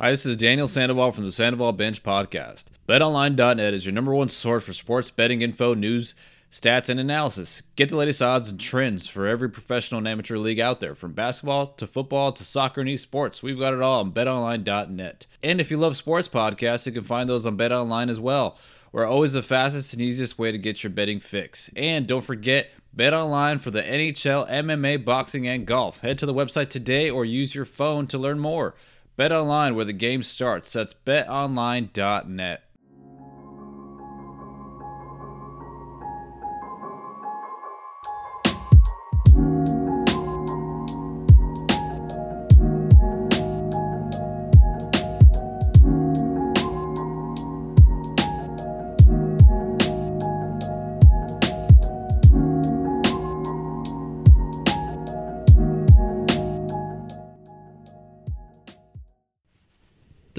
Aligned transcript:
Hi, 0.00 0.12
this 0.12 0.24
is 0.24 0.38
Daniel 0.38 0.66
Sandoval 0.66 1.12
from 1.12 1.26
the 1.26 1.30
Sandoval 1.30 1.72
Bench 1.72 2.02
Podcast. 2.02 2.64
BetOnline.net 2.88 3.74
is 3.74 3.84
your 3.84 3.92
number 3.92 4.14
one 4.14 4.30
source 4.30 4.64
for 4.64 4.72
sports 4.72 5.10
betting 5.10 5.42
info, 5.42 5.74
news, 5.74 6.14
stats, 6.50 6.88
and 6.88 6.98
analysis. 6.98 7.62
Get 7.76 7.90
the 7.90 7.96
latest 7.96 8.22
odds 8.22 8.48
and 8.48 8.58
trends 8.58 9.06
for 9.06 9.26
every 9.26 9.50
professional 9.50 9.98
and 9.98 10.08
amateur 10.08 10.38
league 10.38 10.58
out 10.58 10.80
there, 10.80 10.94
from 10.94 11.12
basketball 11.12 11.66
to 11.74 11.86
football 11.86 12.32
to 12.32 12.46
soccer 12.46 12.80
and 12.80 12.88
esports. 12.88 13.42
We've 13.42 13.58
got 13.58 13.74
it 13.74 13.82
all 13.82 14.00
on 14.00 14.12
BetOnline.net. 14.12 15.26
And 15.42 15.60
if 15.60 15.70
you 15.70 15.76
love 15.76 15.98
sports 15.98 16.28
podcasts, 16.28 16.86
you 16.86 16.92
can 16.92 17.04
find 17.04 17.28
those 17.28 17.44
on 17.44 17.58
BetOnline 17.58 18.08
as 18.08 18.18
well. 18.18 18.56
We're 18.92 19.04
always 19.04 19.34
the 19.34 19.42
fastest 19.42 19.92
and 19.92 20.00
easiest 20.00 20.38
way 20.38 20.50
to 20.50 20.56
get 20.56 20.82
your 20.82 20.90
betting 20.92 21.20
fix. 21.20 21.68
And 21.76 22.06
don't 22.06 22.24
forget, 22.24 22.70
Bet 22.92 23.14
online 23.14 23.58
for 23.58 23.70
the 23.70 23.82
NHL, 23.82 24.50
MMA, 24.50 25.04
boxing, 25.04 25.46
and 25.46 25.64
golf. 25.64 26.00
Head 26.00 26.18
to 26.18 26.26
the 26.26 26.34
website 26.34 26.70
today 26.70 27.08
or 27.08 27.24
use 27.24 27.54
your 27.54 27.64
phone 27.64 28.08
to 28.08 28.18
learn 28.18 28.40
more. 28.40 28.74
Bet 29.16 29.32
online 29.32 29.74
where 29.74 29.84
the 29.84 29.92
game 29.92 30.22
starts. 30.22 30.72
That's 30.72 30.94
betonline.net. 30.94 32.62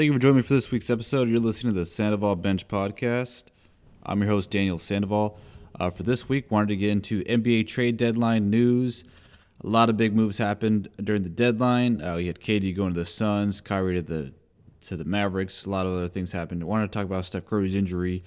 Thank 0.02 0.08
you 0.08 0.14
for 0.14 0.20
joining 0.20 0.38
me 0.38 0.42
for 0.42 0.56
this 0.56 0.72
week's 0.72 0.90
episode. 0.90 1.30
You're 1.30 1.40
listening 1.40 1.76
to 1.76 1.80
the 1.80 1.86
Sandoval 1.86 2.36
Bench 2.36 2.68
Podcast. 2.68 3.44
I'm 4.02 4.20
your 4.20 4.32
host, 4.32 4.50
Daniel 4.50 4.80
Sandoval. 4.80 5.38
Uh, 5.80 5.92
for 5.92 6.02
this 6.02 6.28
week, 6.28 6.50
wanted 6.50 6.70
to 6.70 6.76
get 6.76 6.90
into 6.90 7.24
NBA 7.26 7.68
trade 7.68 7.98
deadline 7.98 8.50
news. 8.50 9.04
A 9.64 9.68
lot 9.68 9.92
of 9.92 9.98
big 9.98 10.16
moves 10.16 10.40
happened 10.40 10.90
during 10.98 11.22
the 11.22 11.30
deadline. 11.30 12.02
Uh, 12.02 12.16
we 12.16 12.26
had 12.26 12.40
KD 12.40 12.76
going 12.76 12.96
to 12.96 13.00
the 13.00 13.06
Suns, 13.06 13.62
Kyrie 13.62 13.94
to 13.94 14.02
the 14.02 14.34
to 14.88 14.98
the 14.98 15.06
Mavericks. 15.06 15.66
A 15.66 15.70
lot 15.70 15.86
of 15.86 15.94
other 15.94 16.08
things 16.08 16.32
happened. 16.32 16.64
I 16.64 16.66
wanted 16.66 16.92
to 16.92 16.98
talk 16.98 17.06
about 17.06 17.28
Steph 17.28 17.46
Curry's 17.46 17.76
injury. 17.76 18.24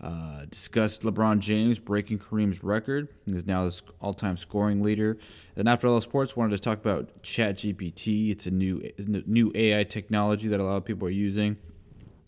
Uh, 0.00 0.44
discussed 0.50 1.02
LeBron 1.02 1.38
James 1.38 1.78
breaking 1.78 2.18
Kareem's 2.18 2.62
record. 2.62 3.08
He's 3.24 3.46
now 3.46 3.64
the 3.64 3.80
all-time 4.00 4.36
scoring 4.36 4.82
leader. 4.82 5.16
And 5.56 5.68
after 5.68 5.86
all 5.88 6.00
sports, 6.00 6.36
wanted 6.36 6.56
to 6.56 6.62
talk 6.62 6.78
about 6.78 7.22
ChatGPT. 7.22 8.30
It's 8.30 8.46
a 8.46 8.50
new 8.50 8.82
new 9.26 9.50
AI 9.54 9.84
technology 9.84 10.48
that 10.48 10.60
a 10.60 10.64
lot 10.64 10.76
of 10.76 10.84
people 10.84 11.08
are 11.08 11.12
using. 11.12 11.56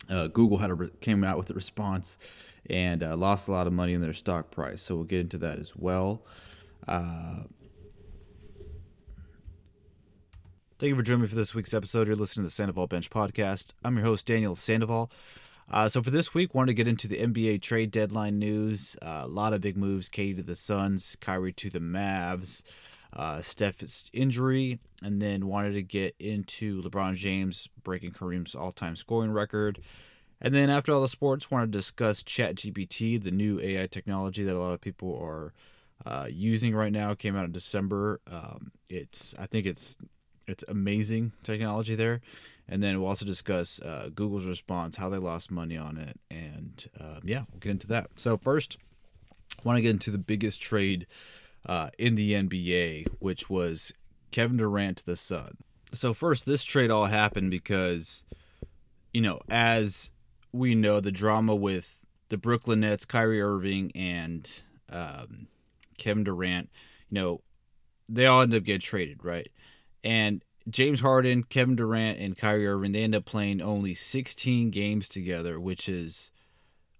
Uh, 0.09 0.27
Google 0.27 0.57
had 0.57 0.71
a, 0.71 0.89
came 1.01 1.23
out 1.23 1.37
with 1.37 1.49
a 1.49 1.53
response 1.53 2.17
and 2.69 3.03
uh, 3.03 3.15
lost 3.15 3.47
a 3.47 3.51
lot 3.51 3.67
of 3.67 3.73
money 3.73 3.93
in 3.93 4.01
their 4.01 4.13
stock 4.13 4.49
price. 4.49 4.81
So 4.81 4.95
we'll 4.95 5.03
get 5.03 5.19
into 5.19 5.37
that 5.39 5.59
as 5.59 5.75
well. 5.75 6.23
Uh, 6.87 7.43
thank 10.79 10.89
you 10.89 10.95
for 10.95 11.03
joining 11.03 11.23
me 11.23 11.27
for 11.27 11.35
this 11.35 11.53
week's 11.53 11.73
episode. 11.73 12.07
You're 12.07 12.15
listening 12.15 12.45
to 12.45 12.47
the 12.47 12.51
Sandoval 12.51 12.87
Bench 12.87 13.09
Podcast. 13.09 13.73
I'm 13.83 13.97
your 13.97 14.05
host, 14.05 14.25
Daniel 14.25 14.55
Sandoval. 14.55 15.11
Uh, 15.69 15.89
so 15.89 16.01
for 16.01 16.11
this 16.11 16.33
week, 16.33 16.55
wanted 16.55 16.67
to 16.67 16.73
get 16.73 16.87
into 16.87 17.07
the 17.07 17.17
NBA 17.17 17.61
trade 17.61 17.91
deadline 17.91 18.39
news. 18.39 18.95
Uh, 19.01 19.21
a 19.23 19.27
lot 19.27 19.53
of 19.53 19.61
big 19.61 19.75
moves: 19.75 20.09
KD 20.09 20.37
to 20.37 20.43
the 20.43 20.55
Suns, 20.55 21.17
Kyrie 21.19 21.51
to 21.53 21.69
the 21.69 21.79
Mavs, 21.79 22.63
uh, 23.13 23.41
Steph's 23.41 24.09
injury, 24.13 24.79
and 25.03 25.21
then 25.21 25.47
wanted 25.47 25.73
to 25.73 25.83
get 25.83 26.15
into 26.19 26.81
LeBron 26.81 27.15
James 27.15 27.67
breaking 27.83 28.11
Kareem's 28.11 28.55
all-time 28.55 28.95
scoring 28.95 29.31
record. 29.31 29.81
And 30.39 30.53
then 30.53 30.69
after 30.69 30.93
all 30.93 31.01
the 31.01 31.09
sports, 31.09 31.51
wanted 31.51 31.73
to 31.73 31.77
discuss 31.79 32.23
ChatGPT, 32.23 33.21
the 33.21 33.31
new 33.31 33.59
AI 33.59 33.87
technology 33.87 34.43
that 34.43 34.55
a 34.55 34.59
lot 34.59 34.73
of 34.73 34.81
people 34.81 35.19
are 35.21 35.53
uh, 36.05 36.27
using 36.29 36.75
right 36.75 36.91
now. 36.91 37.11
It 37.11 37.19
came 37.19 37.35
out 37.35 37.45
in 37.45 37.51
December. 37.51 38.21
Um, 38.31 38.71
it's 38.89 39.35
I 39.37 39.47
think 39.47 39.65
it's 39.65 39.97
it's 40.47 40.63
amazing 40.69 41.33
technology 41.43 41.95
there 41.95 42.21
and 42.69 42.83
then 42.83 42.99
we'll 42.99 43.07
also 43.07 43.25
discuss 43.25 43.79
uh, 43.81 44.09
Google's 44.13 44.45
response, 44.45 44.97
how 44.97 45.09
they 45.09 45.17
lost 45.17 45.51
money 45.51 45.77
on 45.77 45.97
it, 45.97 46.19
and 46.29 46.89
uh, 46.99 47.19
yeah, 47.23 47.43
we'll 47.51 47.59
get 47.59 47.71
into 47.71 47.87
that. 47.87 48.07
So 48.15 48.37
first, 48.37 48.77
I 49.57 49.61
want 49.63 49.77
to 49.77 49.81
get 49.81 49.91
into 49.91 50.11
the 50.11 50.17
biggest 50.17 50.61
trade 50.61 51.07
uh, 51.65 51.89
in 51.97 52.15
the 52.15 52.33
NBA, 52.33 53.07
which 53.19 53.49
was 53.49 53.93
Kevin 54.31 54.57
Durant 54.57 54.97
to 54.97 55.05
the 55.05 55.15
Sun. 55.15 55.57
So 55.91 56.13
first, 56.13 56.45
this 56.45 56.63
trade 56.63 56.91
all 56.91 57.05
happened 57.05 57.51
because, 57.51 58.25
you 59.13 59.21
know, 59.21 59.39
as 59.49 60.11
we 60.51 60.75
know, 60.75 60.99
the 60.99 61.11
drama 61.11 61.55
with 61.55 62.05
the 62.29 62.37
Brooklyn 62.37 62.81
Nets, 62.81 63.05
Kyrie 63.05 63.41
Irving, 63.41 63.91
and 63.95 64.61
um, 64.91 65.47
Kevin 65.97 66.23
Durant, 66.23 66.69
you 67.09 67.15
know, 67.15 67.41
they 68.09 68.25
all 68.25 68.41
end 68.41 68.53
up 68.53 68.63
getting 68.63 68.81
traded, 68.81 69.23
right? 69.23 69.49
And 70.03 70.43
James 70.69 70.99
Harden, 70.99 71.43
Kevin 71.43 71.75
Durant, 71.75 72.19
and 72.19 72.37
Kyrie 72.37 72.67
Irving, 72.67 72.91
they 72.91 73.03
end 73.03 73.15
up 73.15 73.25
playing 73.25 73.61
only 73.61 73.93
16 73.93 74.69
games 74.69 75.07
together, 75.07 75.59
which 75.59 75.87
is 75.87 76.31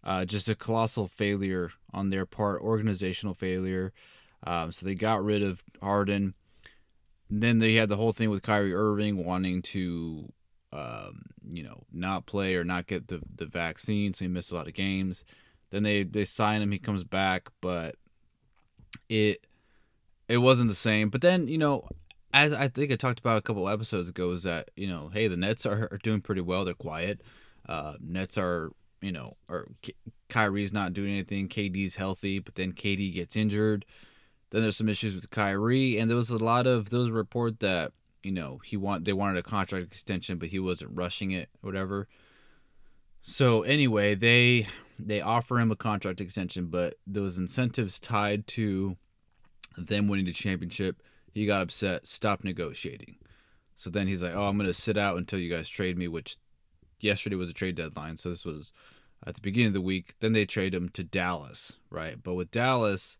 uh, 0.04 0.24
just 0.26 0.48
a 0.48 0.56
colossal 0.56 1.08
failure 1.08 1.72
on 1.94 2.10
their 2.10 2.26
part, 2.26 2.62
organizational 2.62 3.34
failure. 3.34 3.92
Um, 4.46 4.72
so 4.72 4.86
they 4.86 4.96
got 4.96 5.24
rid 5.24 5.44
of 5.44 5.64
Harden. 5.82 6.34
Then 7.30 7.58
they 7.58 7.74
had 7.74 7.90
the 7.90 7.98
whole 7.98 8.14
thing 8.14 8.30
with 8.30 8.42
Kyrie 8.42 8.74
Irving 8.74 9.26
wanting 9.26 9.62
to, 9.64 10.32
um, 10.72 11.24
you 11.50 11.64
know, 11.64 11.84
not 11.92 12.26
play 12.26 12.56
or 12.56 12.64
not 12.64 12.88
get 12.88 13.08
the, 13.08 13.22
the 13.36 13.46
vaccine, 13.46 14.14
so 14.14 14.24
he 14.24 14.30
missed 14.30 14.52
a 14.52 14.56
lot 14.56 14.68
of 14.68 14.74
games. 14.74 15.26
Then 15.72 15.84
they 15.84 16.04
they 16.04 16.24
sign 16.24 16.62
him, 16.62 16.72
he 16.72 16.80
comes 16.80 17.04
back, 17.04 17.50
but 17.60 17.96
it 19.10 19.46
it 20.30 20.38
wasn't 20.38 20.70
the 20.70 20.76
same. 20.76 21.10
But 21.10 21.20
then 21.20 21.50
you 21.50 21.58
know, 21.58 21.90
as 22.34 22.54
I 22.54 22.68
think 22.68 22.92
I 22.92 22.96
talked 22.96 23.20
about 23.20 23.38
a 23.38 23.42
couple 23.42 23.68
episodes 23.70 24.10
ago, 24.10 24.32
is 24.32 24.44
that 24.44 24.70
you 24.76 24.88
know, 24.88 25.10
hey, 25.14 25.28
the 25.28 25.38
Nets 25.38 25.66
are, 25.66 25.88
are 25.92 26.00
doing 26.04 26.22
pretty 26.22 26.42
well. 26.42 26.66
They're 26.66 26.74
quiet. 26.74 27.22
Uh, 27.68 27.94
Nets 28.00 28.38
are 28.38 28.72
you 29.02 29.12
know, 29.12 29.38
or 29.48 29.68
Kyrie's 30.30 30.74
not 30.74 30.94
doing 30.94 31.12
anything. 31.12 31.48
KD's 31.48 31.96
healthy, 31.96 32.40
but 32.40 32.56
then 32.56 32.74
KD 32.74 33.14
gets 33.14 33.36
injured. 33.36 33.86
Then 34.50 34.62
there's 34.62 34.78
some 34.78 34.90
issues 34.90 35.16
with 35.16 35.30
Kyrie, 35.30 35.98
and 35.98 36.10
there 36.10 36.18
was 36.18 36.30
a 36.30 36.44
lot 36.44 36.68
of 36.68 36.90
those 36.90 37.10
report 37.10 37.60
that 37.60 37.92
you 38.24 38.32
know 38.32 38.60
he 38.64 38.78
want 38.78 39.06
they 39.06 39.14
wanted 39.14 39.38
a 39.38 39.44
contract 39.44 39.86
extension, 39.86 40.38
but 40.38 40.50
he 40.50 40.60
wasn't 40.60 40.96
rushing 40.96 41.32
it, 41.32 41.50
or 41.62 41.68
whatever. 41.68 42.08
So 43.22 43.62
anyway, 43.64 44.16
they 44.16 44.68
they 44.98 45.22
offer 45.22 45.60
him 45.60 45.72
a 45.72 45.76
contract 45.76 46.22
extension, 46.22 46.68
but 46.68 46.96
those 47.06 47.38
incentives 47.38 48.00
tied 48.00 48.48
to 48.48 48.98
them 49.78 50.08
winning 50.08 50.26
the 50.26 50.34
championship 50.34 51.02
he 51.38 51.46
got 51.46 51.62
upset, 51.62 52.08
stopped 52.08 52.44
negotiating. 52.44 53.18
So 53.76 53.90
then 53.90 54.08
he's 54.08 54.24
like, 54.24 54.34
"Oh, 54.34 54.48
I'm 54.48 54.58
to 54.60 54.74
sit 54.74 54.98
out 54.98 55.18
until 55.18 55.40
you 55.40 55.50
guys 55.50 55.70
trade 55.70 55.98
me," 55.98 56.08
which 56.08 56.38
yesterday 57.00 57.36
was 57.36 57.50
a 57.50 57.54
trade 57.54 57.76
deadline, 57.76 58.18
so 58.18 58.30
this 58.30 58.46
was 58.46 58.72
at 59.26 59.36
the 59.36 59.42
beginning 59.42 59.68
of 59.68 59.74
the 59.74 59.82
week. 59.82 60.16
Then 60.20 60.34
they 60.34 60.46
trade 60.46 60.74
him 60.74 60.90
to 60.90 61.04
Dallas, 61.04 61.78
right? 61.90 62.22
But 62.22 62.36
with 62.36 62.52
Dallas, 62.52 63.18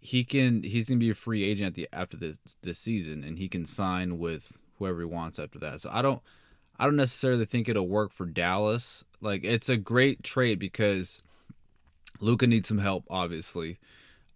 he 0.00 0.24
can 0.24 0.62
he's 0.62 0.88
to 0.88 0.96
be 0.96 1.10
a 1.10 1.14
free 1.14 1.44
agent 1.44 1.68
at 1.68 1.74
the 1.74 1.88
after 1.92 2.16
this 2.16 2.38
this 2.62 2.78
season 2.78 3.22
and 3.22 3.38
he 3.38 3.48
can 3.48 3.64
sign 3.64 4.18
with 4.18 4.58
whoever 4.78 5.00
he 5.00 5.04
wants 5.04 5.38
after 5.38 5.58
that. 5.58 5.80
So 5.80 5.90
I 5.92 6.00
don't 6.02 6.22
I 6.78 6.84
don't 6.84 6.96
necessarily 6.96 7.44
think 7.44 7.68
it'll 7.68 7.86
work 7.86 8.12
for 8.12 8.24
Dallas. 8.26 9.04
Like 9.20 9.44
it's 9.44 9.68
a 9.68 9.76
great 9.76 10.22
trade 10.22 10.58
because 10.58 11.22
Luka 12.18 12.46
needs 12.46 12.68
some 12.68 12.78
help 12.78 13.04
obviously. 13.10 13.78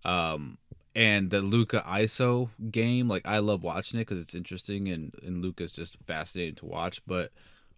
Um, 0.05 0.59
and 0.94 1.31
the 1.31 1.43
Luka 1.43 1.84
ISO 1.87 2.50
game, 2.71 3.09
like 3.09 3.27
I 3.27 3.38
love 3.38 3.65
watching 3.65 3.99
it 3.99 4.06
because 4.06 4.22
it's 4.22 4.34
interesting 4.34 4.88
and 4.88 5.15
and 5.22 5.43
Luka's 5.43 5.72
just 5.72 5.99
fascinating 6.06 6.55
to 6.56 6.66
watch. 6.66 7.03
But 7.06 7.32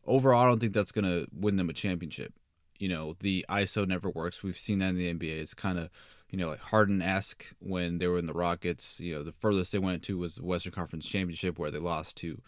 overall, 0.06 0.42
I 0.42 0.46
don't 0.46 0.60
think 0.60 0.72
that's 0.72 0.92
gonna 0.92 1.26
win 1.32 1.56
them 1.56 1.70
a 1.70 1.72
championship. 1.72 2.34
You 2.78 2.88
know, 2.88 3.16
the 3.20 3.44
ISO 3.48 3.86
never 3.88 4.10
works. 4.10 4.42
We've 4.42 4.58
seen 4.58 4.80
that 4.80 4.90
in 4.90 4.96
the 4.96 5.12
NBA. 5.12 5.40
It's 5.40 5.54
kind 5.54 5.78
of 5.78 5.88
you 6.30 6.38
know 6.38 6.48
like 6.48 6.60
Harden 6.60 7.00
esque 7.00 7.46
when 7.58 7.98
they 7.98 8.06
were 8.06 8.18
in 8.18 8.26
the 8.26 8.34
Rockets. 8.34 9.00
You 9.00 9.14
know, 9.14 9.22
the 9.22 9.32
furthest 9.32 9.72
they 9.72 9.78
went 9.78 10.02
to 10.04 10.18
was 10.18 10.36
the 10.36 10.44
Western 10.44 10.72
Conference 10.72 11.08
Championship 11.08 11.58
where 11.58 11.70
they 11.70 11.78
lost 11.78 12.16
to 12.18 12.40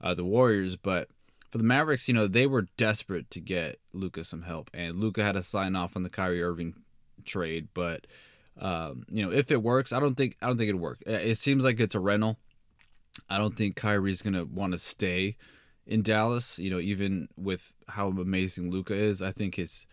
uh, 0.00 0.14
the 0.14 0.24
Warriors. 0.24 0.76
But 0.76 1.08
for 1.50 1.58
the 1.58 1.64
Mavericks, 1.64 2.06
you 2.06 2.14
know, 2.14 2.28
they 2.28 2.46
were 2.46 2.68
desperate 2.76 3.28
to 3.30 3.40
get 3.40 3.80
Luka 3.92 4.22
some 4.22 4.42
help, 4.42 4.70
and 4.72 4.96
Luka 4.96 5.24
had 5.24 5.32
to 5.32 5.42
sign 5.42 5.74
off 5.74 5.96
on 5.96 6.04
the 6.04 6.10
Kyrie 6.10 6.42
Irving 6.42 6.76
trade, 7.24 7.68
but 7.74 8.06
um, 8.60 9.04
you 9.10 9.24
know, 9.24 9.32
if 9.32 9.50
it 9.50 9.62
works, 9.62 9.92
I 9.92 10.00
don't 10.00 10.14
think 10.14 10.36
I 10.42 10.46
don't 10.46 10.56
think 10.58 10.68
it'd 10.68 10.80
work. 10.80 11.02
It 11.06 11.38
seems 11.38 11.64
like 11.64 11.80
it's 11.80 11.94
a 11.94 12.00
rental. 12.00 12.38
I 13.28 13.38
don't 13.38 13.54
think 13.54 13.76
Kyrie's 13.76 14.22
gonna 14.22 14.44
want 14.44 14.72
to 14.72 14.78
stay 14.78 15.36
in 15.86 16.02
Dallas. 16.02 16.58
You 16.58 16.70
know, 16.70 16.78
even 16.78 17.28
with 17.36 17.72
how 17.88 18.08
amazing 18.08 18.70
Luka 18.70 18.94
is, 18.94 19.22
I 19.22 19.32
think 19.32 19.56
his 19.56 19.86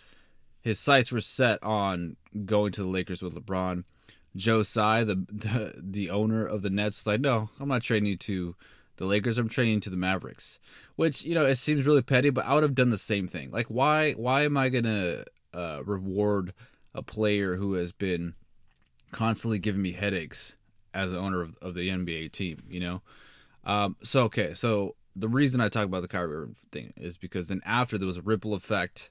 his 0.62 0.80
sights 0.80 1.12
were 1.12 1.22
set 1.22 1.62
on 1.64 2.18
going 2.46 2.72
to 2.74 2.84
the 2.84 2.90
Lakers 2.90 3.22
with 3.22 3.34
LeBron. 3.34 3.84
Joe 4.36 4.62
Tsai, 4.64 5.04
the, 5.04 5.16
the 5.16 5.74
the 5.78 6.10
owner 6.10 6.46
of 6.46 6.62
the 6.62 6.70
Nets, 6.70 7.00
was 7.00 7.08
like, 7.08 7.22
"No, 7.22 7.50
I'm 7.60 7.70
not 7.70 7.82
trading 7.82 8.10
you 8.10 8.18
to 8.18 8.56
The 8.98 9.06
Lakers 9.06 9.38
I'm 9.38 9.50
trading 9.50 9.80
to 9.82 9.90
the 9.90 9.98
Mavericks, 9.98 10.60
which 10.96 11.24
you 11.24 11.34
know 11.34 11.46
it 11.46 11.56
seems 11.56 11.88
really 11.88 12.02
petty, 12.02 12.30
but 12.30 12.46
I 12.46 12.54
would 12.54 12.64
have 12.64 12.76
done 12.76 12.90
the 12.90 12.98
same 12.98 13.28
thing. 13.28 13.50
Like, 13.52 13.68
why 13.68 14.12
why 14.12 14.42
am 14.44 14.58
I 14.58 14.70
gonna 14.70 15.24
uh, 15.54 15.82
reward 15.86 16.54
a 16.94 17.02
player 17.02 17.56
who 17.56 17.74
has 17.74 17.92
been 17.92 18.36
constantly 19.12 19.60
giving 19.60 19.82
me 19.82 19.94
headaches 19.94 20.56
as 20.94 21.12
an 21.12 21.18
owner 21.18 21.42
of, 21.42 21.58
of 21.62 21.74
the 21.76 21.90
NBA 21.90 22.32
team? 22.32 22.64
You 22.70 22.80
know, 22.80 23.02
um, 23.64 23.96
so 24.04 24.24
okay, 24.24 24.54
so 24.54 24.96
the 25.16 25.28
reason 25.28 25.62
I 25.62 25.70
talk 25.70 25.86
about 25.86 26.02
the 26.02 26.08
Kyrie 26.08 26.48
thing 26.72 26.94
is 26.96 27.18
because 27.18 27.50
then 27.50 27.62
after 27.66 27.98
there 27.98 28.08
was 28.08 28.18
a 28.18 28.22
ripple 28.22 28.54
effect, 28.54 29.10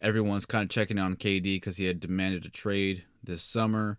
everyone's 0.00 0.46
kind 0.46 0.64
of 0.64 0.70
checking 0.70 0.98
on 0.98 1.16
KD 1.16 1.42
because 1.42 1.78
he 1.78 1.86
had 1.86 2.00
demanded 2.00 2.44
a 2.44 2.50
trade 2.50 3.04
this 3.22 3.42
summer, 3.42 3.98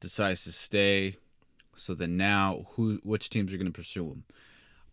decides 0.00 0.44
to 0.44 0.52
stay. 0.52 1.16
So 1.74 1.94
then 1.94 2.16
now, 2.16 2.68
who 2.70 3.00
which 3.02 3.28
teams 3.28 3.52
are 3.52 3.58
going 3.58 3.66
to 3.66 3.72
pursue 3.72 4.06
him? 4.06 4.24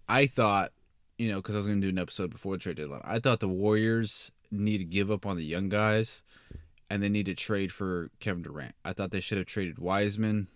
I 0.09 0.27
thought, 0.27 0.73
you 1.17 1.29
know, 1.29 1.37
because 1.37 1.55
I 1.55 1.59
was 1.59 1.65
going 1.65 1.79
to 1.79 1.87
do 1.87 1.89
an 1.89 1.99
episode 1.99 2.29
before 2.29 2.55
the 2.55 2.59
trade 2.59 2.77
deadline. 2.77 3.01
I 3.05 3.19
thought 3.19 3.39
the 3.39 3.47
Warriors 3.47 4.31
need 4.51 4.79
to 4.79 4.83
give 4.83 5.09
up 5.09 5.25
on 5.25 5.37
the 5.37 5.45
young 5.45 5.69
guys, 5.69 6.23
and 6.93 7.01
they 7.01 7.09
need 7.09 7.25
to 7.25 7.33
trade 7.33 7.71
for 7.71 8.11
Kevin 8.19 8.43
Durant. 8.43 8.75
I 8.85 8.93
thought 8.93 9.09
they 9.09 9.19
should 9.19 9.39
have 9.39 9.47
traded 9.47 9.79
Wiseman, 9.79 10.47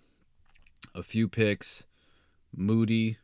a 0.94 1.02
few 1.02 1.28
picks, 1.28 1.84
Moody, 2.56 3.18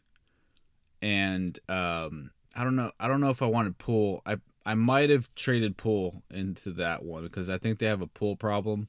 and 0.99 1.59
um, 1.69 2.31
I 2.55 2.63
don't 2.63 2.75
know. 2.75 2.89
I 2.99 3.07
don't 3.07 3.21
know 3.21 3.29
if 3.29 3.43
I 3.43 3.45
wanted 3.45 3.77
Poole. 3.77 4.23
I 4.25 4.37
I 4.65 4.73
might 4.73 5.11
have 5.11 5.29
traded 5.35 5.77
Poole 5.77 6.23
into 6.31 6.71
that 6.71 7.05
one 7.05 7.21
because 7.21 7.51
I 7.51 7.59
think 7.59 7.77
they 7.77 7.85
have 7.85 8.01
a 8.01 8.07
Poole 8.07 8.35
problem. 8.35 8.87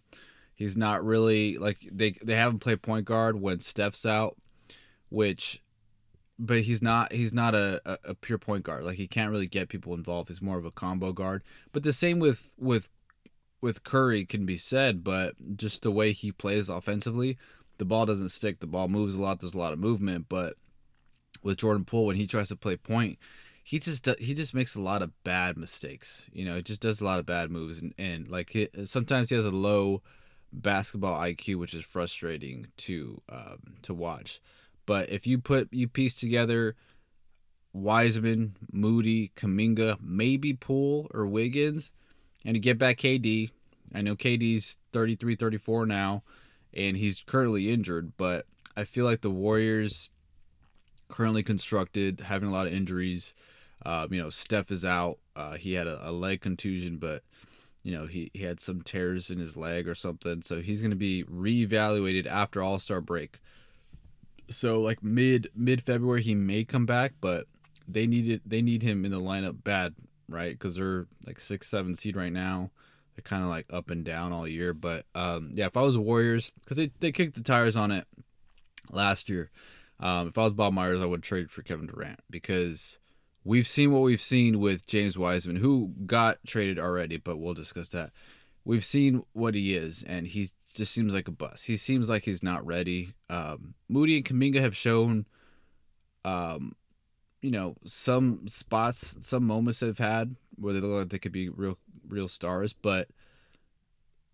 He's 0.54 0.74
not 0.74 1.04
really 1.04 1.58
like 1.58 1.86
they 1.92 2.12
they 2.24 2.36
have 2.36 2.52
him 2.52 2.58
play 2.58 2.76
point 2.76 3.04
guard 3.04 3.42
when 3.42 3.60
Steph's 3.60 4.06
out, 4.06 4.38
which, 5.10 5.62
but 6.38 6.62
he's 6.62 6.80
not 6.80 7.12
he's 7.12 7.34
not 7.34 7.54
a, 7.54 7.82
a, 7.84 7.98
a 8.04 8.14
pure 8.14 8.38
point 8.38 8.64
guard. 8.64 8.84
Like 8.84 8.96
he 8.96 9.06
can't 9.06 9.30
really 9.30 9.48
get 9.48 9.68
people 9.68 9.92
involved. 9.92 10.30
He's 10.30 10.40
more 10.40 10.56
of 10.56 10.64
a 10.64 10.70
combo 10.70 11.12
guard. 11.12 11.42
But 11.72 11.82
the 11.82 11.92
same 11.92 12.20
with 12.20 12.54
with 12.56 12.88
with 13.64 13.82
Curry 13.82 14.26
can 14.26 14.44
be 14.44 14.58
said, 14.58 15.02
but 15.02 15.56
just 15.56 15.81
the 15.81 15.90
way 15.90 16.12
he 16.12 16.31
plays 16.31 16.69
offensively, 16.69 17.38
the 17.78 17.87
ball 17.87 18.05
doesn't 18.05 18.28
stick. 18.28 18.61
The 18.61 18.66
ball 18.66 18.88
moves 18.88 19.14
a 19.14 19.22
lot. 19.22 19.40
There's 19.40 19.55
a 19.55 19.58
lot 19.58 19.72
of 19.72 19.78
movement, 19.78 20.26
but 20.28 20.56
with 21.43 21.56
Jordan 21.56 21.87
Poole 21.87 22.05
when 22.05 22.16
he 22.16 22.26
tries 22.26 22.49
to 22.49 22.56
play 22.56 22.76
point, 22.76 23.19
he 23.62 23.78
just 23.78 24.06
he 24.19 24.34
just 24.34 24.55
makes 24.55 24.75
a 24.75 24.82
lot 24.82 25.00
of 25.00 25.12
bad 25.25 25.56
mistakes. 25.56 26.26
You 26.31 26.44
know, 26.44 26.56
he 26.56 26.62
just 26.62 26.82
does 26.82 27.00
a 27.00 27.06
lot 27.06 27.19
of 27.19 27.25
bad 27.25 27.50
moves, 27.50 27.81
and, 27.81 27.94
and 27.96 28.28
like 28.28 28.50
he, 28.50 28.69
sometimes 28.84 29.31
he 29.31 29.34
has 29.34 29.46
a 29.46 29.50
low 29.50 30.02
basketball 30.52 31.19
IQ, 31.19 31.56
which 31.56 31.72
is 31.72 31.87
frustrating 31.87 32.67
to 32.76 33.22
um, 33.31 33.76
to 33.81 33.94
watch. 33.94 34.43
But 34.84 35.08
if 35.08 35.26
you 35.26 35.38
put 35.38 35.72
you 35.72 35.88
piece 35.88 36.14
together 36.14 36.76
Wiseman, 37.72 38.56
Moody, 38.70 39.32
Kuminga, 39.34 39.96
maybe 40.02 40.52
Poole 40.52 41.10
or 41.14 41.26
Wiggins, 41.26 41.93
and 42.44 42.55
to 42.55 42.61
get 42.61 42.79
back 42.79 42.99
KD. 42.99 43.50
I 43.94 44.02
know 44.02 44.17
KD's 44.17 44.79
33, 44.93 45.37
34 45.37 45.87
now, 45.87 46.23
and 46.73 46.96
he's 46.96 47.23
currently 47.23 47.70
injured, 47.70 48.12
but 48.17 48.46
I 48.76 48.85
feel 48.85 49.05
like 49.05 49.20
the 49.20 49.31
Warriors 49.31 50.11
currently 51.08 51.43
constructed, 51.43 52.23
having 52.23 52.49
a 52.49 52.52
lot 52.52 52.67
of 52.67 52.73
injuries. 52.73 53.35
Uh, 53.85 54.08
you 54.11 54.20
know, 54.20 54.31
Steph 54.31 54.70
is 54.70 54.85
out. 54.85 55.19
Uh, 55.37 55.52
he 55.52 55.75
had 55.75 55.87
a, 55.87 56.08
a, 56.08 56.12
leg 56.12 56.41
contusion, 56.41 56.96
but 56.96 57.23
you 57.82 57.93
know 57.96 58.06
he, 58.06 58.31
he 58.32 58.44
had 58.44 58.61
some 58.61 58.81
tears 58.81 59.31
in 59.31 59.38
his 59.38 59.56
leg 59.56 59.87
or 59.87 59.94
something, 59.94 60.43
so 60.43 60.61
he's 60.61 60.81
going 60.81 60.91
to 60.91 60.96
be 60.96 61.25
reevaluated 61.25 62.26
after 62.26 62.62
All 62.62 62.79
Star 62.79 63.00
break. 63.00 63.41
So 64.49 64.81
like 64.81 65.02
mid 65.02 65.49
mid 65.55 65.82
February 65.82 66.23
he 66.23 66.35
may 66.35 66.64
come 66.64 66.87
back, 66.87 67.14
but 67.20 67.46
they 67.87 68.06
needed 68.06 68.43
they 68.46 68.62
need 68.62 68.82
him 68.82 69.05
in 69.05 69.11
the 69.11 69.20
lineup 69.20 69.62
bad, 69.64 69.94
right? 70.28 70.52
Because 70.52 70.76
they're 70.76 71.06
like 71.26 71.40
six 71.40 71.68
seven 71.68 71.94
seed 71.94 72.16
right 72.16 72.32
now. 72.32 72.70
They're 73.14 73.22
kind 73.22 73.44
of 73.44 73.48
like 73.48 73.66
up 73.70 73.90
and 73.90 74.04
down 74.04 74.32
all 74.32 74.48
year, 74.48 74.74
but 74.74 75.06
um, 75.14 75.52
yeah, 75.54 75.66
if 75.66 75.76
I 75.76 75.82
was 75.82 75.96
Warriors, 75.96 76.50
because 76.60 76.76
they 76.76 76.90
they 77.00 77.12
kicked 77.12 77.34
the 77.34 77.42
tires 77.42 77.76
on 77.76 77.90
it 77.90 78.06
last 78.90 79.28
year. 79.28 79.50
Um, 80.00 80.28
if 80.28 80.38
I 80.38 80.44
was 80.44 80.52
Bob 80.52 80.72
Myers, 80.72 81.00
I 81.00 81.06
would 81.06 81.22
trade 81.22 81.50
for 81.50 81.62
Kevin 81.62 81.86
Durant 81.86 82.20
because 82.28 82.98
we've 83.44 83.66
seen 83.66 83.92
what 83.92 84.02
we've 84.02 84.20
seen 84.20 84.58
with 84.58 84.86
James 84.86 85.16
Wiseman, 85.16 85.56
who 85.56 85.92
got 86.06 86.38
traded 86.46 86.78
already, 86.78 87.16
but 87.16 87.36
we'll 87.36 87.54
discuss 87.54 87.90
that. 87.90 88.10
We've 88.64 88.84
seen 88.84 89.22
what 89.32 89.54
he 89.54 89.74
is, 89.74 90.02
and 90.02 90.26
he 90.26 90.48
just 90.74 90.92
seems 90.92 91.14
like 91.14 91.28
a 91.28 91.32
bust. 91.32 91.66
He 91.66 91.76
seems 91.76 92.08
like 92.08 92.24
he's 92.24 92.42
not 92.42 92.66
ready. 92.66 93.14
Um, 93.30 93.74
Moody 93.88 94.16
and 94.16 94.24
Kuminga 94.24 94.60
have 94.60 94.76
shown, 94.76 95.26
um, 96.24 96.74
you 97.44 97.50
know, 97.50 97.76
some 97.85 98.49
spots, 98.49 99.19
some 99.20 99.46
moments 99.46 99.81
they've 99.81 99.99
had 99.99 100.35
where 100.56 100.73
they 100.73 100.81
look 100.81 100.99
like 100.99 101.08
they 101.11 101.19
could 101.19 101.31
be 101.31 101.50
real, 101.50 101.76
real 102.08 102.26
stars, 102.26 102.73
but 102.73 103.08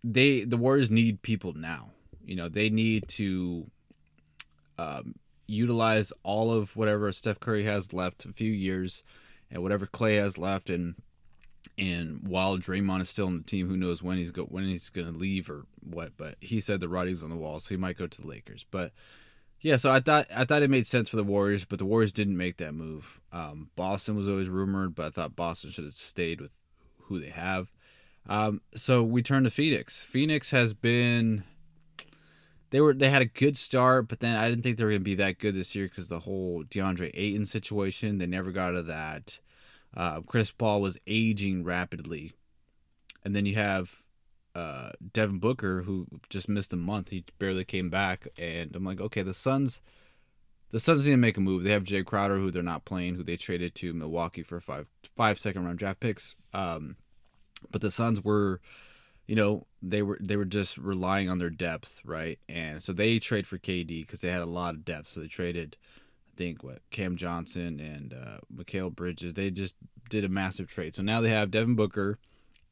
they 0.01 0.45
the 0.45 0.55
Warriors 0.55 0.89
need 0.89 1.21
people 1.21 1.51
now. 1.51 1.89
You 2.23 2.37
know, 2.37 2.47
they 2.47 2.69
need 2.69 3.09
to 3.09 3.65
um, 4.77 5.15
utilize 5.45 6.13
all 6.23 6.53
of 6.53 6.77
whatever 6.77 7.11
Steph 7.11 7.41
Curry 7.41 7.65
has 7.65 7.91
left, 7.91 8.23
a 8.23 8.31
few 8.31 8.49
years, 8.49 9.03
and 9.51 9.61
whatever 9.61 9.85
Clay 9.87 10.15
has 10.15 10.37
left, 10.37 10.69
and 10.69 10.95
and 11.77 12.25
while 12.25 12.57
Draymond 12.57 13.01
is 13.01 13.09
still 13.09 13.27
in 13.27 13.39
the 13.39 13.43
team, 13.43 13.67
who 13.67 13.75
knows 13.75 14.01
when 14.01 14.19
he's 14.19 14.31
go 14.31 14.43
when 14.43 14.63
he's 14.63 14.89
gonna 14.89 15.11
leave 15.11 15.49
or 15.49 15.65
what? 15.81 16.13
But 16.15 16.35
he 16.39 16.61
said 16.61 16.79
the 16.79 16.87
writing's 16.87 17.25
on 17.25 17.29
the 17.29 17.35
wall, 17.35 17.59
so 17.59 17.71
he 17.71 17.77
might 17.77 17.97
go 17.97 18.07
to 18.07 18.21
the 18.21 18.27
Lakers. 18.27 18.65
But 18.71 18.93
yeah, 19.61 19.75
so 19.75 19.91
I 19.91 19.99
thought 19.99 20.27
I 20.35 20.45
thought 20.45 20.63
it 20.63 20.69
made 20.69 20.87
sense 20.87 21.09
for 21.09 21.17
the 21.17 21.23
Warriors, 21.23 21.65
but 21.65 21.79
the 21.79 21.85
Warriors 21.85 22.11
didn't 22.11 22.37
make 22.37 22.57
that 22.57 22.73
move. 22.73 23.21
Um, 23.31 23.69
Boston 23.75 24.15
was 24.15 24.27
always 24.27 24.49
rumored, 24.49 24.95
but 24.95 25.05
I 25.05 25.09
thought 25.11 25.35
Boston 25.35 25.71
should 25.71 25.85
have 25.85 25.93
stayed 25.93 26.41
with 26.41 26.51
who 27.03 27.19
they 27.19 27.29
have. 27.29 27.71
Um, 28.27 28.61
so 28.75 29.03
we 29.03 29.21
turn 29.21 29.43
to 29.43 29.49
Phoenix. 29.49 30.01
Phoenix 30.01 30.51
has 30.51 30.73
been 30.73 31.43
they 32.71 32.81
were 32.81 32.93
they 32.93 33.09
had 33.09 33.21
a 33.21 33.25
good 33.25 33.55
start, 33.55 34.07
but 34.07 34.19
then 34.19 34.35
I 34.35 34.49
didn't 34.49 34.63
think 34.63 34.77
they 34.77 34.83
were 34.83 34.91
going 34.91 35.01
to 35.01 35.05
be 35.05 35.15
that 35.15 35.37
good 35.37 35.55
this 35.55 35.75
year 35.75 35.87
because 35.87 36.09
the 36.09 36.21
whole 36.21 36.63
DeAndre 36.63 37.11
Ayton 37.13 37.45
situation. 37.45 38.17
They 38.17 38.25
never 38.25 38.51
got 38.51 38.69
out 38.69 38.75
of 38.75 38.87
that. 38.87 39.39
Uh, 39.95 40.21
Chris 40.21 40.51
Paul 40.51 40.81
was 40.81 40.97
aging 41.05 41.63
rapidly, 41.63 42.31
and 43.23 43.35
then 43.35 43.45
you 43.45 43.55
have 43.55 44.03
uh, 44.55 44.91
Devin 45.13 45.39
Booker 45.39 45.83
who 45.83 46.07
just 46.29 46.49
missed 46.49 46.73
a 46.73 46.77
month. 46.77 47.09
He 47.09 47.25
barely 47.39 47.63
came 47.63 47.89
back, 47.89 48.27
and 48.37 48.75
I'm 48.75 48.83
like, 48.83 49.01
okay, 49.01 49.21
the 49.21 49.33
Suns. 49.33 49.81
The 50.71 50.79
Suns 50.79 51.05
need 51.05 51.11
to 51.11 51.17
make 51.17 51.35
a 51.35 51.41
move. 51.41 51.63
They 51.63 51.71
have 51.71 51.83
Jae 51.83 52.05
Crowder, 52.05 52.37
who 52.37 52.49
they're 52.49 52.63
not 52.63 52.85
playing, 52.85 53.15
who 53.15 53.23
they 53.23 53.35
traded 53.35 53.75
to 53.75 53.93
Milwaukee 53.93 54.43
for 54.43 54.61
five 54.61 54.87
five 55.15 55.37
second 55.37 55.65
round 55.65 55.79
draft 55.79 55.99
picks. 55.99 56.35
Um, 56.53 56.95
but 57.69 57.81
the 57.81 57.91
Suns 57.91 58.23
were 58.23 58.61
you 59.27 59.35
know 59.35 59.65
they 59.81 60.01
were 60.01 60.17
they 60.21 60.35
were 60.35 60.45
just 60.45 60.77
relying 60.77 61.29
on 61.29 61.39
their 61.39 61.49
depth, 61.49 62.01
right? 62.03 62.39
And 62.47 62.81
so 62.81 62.93
they 62.93 63.19
trade 63.19 63.47
for 63.47 63.57
KD 63.57 64.01
because 64.01 64.21
they 64.21 64.29
had 64.29 64.41
a 64.41 64.45
lot 64.45 64.73
of 64.73 64.85
depth. 64.85 65.07
So 65.07 65.21
they 65.21 65.27
traded, 65.27 65.77
I 65.87 66.37
think, 66.37 66.63
what 66.63 66.79
Cam 66.89 67.15
Johnson 67.15 67.79
and 67.79 68.13
uh, 68.13 68.37
Mikal 68.53 68.93
Bridges. 68.93 69.33
They 69.33 69.49
just 69.49 69.75
did 70.09 70.23
a 70.23 70.29
massive 70.29 70.67
trade. 70.67 70.95
So 70.95 71.03
now 71.03 71.21
they 71.21 71.29
have 71.29 71.51
Devin 71.51 71.75
Booker 71.75 72.19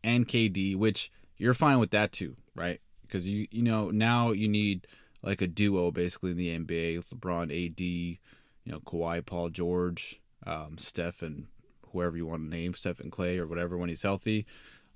and 0.04 0.28
KD, 0.28 0.76
which 0.76 1.12
you're 1.40 1.56
fine 1.56 1.80
with 1.80 1.92
that 1.92 2.12
too, 2.12 2.36
right? 2.54 2.80
Because 3.02 3.28
you 3.28 3.48
you 3.50 3.64
know 3.64 3.90
now 3.90 4.32
you 4.32 4.48
need 4.48 4.86
like 5.24 5.42
a 5.42 5.48
duo 5.48 5.90
basically 5.90 6.32
in 6.32 6.38
the 6.38 6.60
NBA: 6.60 7.04
LeBron, 7.12 7.46
AD, 7.46 7.80
you 7.80 8.18
know 8.66 8.80
Kawhi, 8.82 9.26
Paul 9.26 9.50
George, 9.50 10.22
um, 10.46 10.78
Steph, 10.78 11.24
and 11.24 11.48
whoever 11.92 12.16
you 12.16 12.28
want 12.28 12.44
to 12.44 12.50
name, 12.50 12.76
Steph 12.76 13.00
and 13.00 13.12
Clay 13.12 13.40
or 13.40 13.48
whatever 13.48 13.78
when 13.78 13.90
he's 13.90 14.04
healthy. 14.04 14.46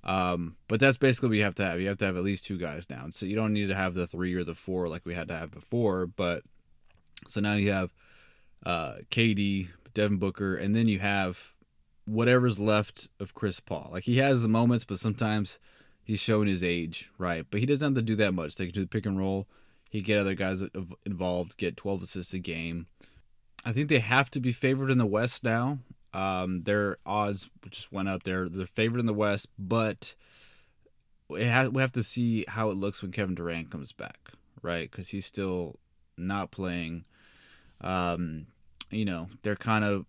Um, 0.04 0.58
but 0.68 0.80
that's 0.80 0.98
basically 0.98 1.30
what 1.30 1.38
you 1.38 1.44
have 1.44 1.56
to 1.56 1.66
have. 1.66 1.80
You 1.80 1.88
have 1.88 1.98
to 2.00 2.06
have 2.06 2.18
at 2.18 2.24
least 2.24 2.44
two 2.44 2.58
guys 2.58 2.86
down. 2.86 3.14
So 3.14 3.26
you 3.26 3.36
don't 3.36 3.54
need 3.54 3.68
to 3.68 3.76
have 3.76 3.94
the 3.94 4.06
three 4.06 4.34
or 4.34 4.44
the 4.44 4.54
four 4.54 4.90
like 4.90 5.06
we 5.06 5.14
had 5.14 5.30
to 5.30 5.38
have 5.38 5.50
before. 5.50 6.06
But 6.06 6.44
so 7.28 7.40
now 7.40 7.54
you 7.54 7.72
have 7.72 7.94
uh, 8.66 8.96
KD, 9.10 9.70
Devin 9.94 10.18
Booker, 10.18 10.56
and 10.56 10.76
then 10.76 10.88
you 10.88 11.00
have 11.00 11.56
whatever's 12.06 12.60
left 12.60 13.08
of 13.20 13.34
Chris 13.34 13.62
Paul. 13.62 13.90
Like 13.94 14.04
he 14.04 14.18
has 14.18 14.42
the 14.42 14.50
moments, 14.50 14.84
but 14.84 15.00
sometimes 15.00 15.58
he's 16.04 16.20
showing 16.20 16.48
his 16.48 16.64
age, 16.64 17.12
right? 17.18 17.46
But 17.50 17.60
he 17.60 17.66
doesn't 17.66 17.96
have 17.96 17.96
to 17.96 18.02
do 18.02 18.16
that 18.18 18.34
much. 18.34 18.56
They 18.56 18.66
can 18.66 18.74
do 18.74 18.82
the 18.82 18.88
pick 18.88 19.06
and 19.06 19.18
roll. 19.18 19.48
He 19.90 20.02
get 20.02 20.20
other 20.20 20.34
guys 20.34 20.64
involved, 21.06 21.58
get 21.58 21.78
12 21.78 22.04
assists 22.04 22.34
a 22.34 22.40
game. 22.40 22.88
I 23.66 23.72
think 23.72 23.90
they 23.90 24.00
have 24.00 24.30
to 24.32 24.40
be 24.40 24.52
favored 24.52 24.90
in 24.90 24.98
the 24.98 25.06
West 25.06 25.44
now. 25.44 25.80
Um, 26.14 26.64
their 26.64 26.98
odds 27.06 27.50
just 27.70 27.92
went 27.92 28.10
up. 28.10 28.24
They're 28.24 28.50
they're 28.50 28.66
favored 28.66 29.00
in 29.00 29.06
the 29.06 29.14
West, 29.14 29.48
but 29.58 30.14
we 31.30 31.46
have, 31.46 31.92
to 31.94 32.04
see 32.04 32.46
how 32.48 32.70
it 32.70 32.78
looks 32.78 33.02
when 33.02 33.12
Kevin 33.12 33.34
Durant 33.34 33.72
comes 33.72 33.92
back, 33.92 34.32
right? 34.62 34.90
Because 34.90 35.10
he's 35.10 35.26
still 35.26 35.80
not 36.18 36.52
playing. 36.52 37.06
Um, 37.82 38.48
you 38.92 39.06
know, 39.06 39.28
they're 39.42 39.56
kind 39.56 39.84
of 39.84 40.06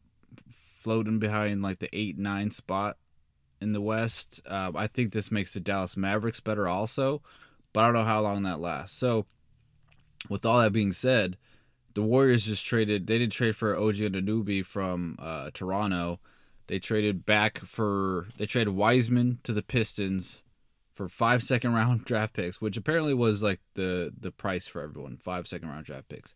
floating 0.51 1.19
behind 1.19 1.63
like 1.63 1.79
the 1.79 1.89
eight 1.93 2.19
nine 2.19 2.51
spot 2.51 2.99
in 3.64 3.73
the 3.73 3.80
West. 3.80 4.40
Uh, 4.47 4.71
I 4.76 4.87
think 4.87 5.12
this 5.12 5.33
makes 5.33 5.52
the 5.54 5.61
Dallas 5.61 5.97
Mavericks 5.97 6.40
better 6.40 6.68
also, 6.68 7.23
but 7.73 7.80
I 7.80 7.87
don't 7.87 7.94
know 7.94 8.04
how 8.04 8.21
long 8.21 8.42
that 8.44 8.61
lasts. 8.61 8.97
So, 8.97 9.26
with 10.28 10.47
all 10.47 10.61
that 10.61 10.73
being 10.73 10.92
said, 10.92 11.37
the 11.94 12.02
Warriors 12.02 12.44
just 12.44 12.66
traded. 12.66 13.06
They 13.06 13.18
did 13.18 13.33
trade 13.33 13.56
for 13.56 13.76
OG 13.76 14.00
and 14.00 14.14
Anunoby 14.14 14.64
from 14.64 15.16
uh, 15.18 15.50
Toronto. 15.52 16.21
They 16.66 16.78
traded 16.78 17.26
back 17.26 17.59
for. 17.59 18.28
They 18.37 18.47
traded 18.47 18.75
Wiseman 18.75 19.40
to 19.42 19.52
the 19.52 19.62
Pistons 19.62 20.42
for 20.92 21.09
five 21.09 21.42
second 21.42 21.75
round 21.75 22.04
draft 22.04 22.35
picks, 22.35 22.61
which 22.61 22.76
apparently 22.76 23.14
was 23.14 23.42
like 23.42 23.61
the 23.75 24.12
the 24.18 24.30
price 24.30 24.66
for 24.66 24.83
everyone. 24.83 25.16
Five 25.16 25.47
second 25.47 25.68
round 25.68 25.87
draft 25.87 26.09
picks. 26.09 26.35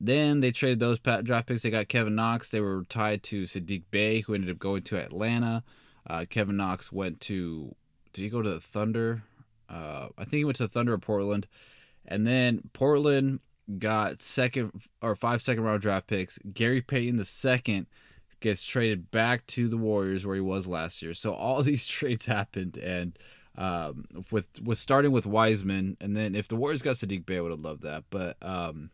Then 0.00 0.40
they 0.40 0.50
traded 0.50 0.80
those 0.80 0.98
draft 0.98 1.46
picks. 1.46 1.62
They 1.62 1.70
got 1.70 1.88
Kevin 1.88 2.14
Knox. 2.14 2.50
They 2.50 2.60
were 2.60 2.84
tied 2.88 3.22
to 3.24 3.44
Saddiq 3.44 3.84
Bey, 3.90 4.20
who 4.20 4.34
ended 4.34 4.50
up 4.50 4.58
going 4.58 4.82
to 4.82 4.98
Atlanta. 4.98 5.62
Uh, 6.06 6.24
Kevin 6.28 6.56
Knox 6.56 6.92
went 6.92 7.20
to. 7.22 7.74
Did 8.12 8.22
he 8.22 8.28
go 8.28 8.42
to 8.42 8.50
the 8.50 8.60
Thunder? 8.60 9.22
Uh, 9.68 10.08
I 10.18 10.24
think 10.24 10.38
he 10.38 10.44
went 10.44 10.56
to 10.56 10.64
the 10.64 10.68
Thunder 10.68 10.92
or 10.92 10.98
Portland. 10.98 11.46
And 12.04 12.26
then 12.26 12.68
Portland 12.72 13.40
got 13.78 14.20
second 14.22 14.82
or 15.00 15.14
five 15.14 15.40
second 15.40 15.64
round 15.64 15.80
draft 15.80 16.06
picks. 16.06 16.38
Gary 16.52 16.82
Payton 16.82 17.16
the 17.16 17.24
second 17.24 17.86
gets 18.40 18.64
traded 18.64 19.10
back 19.10 19.46
to 19.46 19.68
the 19.68 19.76
Warriors 19.76 20.26
where 20.26 20.34
he 20.34 20.42
was 20.42 20.66
last 20.66 21.00
year. 21.00 21.14
So 21.14 21.32
all 21.32 21.62
these 21.62 21.86
trades 21.86 22.26
happened, 22.26 22.76
and 22.76 23.18
um, 23.56 24.04
with 24.30 24.46
with 24.62 24.78
starting 24.78 25.12
with 25.12 25.26
Wiseman, 25.26 25.96
and 26.00 26.16
then 26.16 26.34
if 26.34 26.48
the 26.48 26.56
Warriors 26.56 26.82
got 26.82 26.96
Saddiq 26.96 27.24
Bey, 27.24 27.38
I 27.38 27.40
would 27.40 27.52
have 27.52 27.60
loved 27.60 27.82
that. 27.82 28.04
But 28.10 28.36
um, 28.42 28.90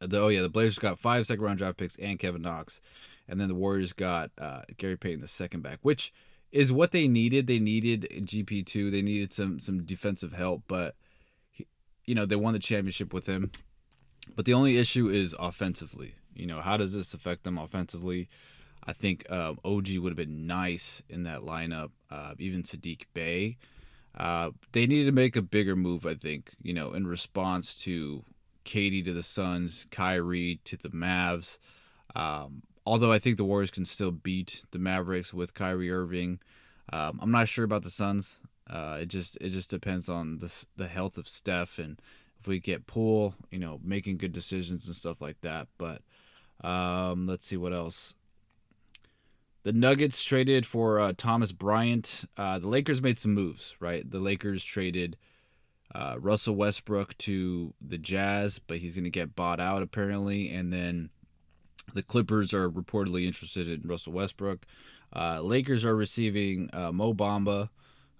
the, 0.00 0.20
oh 0.20 0.28
yeah, 0.28 0.42
the 0.42 0.48
Blazers 0.48 0.78
got 0.78 0.98
five 0.98 1.26
second 1.26 1.44
round 1.44 1.58
draft 1.58 1.76
picks 1.76 1.96
and 1.96 2.18
Kevin 2.18 2.42
Knox, 2.42 2.80
and 3.28 3.40
then 3.40 3.48
the 3.48 3.54
Warriors 3.54 3.92
got 3.92 4.30
uh, 4.38 4.62
Gary 4.76 4.96
Payton 4.96 5.20
the 5.20 5.28
second 5.28 5.62
back, 5.62 5.78
which 5.82 6.12
is 6.52 6.72
what 6.72 6.92
they 6.92 7.08
needed. 7.08 7.46
They 7.46 7.58
needed 7.58 8.06
GP 8.10 8.66
two. 8.66 8.90
They 8.90 9.02
needed 9.02 9.32
some 9.32 9.60
some 9.60 9.84
defensive 9.84 10.32
help, 10.32 10.62
but 10.68 10.94
he, 11.50 11.66
you 12.04 12.14
know 12.14 12.26
they 12.26 12.36
won 12.36 12.52
the 12.52 12.58
championship 12.58 13.12
with 13.12 13.26
him. 13.26 13.50
But 14.34 14.44
the 14.44 14.54
only 14.54 14.76
issue 14.78 15.08
is 15.08 15.34
offensively. 15.38 16.14
You 16.34 16.46
know, 16.46 16.60
how 16.60 16.76
does 16.76 16.92
this 16.92 17.14
affect 17.14 17.44
them 17.44 17.58
offensively? 17.58 18.28
I 18.84 18.92
think 18.92 19.30
um, 19.30 19.58
OG 19.64 19.98
would 19.98 20.10
have 20.10 20.16
been 20.16 20.46
nice 20.46 21.02
in 21.08 21.24
that 21.24 21.40
lineup. 21.40 21.90
Uh, 22.10 22.34
even 22.38 22.62
Saddiq 22.62 23.02
Bey. 23.14 23.56
Uh, 24.16 24.50
they 24.72 24.86
needed 24.86 25.06
to 25.06 25.12
make 25.12 25.36
a 25.36 25.42
bigger 25.42 25.76
move, 25.76 26.06
I 26.06 26.14
think, 26.14 26.52
you 26.62 26.72
know, 26.72 26.94
in 26.94 27.06
response 27.06 27.74
to 27.82 28.24
KD 28.64 29.04
to 29.04 29.12
the 29.12 29.22
Suns, 29.22 29.86
Kyrie 29.90 30.60
to 30.64 30.76
the 30.76 30.88
Mavs. 30.88 31.58
Um, 32.14 32.62
although 32.86 33.12
I 33.12 33.18
think 33.18 33.36
the 33.36 33.44
Warriors 33.44 33.70
can 33.70 33.84
still 33.84 34.12
beat 34.12 34.62
the 34.70 34.78
Mavericks 34.78 35.34
with 35.34 35.54
Kyrie 35.54 35.90
Irving. 35.90 36.38
Um, 36.92 37.18
I'm 37.20 37.32
not 37.32 37.48
sure 37.48 37.64
about 37.64 37.82
the 37.82 37.90
Suns. 37.90 38.38
Uh, 38.68 38.98
it 39.02 39.06
just 39.06 39.36
it 39.40 39.50
just 39.50 39.70
depends 39.70 40.08
on 40.08 40.38
the 40.38 40.66
the 40.76 40.88
health 40.88 41.18
of 41.18 41.28
Steph 41.28 41.78
and 41.78 42.00
if 42.40 42.46
we 42.46 42.58
get 42.58 42.86
Poole, 42.86 43.34
you 43.50 43.58
know, 43.58 43.80
making 43.82 44.18
good 44.18 44.32
decisions 44.32 44.86
and 44.86 44.94
stuff 44.94 45.20
like 45.20 45.40
that. 45.40 45.68
But 45.78 46.02
um, 46.66 47.26
let's 47.26 47.46
see 47.46 47.56
what 47.56 47.72
else. 47.72 48.14
The 49.62 49.72
Nuggets 49.72 50.22
traded 50.22 50.64
for 50.64 51.00
uh, 51.00 51.12
Thomas 51.16 51.50
Bryant. 51.50 52.24
Uh, 52.36 52.60
the 52.60 52.68
Lakers 52.68 53.02
made 53.02 53.18
some 53.18 53.34
moves, 53.34 53.76
right? 53.80 54.08
The 54.08 54.20
Lakers 54.20 54.64
traded 54.64 55.16
uh, 55.92 56.16
Russell 56.20 56.54
Westbrook 56.54 57.18
to 57.18 57.74
the 57.80 57.98
Jazz, 57.98 58.60
but 58.60 58.78
he's 58.78 58.94
going 58.94 59.04
to 59.04 59.10
get 59.10 59.34
bought 59.34 59.58
out 59.58 59.82
apparently. 59.82 60.52
And 60.52 60.72
then 60.72 61.10
the 61.94 62.02
Clippers 62.02 62.52
are 62.52 62.70
reportedly 62.70 63.26
interested 63.26 63.68
in 63.68 63.88
Russell 63.88 64.12
Westbrook. 64.12 64.66
Uh, 65.14 65.40
Lakers 65.40 65.84
are 65.84 65.96
receiving 65.96 66.68
uh, 66.72 66.92
Mo 66.92 67.14
Bamba 67.14 67.70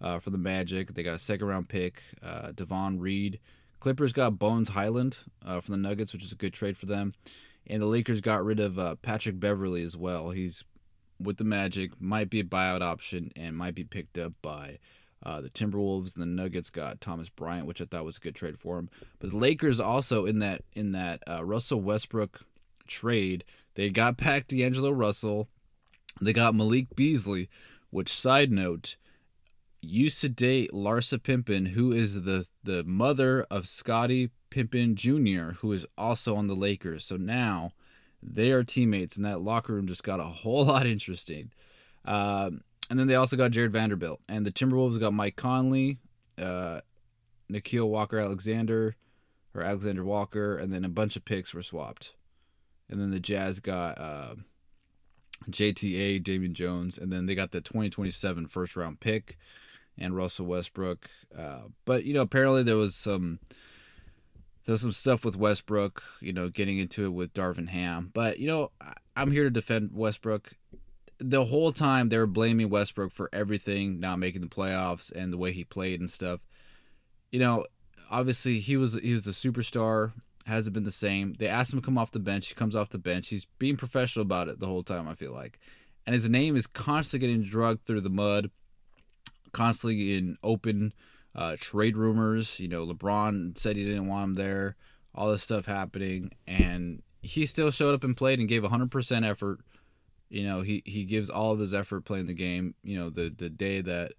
uh, 0.00 0.18
for 0.18 0.30
the 0.30 0.38
Magic. 0.38 0.94
They 0.94 1.02
got 1.02 1.14
a 1.14 1.18
second 1.18 1.46
round 1.46 1.68
pick, 1.68 2.02
uh, 2.22 2.52
Davon 2.52 2.98
Reed. 2.98 3.40
Clippers 3.80 4.12
got 4.12 4.38
Bones 4.38 4.70
Hyland 4.70 5.16
uh, 5.44 5.60
from 5.60 5.72
the 5.72 5.88
Nuggets, 5.88 6.12
which 6.12 6.24
is 6.24 6.32
a 6.32 6.36
good 6.36 6.52
trade 6.52 6.76
for 6.76 6.86
them. 6.86 7.14
And 7.66 7.82
the 7.82 7.86
Lakers 7.86 8.20
got 8.20 8.44
rid 8.44 8.60
of 8.60 8.78
uh, 8.78 8.94
Patrick 8.96 9.40
Beverley 9.40 9.82
as 9.82 9.96
well. 9.96 10.30
He's 10.30 10.64
with 11.20 11.36
the 11.36 11.44
Magic, 11.44 11.90
might 12.00 12.30
be 12.30 12.40
a 12.40 12.44
buyout 12.44 12.82
option, 12.82 13.30
and 13.36 13.56
might 13.56 13.74
be 13.74 13.84
picked 13.84 14.18
up 14.18 14.32
by 14.42 14.78
uh, 15.22 15.40
the 15.40 15.50
Timberwolves. 15.50 16.14
And 16.14 16.22
the 16.22 16.42
Nuggets 16.42 16.70
got 16.70 17.00
Thomas 17.00 17.28
Bryant, 17.28 17.66
which 17.66 17.80
I 17.80 17.84
thought 17.84 18.04
was 18.04 18.18
a 18.18 18.20
good 18.20 18.34
trade 18.34 18.58
for 18.58 18.78
him. 18.78 18.88
But 19.18 19.30
the 19.30 19.38
Lakers 19.38 19.80
also 19.80 20.26
in 20.26 20.38
that 20.40 20.62
in 20.74 20.92
that 20.92 21.22
uh, 21.28 21.44
Russell 21.44 21.80
Westbrook 21.80 22.40
trade, 22.86 23.44
they 23.74 23.90
got 23.90 24.16
back 24.16 24.46
D'Angelo 24.46 24.90
Russell. 24.90 25.48
They 26.20 26.32
got 26.32 26.54
Malik 26.54 26.96
Beasley, 26.96 27.48
which 27.90 28.12
side 28.12 28.50
note 28.50 28.96
used 29.82 30.20
to 30.20 30.28
date 30.28 30.72
Larsa 30.72 31.22
Pippen, 31.22 31.66
who 31.66 31.92
is 31.92 32.22
the 32.22 32.46
the 32.64 32.82
mother 32.84 33.46
of 33.50 33.66
Scotty 33.66 34.30
Pippen 34.50 34.96
Jr., 34.96 35.58
who 35.60 35.72
is 35.72 35.86
also 35.96 36.36
on 36.36 36.46
the 36.46 36.56
Lakers. 36.56 37.04
So 37.04 37.16
now 37.16 37.72
they 38.22 38.50
are 38.50 38.64
teammates, 38.64 39.16
and 39.16 39.24
that 39.24 39.42
locker 39.42 39.74
room 39.74 39.86
just 39.86 40.02
got 40.02 40.20
a 40.20 40.24
whole 40.24 40.64
lot 40.66 40.86
interesting. 40.86 41.50
Um, 42.04 42.62
and 42.88 42.98
then 42.98 43.06
they 43.06 43.16
also 43.16 43.36
got 43.36 43.50
Jarred 43.50 43.72
Vanderbilt, 43.72 44.20
and 44.28 44.46
the 44.46 44.52
Timberwolves 44.52 44.98
got 45.00 45.12
Mike 45.12 45.36
Conley, 45.36 45.98
uh, 46.38 46.80
Nickeil 47.50 47.88
Walker 47.88 48.18
Alexander, 48.18 48.96
or 49.54 49.62
Alexander 49.62 50.04
Walker, 50.04 50.56
and 50.56 50.72
then 50.72 50.84
a 50.84 50.88
bunch 50.88 51.16
of 51.16 51.24
picks 51.24 51.52
were 51.52 51.62
swapped. 51.62 52.14
And 52.88 53.00
then 53.00 53.10
the 53.10 53.20
Jazz 53.20 53.60
got 53.60 53.98
uh, 53.98 54.34
JTA, 55.50 56.22
Damian 56.22 56.54
Jones, 56.54 56.98
and 56.98 57.12
then 57.12 57.26
they 57.26 57.34
got 57.34 57.50
the 57.50 57.60
2027 57.60 58.46
first 58.46 58.76
round 58.76 59.00
pick 59.00 59.36
and 59.98 60.16
Russell 60.16 60.46
Westbrook. 60.46 61.08
Uh, 61.36 61.62
but 61.84 62.04
you 62.04 62.14
know, 62.14 62.22
apparently 62.22 62.62
there 62.62 62.76
was 62.76 62.94
some 62.94 63.40
there's 64.64 64.82
some 64.82 64.92
stuff 64.92 65.24
with 65.24 65.36
Westbrook, 65.36 66.02
you 66.20 66.32
know, 66.32 66.48
getting 66.48 66.78
into 66.78 67.04
it 67.04 67.10
with 67.10 67.32
Darvin 67.32 67.68
Ham. 67.68 68.10
But 68.12 68.38
you 68.38 68.46
know, 68.46 68.72
I'm 69.14 69.30
here 69.30 69.44
to 69.44 69.50
defend 69.50 69.90
Westbrook. 69.94 70.52
The 71.18 71.46
whole 71.46 71.72
time 71.72 72.08
they 72.08 72.18
were 72.18 72.26
blaming 72.26 72.68
Westbrook 72.68 73.12
for 73.12 73.30
everything, 73.32 74.00
not 74.00 74.18
making 74.18 74.42
the 74.42 74.48
playoffs 74.48 75.10
and 75.10 75.32
the 75.32 75.38
way 75.38 75.52
he 75.52 75.64
played 75.64 76.00
and 76.00 76.10
stuff. 76.10 76.40
You 77.30 77.40
know, 77.40 77.66
obviously 78.10 78.58
he 78.58 78.76
was 78.76 78.94
he 78.94 79.12
was 79.12 79.26
a 79.26 79.30
superstar. 79.30 80.12
Hasn't 80.46 80.74
been 80.74 80.84
the 80.84 80.92
same. 80.92 81.34
They 81.38 81.48
asked 81.48 81.72
him 81.72 81.80
to 81.80 81.84
come 81.84 81.98
off 81.98 82.12
the 82.12 82.18
bench. 82.18 82.48
He 82.48 82.54
comes 82.54 82.76
off 82.76 82.90
the 82.90 82.98
bench. 82.98 83.28
He's 83.28 83.46
being 83.58 83.76
professional 83.76 84.22
about 84.22 84.48
it 84.48 84.60
the 84.60 84.66
whole 84.66 84.82
time. 84.82 85.08
I 85.08 85.14
feel 85.14 85.32
like, 85.32 85.58
and 86.06 86.14
his 86.14 86.28
name 86.30 86.56
is 86.56 86.66
constantly 86.66 87.26
getting 87.26 87.42
drugged 87.42 87.84
through 87.84 88.02
the 88.02 88.10
mud 88.10 88.50
constantly 89.56 90.16
in 90.16 90.36
open 90.42 90.92
uh, 91.34 91.56
trade 91.58 91.96
rumors. 91.96 92.60
You 92.60 92.68
know, 92.68 92.86
LeBron 92.86 93.56
said 93.56 93.76
he 93.76 93.84
didn't 93.84 94.06
want 94.06 94.24
him 94.24 94.34
there. 94.34 94.76
All 95.14 95.30
this 95.30 95.42
stuff 95.42 95.64
happening, 95.64 96.30
and 96.46 97.02
he 97.22 97.46
still 97.46 97.70
showed 97.70 97.94
up 97.94 98.04
and 98.04 98.16
played 98.16 98.38
and 98.38 98.48
gave 98.48 98.62
100% 98.62 99.28
effort. 99.28 99.60
You 100.28 100.44
know, 100.44 100.60
he, 100.60 100.82
he 100.84 101.04
gives 101.04 101.30
all 101.30 101.52
of 101.52 101.58
his 101.58 101.72
effort 101.72 102.04
playing 102.04 102.26
the 102.26 102.34
game. 102.34 102.74
You 102.84 102.98
know, 102.98 103.10
the 103.10 103.32
the 103.34 103.48
day 103.48 103.80
that 103.80 104.12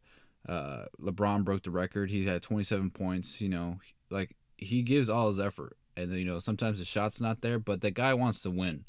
uh, 0.49 0.85
LeBron 0.99 1.43
broke 1.43 1.63
the 1.63 1.71
record, 1.71 2.09
he 2.09 2.25
had 2.25 2.41
27 2.41 2.89
points. 2.89 3.39
You 3.41 3.49
know, 3.49 3.79
like 4.09 4.35
he 4.57 4.81
gives 4.81 5.07
all 5.07 5.27
his 5.27 5.39
effort, 5.39 5.77
and 5.97 6.13
you 6.13 6.23
know 6.23 6.39
sometimes 6.39 6.79
the 6.79 6.85
shot's 6.85 7.19
not 7.19 7.41
there, 7.41 7.59
but 7.59 7.81
the 7.81 7.91
guy 7.91 8.13
wants 8.13 8.41
to 8.43 8.51
win, 8.51 8.85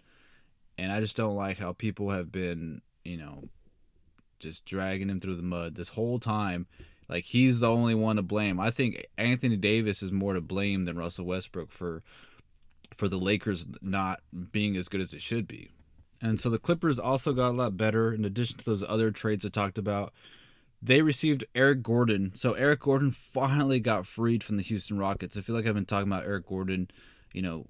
and 0.77 0.93
I 0.93 1.01
just 1.01 1.17
don't 1.17 1.35
like 1.35 1.59
how 1.59 1.73
people 1.73 2.11
have 2.11 2.31
been, 2.31 2.83
you 3.05 3.17
know, 3.17 3.49
just 4.39 4.65
dragging 4.65 5.09
him 5.09 5.19
through 5.19 5.37
the 5.37 5.43
mud 5.43 5.75
this 5.75 5.91
whole 5.91 6.21
time. 6.21 6.67
Like 7.09 7.25
he's 7.25 7.61
the 7.61 7.71
only 7.71 7.95
one 7.95 8.17
to 8.17 8.23
blame. 8.23 8.61
I 8.61 8.71
think 8.71 9.07
Anthony 9.17 9.57
Davis 9.57 10.03
is 10.03 10.13
more 10.13 10.35
to 10.35 10.43
blame 10.43 10.85
than 10.85 10.99
Russell 10.99 11.25
Westbrook 11.25 11.71
for 11.71 12.03
for 12.95 13.09
the 13.09 13.19
Lakers 13.19 13.67
not 13.81 14.21
being 14.53 14.77
as 14.77 14.89
good 14.89 15.01
as 15.01 15.15
it 15.15 15.23
should 15.23 15.49
be. 15.49 15.71
And 16.21 16.39
so 16.39 16.51
the 16.51 16.59
Clippers 16.59 16.99
also 16.99 17.33
got 17.33 17.51
a 17.51 17.57
lot 17.57 17.77
better 17.77 18.13
in 18.13 18.25
addition 18.25 18.59
to 18.59 18.65
those 18.65 18.83
other 18.83 19.11
trades 19.11 19.47
I 19.47 19.51
talked 19.51 19.79
about. 19.79 20.13
They 20.81 21.03
received 21.03 21.45
Eric 21.55 21.83
Gordon. 21.83 22.33
So 22.35 22.53
Eric 22.53 22.81
Gordon 22.81 23.11
finally 23.11 23.81
got 23.81 24.07
freed 24.07 24.45
from 24.45 24.57
the 24.57 24.63
Houston 24.63 24.99
Rockets. 24.99 25.37
I 25.37 25.41
feel 25.41 25.57
like 25.57 25.67
I've 25.67 25.75
been 25.75 25.85
talking 25.85 26.09
about 26.09 26.25
Eric 26.25 26.47
Gordon, 26.47 26.89
you 27.33 27.43
know, 27.43 27.67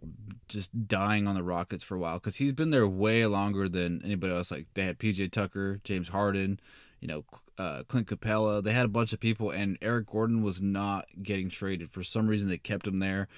just 0.49 0.87
dying 0.87 1.27
on 1.27 1.35
the 1.35 1.43
Rockets 1.43 1.83
for 1.83 1.95
a 1.95 1.99
while 1.99 2.19
because 2.19 2.37
he's 2.37 2.53
been 2.53 2.71
there 2.71 2.87
way 2.87 3.25
longer 3.27 3.69
than 3.69 4.03
anybody 4.05 4.35
else. 4.35 4.51
Like 4.51 4.67
they 4.75 4.85
had 4.85 4.99
PJ 4.99 5.33
Tucker, 5.33 5.81
James 5.85 6.09
Harden, 6.09 6.61
you 7.01 7.09
know, 7.09 7.25
uh, 7.57 7.83
Clint 7.89 8.09
Capela. 8.09 8.63
They 8.63 8.73
had 8.73 8.85
a 8.85 8.89
bunch 8.89 9.13
of 9.13 9.21
people, 9.21 9.51
and 9.51 9.79
Eric 9.81 10.07
Gordon 10.07 10.43
was 10.43 10.61
not 10.61 11.07
getting 11.23 11.49
traded. 11.49 11.91
For 11.91 12.03
some 12.03 12.27
reason, 12.27 12.49
they 12.49 12.59
kept 12.59 12.87
him 12.87 12.99
there. 12.99 13.29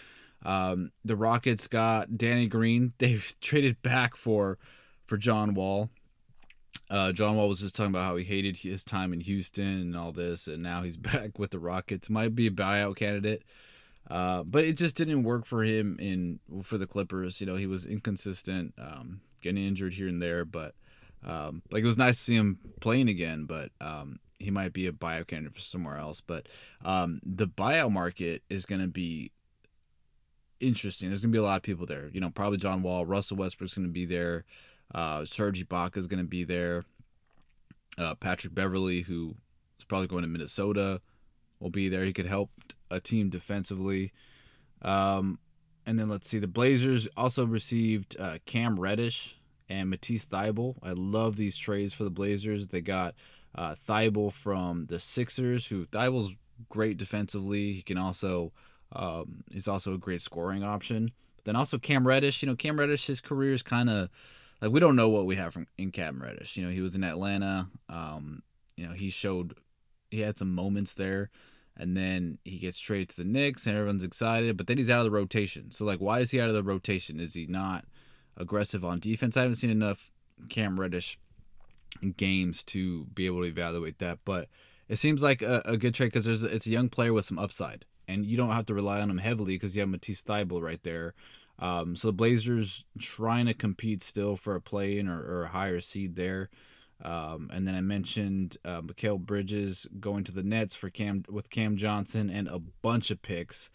Um, 0.45 0.91
the 1.05 1.17
Rockets 1.17 1.69
got 1.69 2.17
Danny 2.17 2.47
Green. 2.47 2.93
They 2.99 3.21
traded 3.41 3.83
back 3.83 4.17
for 4.17 4.59
for 5.07 5.17
John 5.17 5.55
Wall. 5.55 5.91
Uh, 6.90 7.12
John 7.12 7.37
Wall 7.37 7.49
was 7.49 7.61
just 7.61 7.75
talking 7.75 7.92
about 7.92 8.04
how 8.04 8.16
he 8.16 8.25
hated 8.25 8.56
his 8.56 8.82
time 8.82 9.12
in 9.12 9.20
Houston 9.20 9.80
and 9.80 9.97
all 9.97 10.11
this, 10.12 10.49
and 10.49 10.62
now 10.62 10.82
he's 10.82 10.97
back 10.99 11.38
with 11.38 11.52
the 11.52 11.59
Rockets. 11.59 12.11
Might 12.11 12.35
be 12.35 12.49
a 12.49 12.50
buyout 12.50 12.97
candidate, 12.97 13.44
uh, 14.11 14.42
but 14.42 14.64
it 14.64 14.76
just 14.76 14.97
didn't 14.97 15.23
work 15.23 15.47
for 15.47 15.62
him 15.62 15.97
in 16.00 16.40
for 16.62 16.78
the 16.78 16.87
Clippers. 16.87 17.40
You 17.40 17.47
know, 17.47 17.56
he 17.56 17.66
was 17.66 17.87
inconsistent, 17.87 18.75
um, 18.78 19.20
getting 19.40 19.64
injured 19.64 19.94
here 19.94 20.09
and 20.09 20.20
there, 20.20 20.44
but 20.44 20.75
um, 21.25 21.62
like 21.70 21.82
it 21.82 21.87
was 21.87 21.99
nice 21.99 22.16
to 22.16 22.23
see 22.23 22.35
him 22.35 22.59
playing 22.80 23.09
again, 23.09 23.44
but 23.44 23.70
um, 23.80 24.18
he 24.40 24.50
might 24.50 24.73
be 24.73 24.87
a 24.87 24.92
buyout 24.92 25.28
candidate 25.28 25.54
for 25.54 25.61
somewhere 25.61 25.97
else. 25.97 26.20
But 26.20 26.49
um, 26.85 27.20
the 27.25 27.47
buyout 27.47 27.92
market 27.92 28.42
is 28.50 28.66
going 28.66 28.80
to 28.80 28.88
be 28.88 29.30
interesting. 30.61 31.09
There's 31.09 31.23
gonna 31.23 31.32
be 31.32 31.38
a 31.38 31.42
lot 31.42 31.56
of 31.56 31.62
people 31.62 31.87
there. 31.87 32.11
You 32.12 32.20
know, 32.20 32.30
probably 32.30 32.59
John 32.59 32.82
Wall, 32.82 33.04
Russell 33.06 33.37
Westbrook's 33.37 33.75
gonna 33.75 33.88
be 33.88 34.04
there. 34.04 34.44
Uh, 34.94 35.25
Serge 35.25 35.64
is 35.97 36.06
gonna 36.06 36.25
be 36.25 36.44
there. 36.44 36.85
Uh, 37.99 38.14
Patrick 38.14 38.54
Beverley, 38.54 39.02
who 39.02 39.35
is 39.78 39.85
probably 39.85 40.06
going 40.06 40.23
to 40.23 40.28
Minnesota, 40.28 41.00
will 41.59 41.70
be 41.70 41.88
there. 41.88 42.04
He 42.04 42.12
could 42.12 42.26
help 42.26 42.50
a 42.90 43.00
team 43.00 43.28
defensively. 43.28 44.12
Um, 44.82 45.38
and 45.87 45.99
then 45.99 46.09
let's 46.09 46.28
see, 46.28 46.38
the 46.38 46.47
Blazers 46.47 47.09
also 47.16 47.44
received 47.44 48.16
uh, 48.18 48.38
Cam 48.47 48.78
Reddish 48.78 49.38
and 49.68 49.90
Matisse 49.90 50.25
Thybulle. 50.25 50.76
I 50.82 50.92
love 50.92 51.37
these 51.37 51.56
trades 51.56 51.92
for 51.92 52.04
the 52.04 52.11
Blazers. 52.11 52.68
They 52.68 52.80
got 52.80 53.14
uh, 53.54 53.75
from 54.30 54.87
the 54.87 55.00
Sixers, 55.00 55.66
who 55.66 55.87
Thybulle's 55.87 56.32
great 56.68 56.97
defensively. 56.97 57.73
He 57.73 57.82
can 57.82 57.99
also 57.99 58.52
um, 58.92 59.44
he's 59.50 59.68
also 59.68 59.94
a 59.94 59.99
great 59.99 60.20
scoring 60.20 60.64
option. 60.64 61.12
But 61.37 61.44
then 61.44 61.56
also 61.56 61.78
Cam 61.78 62.06
Reddish. 62.06 62.42
You 62.42 62.49
know, 62.49 62.56
Cam 62.56 62.76
Reddish, 62.76 63.06
his 63.06 63.20
career 63.20 63.52
is 63.52 63.62
kind 63.62 63.88
of 63.88 64.11
like 64.61 64.73
we 64.73 64.81
don't 64.81 64.97
know 64.97 65.09
what 65.09 65.26
we 65.26 65.37
have 65.37 65.52
from 65.52 65.67
in 65.79 65.90
Cam 65.90 66.23
Reddish. 66.23 66.57
You 66.57 66.64
know, 66.64 66.73
he 66.73 66.81
was 66.81 66.95
in 66.95 67.05
Atlanta. 67.05 67.69
Um, 67.88 68.43
you 68.76 68.87
know, 68.87 68.93
he 68.93 69.11
showed 69.11 69.55
he 70.11 70.21
had 70.21 70.38
some 70.38 70.55
moments 70.55 70.95
there, 70.95 71.31
and 71.76 71.97
then 71.97 72.38
he 72.45 72.59
gets 72.59 72.79
traded 72.79 73.11
to 73.11 73.17
the 73.17 73.25
Knicks, 73.25 73.67
and 73.67 73.76
everyone's 73.76 74.02
excited. 74.02 74.57
But 74.57 74.67
then 74.67 74.79
he's 74.79 74.90
out 74.90 74.99
of 74.99 75.05
the 75.05 75.11
rotation. 75.11 75.71
So 75.71 75.85
like, 75.85 76.00
why 76.00 76.21
is 76.21 76.31
he 76.31 76.40
out 76.40 76.49
of 76.49 76.55
the 76.55 76.62
rotation? 76.62 77.21
Is 77.21 77.35
he 77.35 77.47
not 77.47 77.85
aggressive 78.37 78.85
on 78.85 79.00
defense? 79.00 79.37
I 79.37 79.43
haven't 79.43 79.57
seen 79.57 79.71
enough 79.71 80.11
Cam 80.49 80.79
Reddish 80.79 81.19
games 82.17 82.62
to 82.64 83.05
be 83.07 83.26
able 83.26 83.40
to 83.40 83.49
evaluate 83.49 83.99
that, 83.99 84.19
but 84.25 84.49
it 84.88 84.97
seems 84.97 85.23
like 85.23 85.43
a, 85.43 85.62
a 85.64 85.76
good 85.76 85.95
trade 85.95 86.07
because 86.07 86.25
there's 86.25 86.43
it's 86.43 86.67
a 86.67 86.71
young 86.71 86.88
player 86.88 87.12
with 87.12 87.25
some 87.25 87.38
upside, 87.38 87.85
and 88.09 88.26
you 88.26 88.37
don't 88.37 88.50
have 88.50 88.67
to 88.67 88.75
rely 88.75 89.00
on 89.00 89.11
him 89.11 89.19
heavily 89.19 89.55
because 89.55 89.75
you 89.75 89.81
have 89.81 89.88
Matisse 89.88 90.23
Thybulle 90.23 90.62
right 90.62 90.83
there. 90.83 91.14
Um, 91.61 91.95
so 91.95 92.09
the 92.09 92.12
Blazers 92.12 92.85
trying 92.99 93.47
to 93.47 93.55
compete 93.55 94.02
still 94.02 94.37
for 94.37 94.55
a 94.55 94.61
play-in 94.61 95.09
or, 95.09 95.21
or 95.21 95.45
a 95.45 95.49
higher 95.49 95.81
seed 95.81 96.17
there. 96.17 96.49
Um, 97.02 97.50
and 97.52 97.67
then 97.67 97.75
I 97.75 97.81
mentioned 97.81 98.57
uh, 98.64 98.83
Bridges 98.83 99.87
going 99.99 100.25
to 100.25 100.33
the 100.33 100.43
Nets 100.43 100.75
for 100.75 100.90
Cam 100.90 101.25
with 101.29 101.50
Cam 101.50 101.76
Johnson 101.76 102.31
and 102.31 102.49
a 102.49 102.59
bunch 102.59 103.11
of 103.11 103.23
picks. 103.23 103.71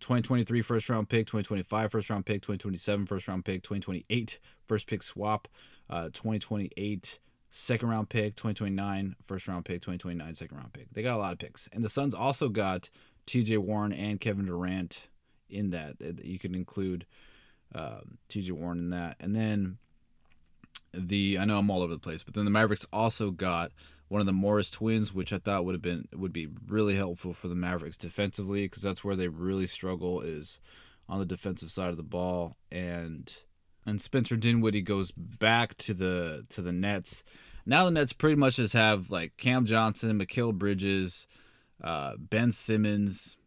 2023 0.00 0.62
first 0.62 0.88
round 0.88 1.08
pick, 1.08 1.26
2025 1.26 1.90
first 1.90 2.10
round 2.10 2.24
pick, 2.24 2.42
2027 2.42 3.06
first 3.06 3.26
round 3.26 3.44
pick, 3.44 3.62
2028 3.62 4.38
first 4.66 4.86
pick 4.86 5.02
swap, 5.02 5.48
uh, 5.90 6.04
2028 6.12 7.18
second 7.50 7.88
round 7.88 8.08
pick, 8.08 8.36
2029 8.36 9.16
first 9.24 9.48
round 9.48 9.64
pick, 9.64 9.80
2029 9.82 10.34
second 10.34 10.56
round 10.56 10.72
pick. 10.72 10.86
They 10.92 11.02
got 11.02 11.16
a 11.16 11.18
lot 11.18 11.32
of 11.32 11.38
picks. 11.38 11.68
And 11.72 11.84
the 11.84 11.88
Suns 11.88 12.14
also 12.14 12.48
got 12.48 12.90
TJ 13.26 13.58
Warren 13.58 13.92
and 13.92 14.20
Kevin 14.20 14.46
Durant 14.46 15.08
in 15.50 15.70
that. 15.70 15.96
You 16.22 16.38
could 16.38 16.54
include 16.54 17.06
um, 17.74 18.18
TJ 18.28 18.52
Warren 18.52 18.78
in 18.78 18.90
that. 18.90 19.16
And 19.20 19.34
then 19.34 19.78
the 20.92 21.38
I 21.38 21.44
know 21.44 21.58
I'm 21.58 21.70
all 21.70 21.82
over 21.82 21.92
the 21.92 22.00
place, 22.00 22.22
but 22.22 22.34
then 22.34 22.44
the 22.44 22.50
Mavericks 22.50 22.86
also 22.92 23.30
got 23.30 23.72
one 24.08 24.20
of 24.20 24.26
the 24.26 24.32
Morris 24.32 24.70
twins, 24.70 25.12
which 25.12 25.32
I 25.32 25.38
thought 25.38 25.64
would 25.64 25.74
have 25.74 25.82
been 25.82 26.08
would 26.14 26.32
be 26.32 26.48
really 26.66 26.96
helpful 26.96 27.32
for 27.32 27.48
the 27.48 27.54
Mavericks 27.54 27.96
defensively 27.96 28.62
because 28.62 28.82
that's 28.82 29.04
where 29.04 29.16
they 29.16 29.28
really 29.28 29.66
struggle 29.66 30.20
is 30.20 30.60
on 31.08 31.18
the 31.18 31.26
defensive 31.26 31.70
side 31.70 31.90
of 31.90 31.96
the 31.96 32.02
ball 32.02 32.56
and 32.70 33.38
and 33.86 34.02
Spencer 34.02 34.36
Dinwiddie 34.36 34.82
goes 34.82 35.10
back 35.12 35.76
to 35.78 35.94
the 35.94 36.44
to 36.50 36.62
the 36.62 36.72
Nets. 36.72 37.24
Now 37.64 37.84
the 37.84 37.90
Nets 37.90 38.12
pretty 38.12 38.36
much 38.36 38.56
just 38.56 38.74
have 38.74 39.10
like 39.10 39.36
Cam 39.36 39.64
Johnson, 39.64 40.18
Mikal 40.18 40.54
Bridges, 40.54 41.26
uh, 41.82 42.14
Ben 42.18 42.52
Simmons, 42.52 43.37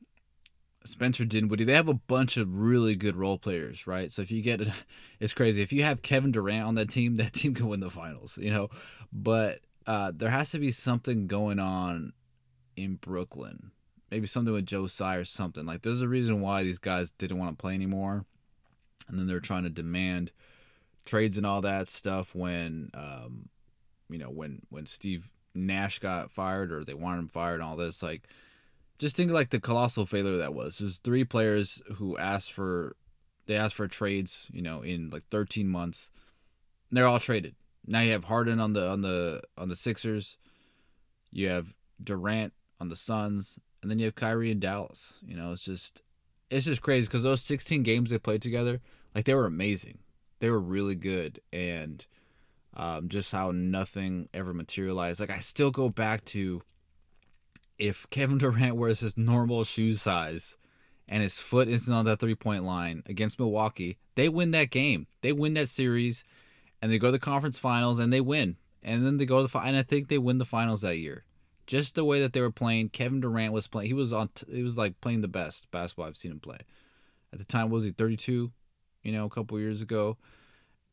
Spencer 0.83 1.25
Dinwiddie. 1.25 1.63
They 1.63 1.73
have 1.73 1.87
a 1.87 1.93
bunch 1.93 2.37
of 2.37 2.55
really 2.59 2.95
good 2.95 3.15
role 3.15 3.37
players, 3.37 3.85
right? 3.85 4.11
So 4.11 4.21
if 4.21 4.31
you 4.31 4.41
get 4.41 4.61
it, 4.61 4.69
it's 5.19 5.33
crazy. 5.33 5.61
If 5.61 5.73
you 5.73 5.83
have 5.83 6.01
Kevin 6.01 6.31
Durant 6.31 6.65
on 6.65 6.75
that 6.75 6.89
team, 6.89 7.15
that 7.17 7.33
team 7.33 7.53
can 7.53 7.67
win 7.67 7.79
the 7.79 7.89
finals, 7.89 8.37
you 8.37 8.49
know. 8.51 8.69
But 9.11 9.59
uh, 9.85 10.11
there 10.15 10.29
has 10.29 10.51
to 10.51 10.59
be 10.59 10.71
something 10.71 11.27
going 11.27 11.59
on 11.59 12.13
in 12.75 12.95
Brooklyn. 12.95 13.71
Maybe 14.09 14.27
something 14.27 14.53
with 14.53 14.65
Joe 14.65 14.87
Tsai 14.87 15.15
or 15.15 15.25
something. 15.25 15.65
Like 15.65 15.83
there's 15.83 16.01
a 16.01 16.07
reason 16.07 16.41
why 16.41 16.63
these 16.63 16.79
guys 16.79 17.11
didn't 17.11 17.37
want 17.37 17.57
to 17.57 17.61
play 17.61 17.73
anymore 17.73 18.25
and 19.11 19.19
then 19.19 19.27
they're 19.27 19.39
trying 19.39 19.63
to 19.63 19.69
demand 19.69 20.31
trades 21.05 21.37
and 21.37 21.45
all 21.45 21.61
that 21.61 21.87
stuff 21.87 22.33
when 22.33 22.89
um, 22.93 23.49
you 24.09 24.17
know 24.17 24.29
when 24.29 24.61
when 24.69 24.85
Steve 24.85 25.29
Nash 25.53 25.99
got 25.99 26.31
fired 26.31 26.71
or 26.71 26.83
they 26.83 26.93
wanted 26.93 27.19
him 27.19 27.27
fired 27.27 27.55
and 27.55 27.63
all 27.63 27.75
this 27.75 28.01
like 28.01 28.27
just 29.01 29.15
think 29.15 29.31
like 29.31 29.49
the 29.49 29.59
colossal 29.59 30.05
failure 30.05 30.37
that 30.37 30.53
was. 30.53 30.77
There's 30.77 30.99
three 30.99 31.23
players 31.23 31.81
who 31.95 32.19
asked 32.19 32.53
for 32.53 32.95
they 33.47 33.55
asked 33.55 33.73
for 33.73 33.87
trades, 33.87 34.47
you 34.53 34.61
know, 34.61 34.83
in 34.83 35.09
like 35.09 35.23
13 35.31 35.67
months. 35.67 36.11
and 36.89 36.97
They're 36.97 37.07
all 37.07 37.19
traded. 37.19 37.55
Now 37.87 38.01
you 38.01 38.11
have 38.11 38.25
Harden 38.25 38.59
on 38.59 38.73
the 38.73 38.87
on 38.87 39.01
the 39.01 39.41
on 39.57 39.69
the 39.69 39.75
Sixers. 39.75 40.37
You 41.31 41.49
have 41.49 41.73
Durant 42.01 42.53
on 42.79 42.89
the 42.89 42.95
Suns, 42.95 43.59
and 43.81 43.89
then 43.89 43.97
you 43.97 44.05
have 44.05 44.13
Kyrie 44.13 44.51
in 44.51 44.59
Dallas. 44.59 45.17
You 45.25 45.35
know, 45.35 45.51
it's 45.51 45.65
just 45.65 46.03
it's 46.51 46.67
just 46.67 46.83
crazy 46.83 47.07
because 47.07 47.23
those 47.23 47.41
16 47.41 47.81
games 47.81 48.11
they 48.11 48.19
played 48.19 48.43
together, 48.43 48.81
like 49.15 49.25
they 49.25 49.33
were 49.33 49.47
amazing. 49.47 49.97
They 50.41 50.51
were 50.51 50.59
really 50.59 50.95
good, 50.95 51.39
and 51.51 52.05
um, 52.75 53.09
just 53.09 53.31
how 53.31 53.49
nothing 53.49 54.29
ever 54.31 54.53
materialized. 54.53 55.19
Like 55.19 55.31
I 55.31 55.39
still 55.39 55.71
go 55.71 55.89
back 55.89 56.23
to 56.25 56.61
if 57.81 58.07
Kevin 58.11 58.37
Durant 58.37 58.75
wears 58.75 58.99
his 58.99 59.17
normal 59.17 59.63
shoe 59.63 59.93
size 59.93 60.55
and 61.09 61.23
his 61.23 61.39
foot 61.39 61.67
isn't 61.67 61.93
on 61.93 62.05
that 62.05 62.19
three 62.19 62.35
point 62.35 62.63
line 62.63 63.01
against 63.07 63.39
Milwaukee, 63.39 63.97
they 64.15 64.29
win 64.29 64.51
that 64.51 64.69
game. 64.69 65.07
They 65.21 65.33
win 65.33 65.55
that 65.55 65.67
series, 65.67 66.23
and 66.81 66.91
they 66.91 66.99
go 66.99 67.07
to 67.07 67.13
the 67.13 67.19
conference 67.19 67.57
finals 67.57 67.97
and 67.97 68.13
they 68.13 68.21
win. 68.21 68.57
And 68.83 69.05
then 69.05 69.17
they 69.17 69.25
go 69.25 69.41
to 69.41 69.51
the 69.51 69.59
and 69.59 69.75
I 69.75 69.83
think 69.83 70.07
they 70.07 70.17
win 70.19 70.37
the 70.37 70.45
finals 70.45 70.81
that 70.81 70.97
year 70.97 71.25
just 71.65 71.95
the 71.95 72.05
way 72.05 72.19
that 72.19 72.33
they 72.33 72.41
were 72.41 72.51
playing. 72.51 72.89
Kevin 72.89 73.21
Durant 73.21 73.53
was 73.53 73.67
playing. 73.67 73.87
He 73.87 73.93
was 73.93 74.13
on. 74.13 74.29
He 74.51 74.61
was 74.61 74.77
like 74.77 74.99
playing 75.01 75.21
the 75.21 75.27
best 75.27 75.69
basketball 75.71 76.05
I've 76.05 76.17
seen 76.17 76.31
him 76.31 76.39
play. 76.39 76.59
At 77.33 77.39
the 77.39 77.45
time, 77.45 77.69
was 77.69 77.83
he 77.83 77.91
32? 77.91 78.51
You 79.03 79.11
know, 79.11 79.25
a 79.25 79.29
couple 79.29 79.59
years 79.59 79.81
ago, 79.81 80.17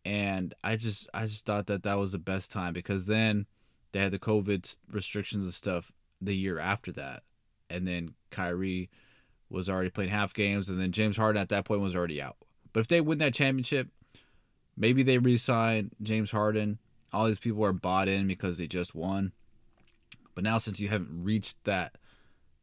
and 0.05 0.55
I 0.65 0.77
just 0.77 1.09
I 1.13 1.27
just 1.27 1.45
thought 1.45 1.67
that 1.67 1.83
that 1.83 1.99
was 1.99 2.13
the 2.13 2.19
best 2.19 2.51
time 2.51 2.73
because 2.73 3.07
then 3.07 3.47
they 3.93 4.01
had 4.01 4.13
the 4.13 4.19
COVID 4.19 4.77
restrictions 4.91 5.45
and 5.45 5.53
stuff 5.53 5.93
the 6.21 6.35
year 6.35 6.59
after 6.59 6.93
that, 6.93 7.23
and 7.71 7.87
then 7.87 8.15
Kyrie 8.31 8.91
was 9.51 9.69
already 9.69 9.91
playing 9.91 10.11
half 10.11 10.35
games, 10.35 10.69
and 10.69 10.81
then 10.81 10.93
James 10.93 11.17
Harden 11.17 11.41
at 11.41 11.49
that 11.49 11.65
point 11.65 11.81
was 11.81 11.97
already 11.97 12.21
out. 12.21 12.37
But 12.73 12.81
if 12.81 12.89
they 12.89 13.01
win 13.01 13.19
that 13.19 13.35
championship, 13.35 13.89
maybe 14.77 15.03
they 15.03 15.19
re-sign 15.19 15.91
James 16.03 16.31
Harden. 16.31 16.79
All 17.13 17.27
these 17.27 17.39
people 17.39 17.65
are 17.65 17.73
bought 17.73 18.09
in 18.09 18.27
because 18.27 18.59
they 18.59 18.67
just 18.67 18.95
won. 18.95 19.33
But 20.35 20.45
now 20.45 20.59
since 20.59 20.79
you 20.79 20.89
haven't 20.89 21.25
reached 21.25 21.65
that 21.65 21.97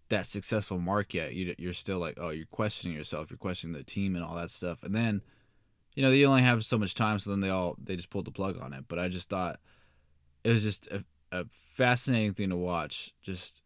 that 0.10 0.28
successful 0.28 0.78
mark 0.78 1.16
yet, 1.16 1.34
you, 1.34 1.56
you're 1.58 1.74
still 1.74 1.98
like, 1.98 2.20
oh, 2.22 2.30
you're 2.30 2.46
questioning 2.46 2.96
yourself, 2.96 3.32
you're 3.32 3.38
questioning 3.38 3.76
the 3.76 3.84
team 3.84 4.16
and 4.16 4.24
all 4.24 4.36
that 4.36 4.52
stuff. 4.52 4.84
And 4.84 4.94
then, 4.94 5.24
you 5.96 6.04
know, 6.04 6.12
you 6.12 6.28
only 6.28 6.44
have 6.44 6.64
so 6.64 6.78
much 6.78 6.94
time, 6.94 7.18
so 7.18 7.32
then 7.32 7.42
they 7.42 7.50
all 7.50 7.76
they 7.84 7.96
just 7.96 8.12
pulled 8.12 8.26
the 8.26 8.32
plug 8.32 8.62
on 8.62 8.72
it. 8.74 8.86
But 8.88 9.00
I 9.00 9.08
just 9.08 9.30
thought 9.30 9.60
it 10.44 10.52
was 10.52 10.62
just 10.62 10.88
a, 11.42 11.46
fascinating 11.74 12.34
thing 12.34 12.50
to 12.50 12.56
watch. 12.56 13.14
Just 13.22 13.62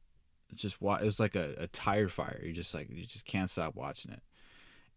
just 0.56 0.78
it 0.82 1.04
was 1.04 1.20
like 1.20 1.36
a, 1.36 1.54
a 1.60 1.68
tire 1.68 2.10
fire. 2.10 2.42
You 2.44 2.54
just 2.54 2.74
like 2.74 2.90
you 2.90 3.06
just 3.06 3.26
can't 3.26 3.50
stop 3.50 3.76
watching 3.76 4.12
it. 4.12 4.24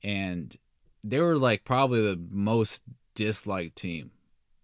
And 0.03 0.57
they 1.05 1.21
were 1.21 1.37
like 1.37 1.65
probably 1.65 2.01
the 2.01 2.21
most 2.31 2.83
disliked 3.15 3.77
team 3.77 4.13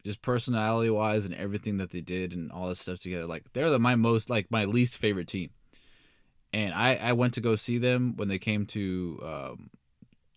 just 0.08 0.22
personality 0.22 0.88
wise 0.88 1.26
and 1.26 1.34
everything 1.34 1.76
that 1.76 1.90
they 1.90 2.00
did 2.00 2.32
and 2.32 2.50
all 2.50 2.68
this 2.68 2.80
stuff 2.80 2.98
together. 2.98 3.26
Like 3.26 3.44
they're 3.52 3.70
the, 3.70 3.78
my 3.78 3.94
most 3.94 4.30
like 4.30 4.50
my 4.50 4.64
least 4.64 4.96
favorite 4.96 5.28
team. 5.28 5.50
And 6.52 6.72
I 6.72 6.94
I 6.94 7.12
went 7.12 7.34
to 7.34 7.42
go 7.42 7.56
see 7.56 7.76
them 7.76 8.16
when 8.16 8.28
they 8.28 8.38
came 8.38 8.64
to 8.66 9.20
um 9.22 9.70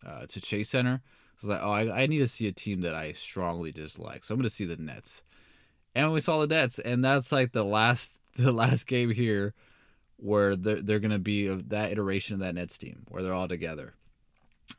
uh, 0.06 0.26
to 0.28 0.42
Chase 0.42 0.70
Center. 0.70 1.02
So 1.38 1.48
I 1.48 1.50
was 1.50 1.50
like, 1.58 1.68
oh, 1.68 1.72
I, 1.72 2.04
I 2.04 2.06
need 2.08 2.18
to 2.20 2.28
see 2.28 2.48
a 2.48 2.52
team 2.52 2.82
that 2.82 2.96
I 2.96 3.14
strongly 3.14 3.72
dislike. 3.72 4.26
So 4.26 4.34
I'm 4.34 4.40
gonna 4.40 4.50
see 4.50 4.66
the 4.66 4.78
Nets. 4.78 5.24
And 5.94 6.14
we 6.14 6.22
saw 6.22 6.40
the 6.40 6.48
Nets, 6.48 6.80
and 6.80 7.04
that's 7.04 7.32
like 7.32 7.52
the 7.52 7.64
last 7.64 8.18
the 8.36 8.52
last 8.52 8.88
game 8.88 9.12
here 9.12 9.54
where 10.18 10.56
they're, 10.56 10.82
they're 10.82 11.00
gonna 11.00 11.20
be 11.20 11.48
of 11.48 11.70
that 11.70 11.92
iteration 11.92 12.36
of 12.36 12.40
that 12.42 12.56
Nets 12.56 12.78
team 12.78 13.06
where 13.10 13.24
they're 13.24 13.34
all 13.34 13.48
together. 13.48 13.94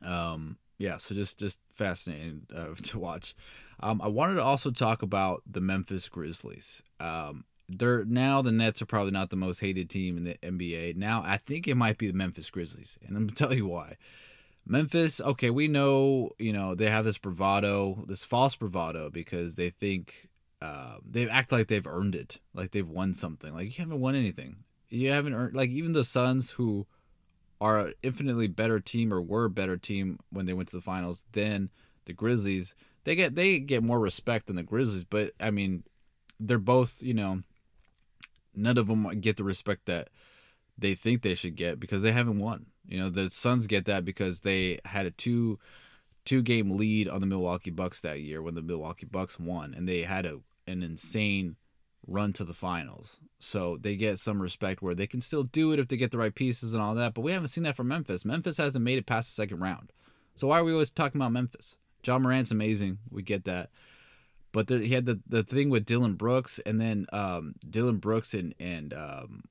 Um, 0.00 0.56
yeah, 0.78 0.98
so 0.98 1.14
just 1.14 1.38
just 1.38 1.58
fascinating 1.72 2.46
uh, 2.54 2.74
to 2.82 2.98
watch. 2.98 3.34
Um, 3.80 4.00
I 4.00 4.08
wanted 4.08 4.34
to 4.34 4.42
also 4.42 4.70
talk 4.70 5.02
about 5.02 5.42
the 5.50 5.60
Memphis 5.60 6.08
Grizzlies. 6.08 6.82
Um, 7.00 7.44
they're 7.68 8.04
now 8.04 8.42
the 8.42 8.52
Nets 8.52 8.82
are 8.82 8.86
probably 8.86 9.12
not 9.12 9.30
the 9.30 9.36
most 9.36 9.60
hated 9.60 9.90
team 9.90 10.16
in 10.16 10.24
the 10.24 10.34
NBA. 10.42 10.96
Now 10.96 11.22
I 11.24 11.36
think 11.36 11.68
it 11.68 11.76
might 11.76 11.98
be 11.98 12.06
the 12.06 12.12
Memphis 12.12 12.50
Grizzlies, 12.50 12.98
and 13.06 13.16
I'm 13.16 13.26
gonna 13.26 13.32
tell 13.36 13.54
you 13.54 13.66
why. 13.66 13.96
Memphis, 14.64 15.20
okay, 15.20 15.50
we 15.50 15.66
know 15.66 16.30
you 16.38 16.52
know 16.52 16.74
they 16.74 16.88
have 16.88 17.04
this 17.04 17.18
bravado, 17.18 18.04
this 18.06 18.24
false 18.24 18.54
bravado, 18.54 19.10
because 19.10 19.56
they 19.56 19.70
think 19.70 20.28
uh, 20.62 20.98
they 21.04 21.28
act 21.28 21.50
like 21.50 21.66
they've 21.66 21.86
earned 21.88 22.14
it, 22.14 22.38
like 22.54 22.70
they've 22.70 22.88
won 22.88 23.14
something. 23.14 23.52
Like 23.52 23.66
you 23.66 23.82
haven't 23.82 24.00
won 24.00 24.14
anything. 24.14 24.58
You 24.90 25.10
haven't 25.10 25.34
earned 25.34 25.56
like 25.56 25.70
even 25.70 25.90
the 25.90 26.04
Suns 26.04 26.50
who 26.50 26.86
are 27.60 27.80
an 27.80 27.94
infinitely 28.04 28.46
better 28.46 28.78
team 28.78 29.12
or 29.12 29.20
were 29.20 29.46
a 29.46 29.50
better 29.50 29.76
team 29.76 30.20
when 30.30 30.46
they 30.46 30.52
went 30.52 30.68
to 30.68 30.76
the 30.76 30.82
finals 30.82 31.24
than 31.32 31.70
the 32.04 32.12
Grizzlies. 32.12 32.76
They 33.02 33.16
get 33.16 33.34
they 33.34 33.58
get 33.58 33.82
more 33.82 33.98
respect 33.98 34.46
than 34.46 34.54
the 34.54 34.62
Grizzlies, 34.62 35.02
but 35.02 35.32
I 35.40 35.50
mean, 35.50 35.82
they're 36.38 36.58
both 36.58 37.02
you 37.02 37.14
know, 37.14 37.42
none 38.54 38.78
of 38.78 38.86
them 38.86 39.20
get 39.20 39.36
the 39.36 39.44
respect 39.44 39.86
that 39.86 40.10
they 40.78 40.94
think 40.94 41.22
they 41.22 41.34
should 41.34 41.56
get 41.56 41.80
because 41.80 42.02
they 42.02 42.12
haven't 42.12 42.38
won. 42.38 42.66
You 42.86 43.00
know, 43.00 43.10
the 43.10 43.32
Suns 43.32 43.66
get 43.66 43.86
that 43.86 44.04
because 44.04 44.42
they 44.42 44.78
had 44.84 45.06
a 45.06 45.10
two 45.10 45.58
two 46.24 46.40
game 46.40 46.70
lead 46.70 47.08
on 47.08 47.20
the 47.20 47.26
Milwaukee 47.26 47.72
Bucks 47.72 48.00
that 48.02 48.20
year 48.20 48.40
when 48.40 48.54
the 48.54 48.62
Milwaukee 48.62 49.06
Bucks 49.06 49.40
won, 49.40 49.74
and 49.74 49.88
they 49.88 50.02
had 50.02 50.24
a 50.24 50.38
an 50.66 50.82
insane 50.82 51.56
run 52.06 52.32
to 52.34 52.44
the 52.44 52.54
finals. 52.54 53.18
So 53.38 53.76
they 53.80 53.96
get 53.96 54.18
some 54.18 54.40
respect 54.40 54.82
where 54.82 54.94
they 54.94 55.06
can 55.06 55.20
still 55.20 55.42
do 55.42 55.72
it 55.72 55.78
if 55.78 55.88
they 55.88 55.96
get 55.96 56.10
the 56.10 56.18
right 56.18 56.34
pieces 56.34 56.74
and 56.74 56.82
all 56.82 56.94
that. 56.94 57.14
But 57.14 57.22
we 57.22 57.32
haven't 57.32 57.48
seen 57.48 57.64
that 57.64 57.76
from 57.76 57.88
Memphis. 57.88 58.24
Memphis 58.24 58.56
hasn't 58.56 58.84
made 58.84 58.98
it 58.98 59.06
past 59.06 59.28
the 59.28 59.34
second 59.34 59.60
round. 59.60 59.92
So 60.34 60.48
why 60.48 60.58
are 60.58 60.64
we 60.64 60.72
always 60.72 60.90
talking 60.90 61.20
about 61.20 61.32
Memphis? 61.32 61.76
Ja 62.04 62.18
Morant's 62.18 62.50
amazing. 62.50 62.98
We 63.10 63.22
get 63.22 63.44
that. 63.44 63.70
But 64.52 64.68
he 64.68 64.90
had 64.90 65.06
the, 65.06 65.20
the 65.26 65.42
thing 65.42 65.70
with 65.70 65.86
Dillon 65.86 66.14
Brooks, 66.14 66.60
and 66.66 66.80
then 66.80 67.06
um, 67.12 67.54
Dillon 67.68 67.96
Brooks 67.98 68.34
and 68.34 68.54
and 68.60 68.92
um, 68.92 69.44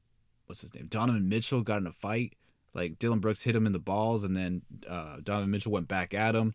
what's 0.46 0.62
his 0.62 0.74
name? 0.76 0.86
Donovan 0.88 1.28
Mitchell 1.28 1.62
got 1.62 1.80
in 1.80 1.88
a 1.88 1.92
fight. 1.92 2.36
Like 2.74 3.00
Dillon 3.00 3.20
Brooks 3.20 3.42
hit 3.42 3.56
him 3.56 3.66
in 3.66 3.74
the 3.74 3.80
balls, 3.80 4.24
and 4.24 4.36
then 4.36 4.62
uh, 4.88 5.18
Donovan 5.24 5.50
Mitchell 5.50 5.72
went 5.72 5.88
back 5.88 6.14
at 6.14 6.36
him. 6.36 6.54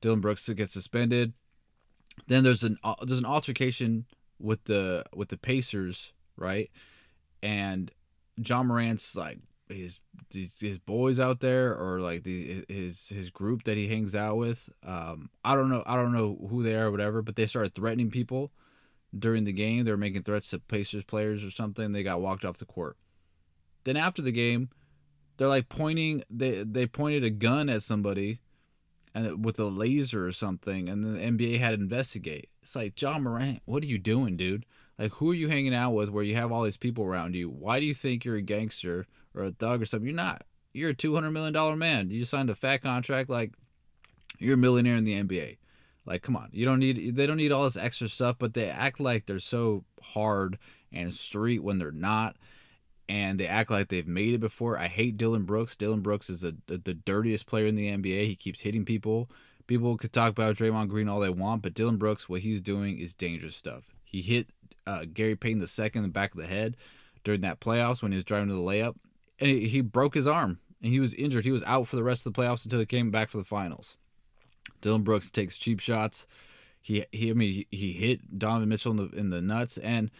Dillon 0.00 0.20
Brooks 0.20 0.48
gets 0.50 0.72
suspended. 0.72 1.32
Then 2.26 2.44
there's 2.44 2.62
an 2.62 2.78
uh, 2.82 2.94
there's 3.02 3.18
an 3.18 3.26
altercation 3.26 4.06
with 4.38 4.64
the 4.64 5.04
with 5.14 5.28
the 5.28 5.36
Pacers, 5.36 6.12
right? 6.36 6.70
And 7.42 7.90
Ja 8.36 8.62
Morant's 8.62 9.14
like 9.16 9.38
his 9.68 10.00
his, 10.32 10.78
boys 10.78 11.18
out 11.18 11.40
there 11.40 11.74
or 11.74 12.00
like 12.00 12.22
the 12.22 12.64
his 12.68 13.08
his 13.08 13.30
group 13.30 13.64
that 13.64 13.76
he 13.76 13.88
hangs 13.88 14.14
out 14.14 14.36
with. 14.36 14.68
Um, 14.84 15.30
I 15.44 15.54
don't 15.54 15.70
know 15.70 15.82
I 15.86 15.96
don't 15.96 16.12
know 16.12 16.46
who 16.48 16.62
they 16.62 16.74
are 16.74 16.86
or 16.86 16.90
whatever, 16.90 17.22
but 17.22 17.36
they 17.36 17.46
started 17.46 17.74
threatening 17.74 18.10
people 18.10 18.52
during 19.16 19.44
the 19.44 19.52
game. 19.52 19.84
They 19.84 19.90
were 19.90 19.96
making 19.96 20.22
threats 20.22 20.50
to 20.50 20.58
Pacers 20.58 21.04
players 21.04 21.44
or 21.44 21.50
something. 21.50 21.92
They 21.92 22.02
got 22.02 22.20
walked 22.20 22.44
off 22.44 22.58
the 22.58 22.64
court. 22.64 22.96
Then 23.84 23.96
after 23.96 24.22
the 24.22 24.32
game, 24.32 24.70
they're 25.36 25.48
like 25.48 25.68
pointing 25.68 26.22
they 26.30 26.62
they 26.62 26.86
pointed 26.86 27.24
a 27.24 27.30
gun 27.30 27.68
at 27.68 27.82
somebody 27.82 28.40
and 29.14 29.44
with 29.44 29.58
a 29.58 29.64
laser 29.64 30.26
or 30.26 30.32
something 30.32 30.88
and 30.88 31.04
the 31.04 31.18
NBA 31.18 31.58
had 31.58 31.70
to 31.70 31.74
investigate. 31.74 32.48
It's 32.62 32.74
like 32.74 33.00
Ja 33.00 33.18
Morant, 33.18 33.62
what 33.64 33.82
are 33.82 33.86
you 33.86 33.98
doing, 33.98 34.36
dude? 34.36 34.66
Like 34.98 35.12
who 35.12 35.30
are 35.30 35.34
you 35.34 35.48
hanging 35.48 35.74
out 35.74 35.92
with 35.92 36.08
where 36.08 36.24
you 36.24 36.36
have 36.36 36.52
all 36.52 36.62
these 36.62 36.76
people 36.76 37.04
around 37.04 37.34
you? 37.34 37.48
Why 37.48 37.80
do 37.80 37.86
you 37.86 37.94
think 37.94 38.24
you're 38.24 38.36
a 38.36 38.42
gangster 38.42 39.06
or 39.34 39.44
a 39.44 39.50
thug 39.52 39.82
or 39.82 39.86
something? 39.86 40.06
You're 40.06 40.16
not. 40.16 40.44
You're 40.72 40.90
a 40.90 40.94
two 40.94 41.14
hundred 41.14 41.30
million 41.30 41.52
dollar 41.52 41.76
man. 41.76 42.10
You 42.10 42.24
signed 42.24 42.50
a 42.50 42.54
fat 42.54 42.78
contract 42.82 43.30
like 43.30 43.52
you're 44.38 44.54
a 44.54 44.58
millionaire 44.58 44.96
in 44.96 45.04
the 45.04 45.22
NBA. 45.22 45.58
Like, 46.06 46.22
come 46.22 46.36
on. 46.36 46.50
You 46.52 46.64
don't 46.64 46.80
need 46.80 47.16
they 47.16 47.26
don't 47.26 47.36
need 47.36 47.52
all 47.52 47.64
this 47.64 47.76
extra 47.76 48.08
stuff, 48.08 48.36
but 48.38 48.54
they 48.54 48.68
act 48.68 49.00
like 49.00 49.26
they're 49.26 49.38
so 49.38 49.84
hard 50.02 50.58
and 50.92 51.12
street 51.12 51.62
when 51.62 51.78
they're 51.78 51.92
not 51.92 52.36
and 53.08 53.38
they 53.38 53.46
act 53.46 53.70
like 53.70 53.88
they've 53.88 54.06
made 54.06 54.34
it 54.34 54.40
before. 54.40 54.78
I 54.78 54.88
hate 54.88 55.16
Dillon 55.16 55.42
Brooks. 55.42 55.76
Dillon 55.76 56.00
Brooks 56.00 56.30
is 56.30 56.44
a, 56.44 56.54
the, 56.66 56.78
the 56.78 56.94
dirtiest 56.94 57.46
player 57.46 57.66
in 57.66 57.76
the 57.76 57.88
NBA. 57.88 58.26
He 58.26 58.36
keeps 58.36 58.60
hitting 58.60 58.84
people. 58.84 59.30
People 59.66 59.96
could 59.96 60.12
talk 60.12 60.30
about 60.30 60.56
Draymond 60.56 60.88
Green 60.88 61.08
all 61.08 61.20
they 61.20 61.30
want, 61.30 61.62
but 61.62 61.74
Dillon 61.74 61.96
Brooks, 61.96 62.28
what 62.28 62.40
he's 62.40 62.60
doing 62.60 62.98
is 62.98 63.14
dangerous 63.14 63.56
stuff. 63.56 63.94
He 64.04 64.20
hit 64.20 64.48
uh, 64.86 65.04
Gary 65.12 65.36
Payton 65.36 65.60
the 65.60 65.66
second 65.66 66.00
in 66.04 66.08
the 66.10 66.12
back 66.12 66.34
of 66.34 66.40
the 66.40 66.46
head 66.46 66.76
during 67.24 67.40
that 67.40 67.60
playoffs 67.60 68.02
when 68.02 68.12
he 68.12 68.16
was 68.16 68.24
driving 68.24 68.48
to 68.48 68.54
the 68.54 68.60
layup, 68.60 68.94
and 69.40 69.48
he, 69.48 69.68
he 69.68 69.80
broke 69.80 70.14
his 70.14 70.26
arm 70.26 70.60
and 70.82 70.92
he 70.92 71.00
was 71.00 71.14
injured. 71.14 71.44
He 71.44 71.50
was 71.50 71.64
out 71.64 71.88
for 71.88 71.96
the 71.96 72.02
rest 72.02 72.26
of 72.26 72.32
the 72.32 72.40
playoffs 72.40 72.64
until 72.64 72.80
he 72.80 72.86
came 72.86 73.10
back 73.10 73.30
for 73.30 73.38
the 73.38 73.44
finals. 73.44 73.96
Dillon 74.82 75.02
Brooks 75.02 75.30
takes 75.30 75.58
cheap 75.58 75.80
shots. 75.80 76.26
He 76.80 77.06
he 77.10 77.30
I 77.30 77.32
mean 77.32 77.52
he, 77.52 77.66
he 77.70 77.92
hit 77.92 78.38
Donovan 78.38 78.68
Mitchell 78.68 78.92
in 78.92 78.96
the 78.98 79.16
in 79.16 79.30
the 79.30 79.40
nuts 79.40 79.78
and 79.78 80.10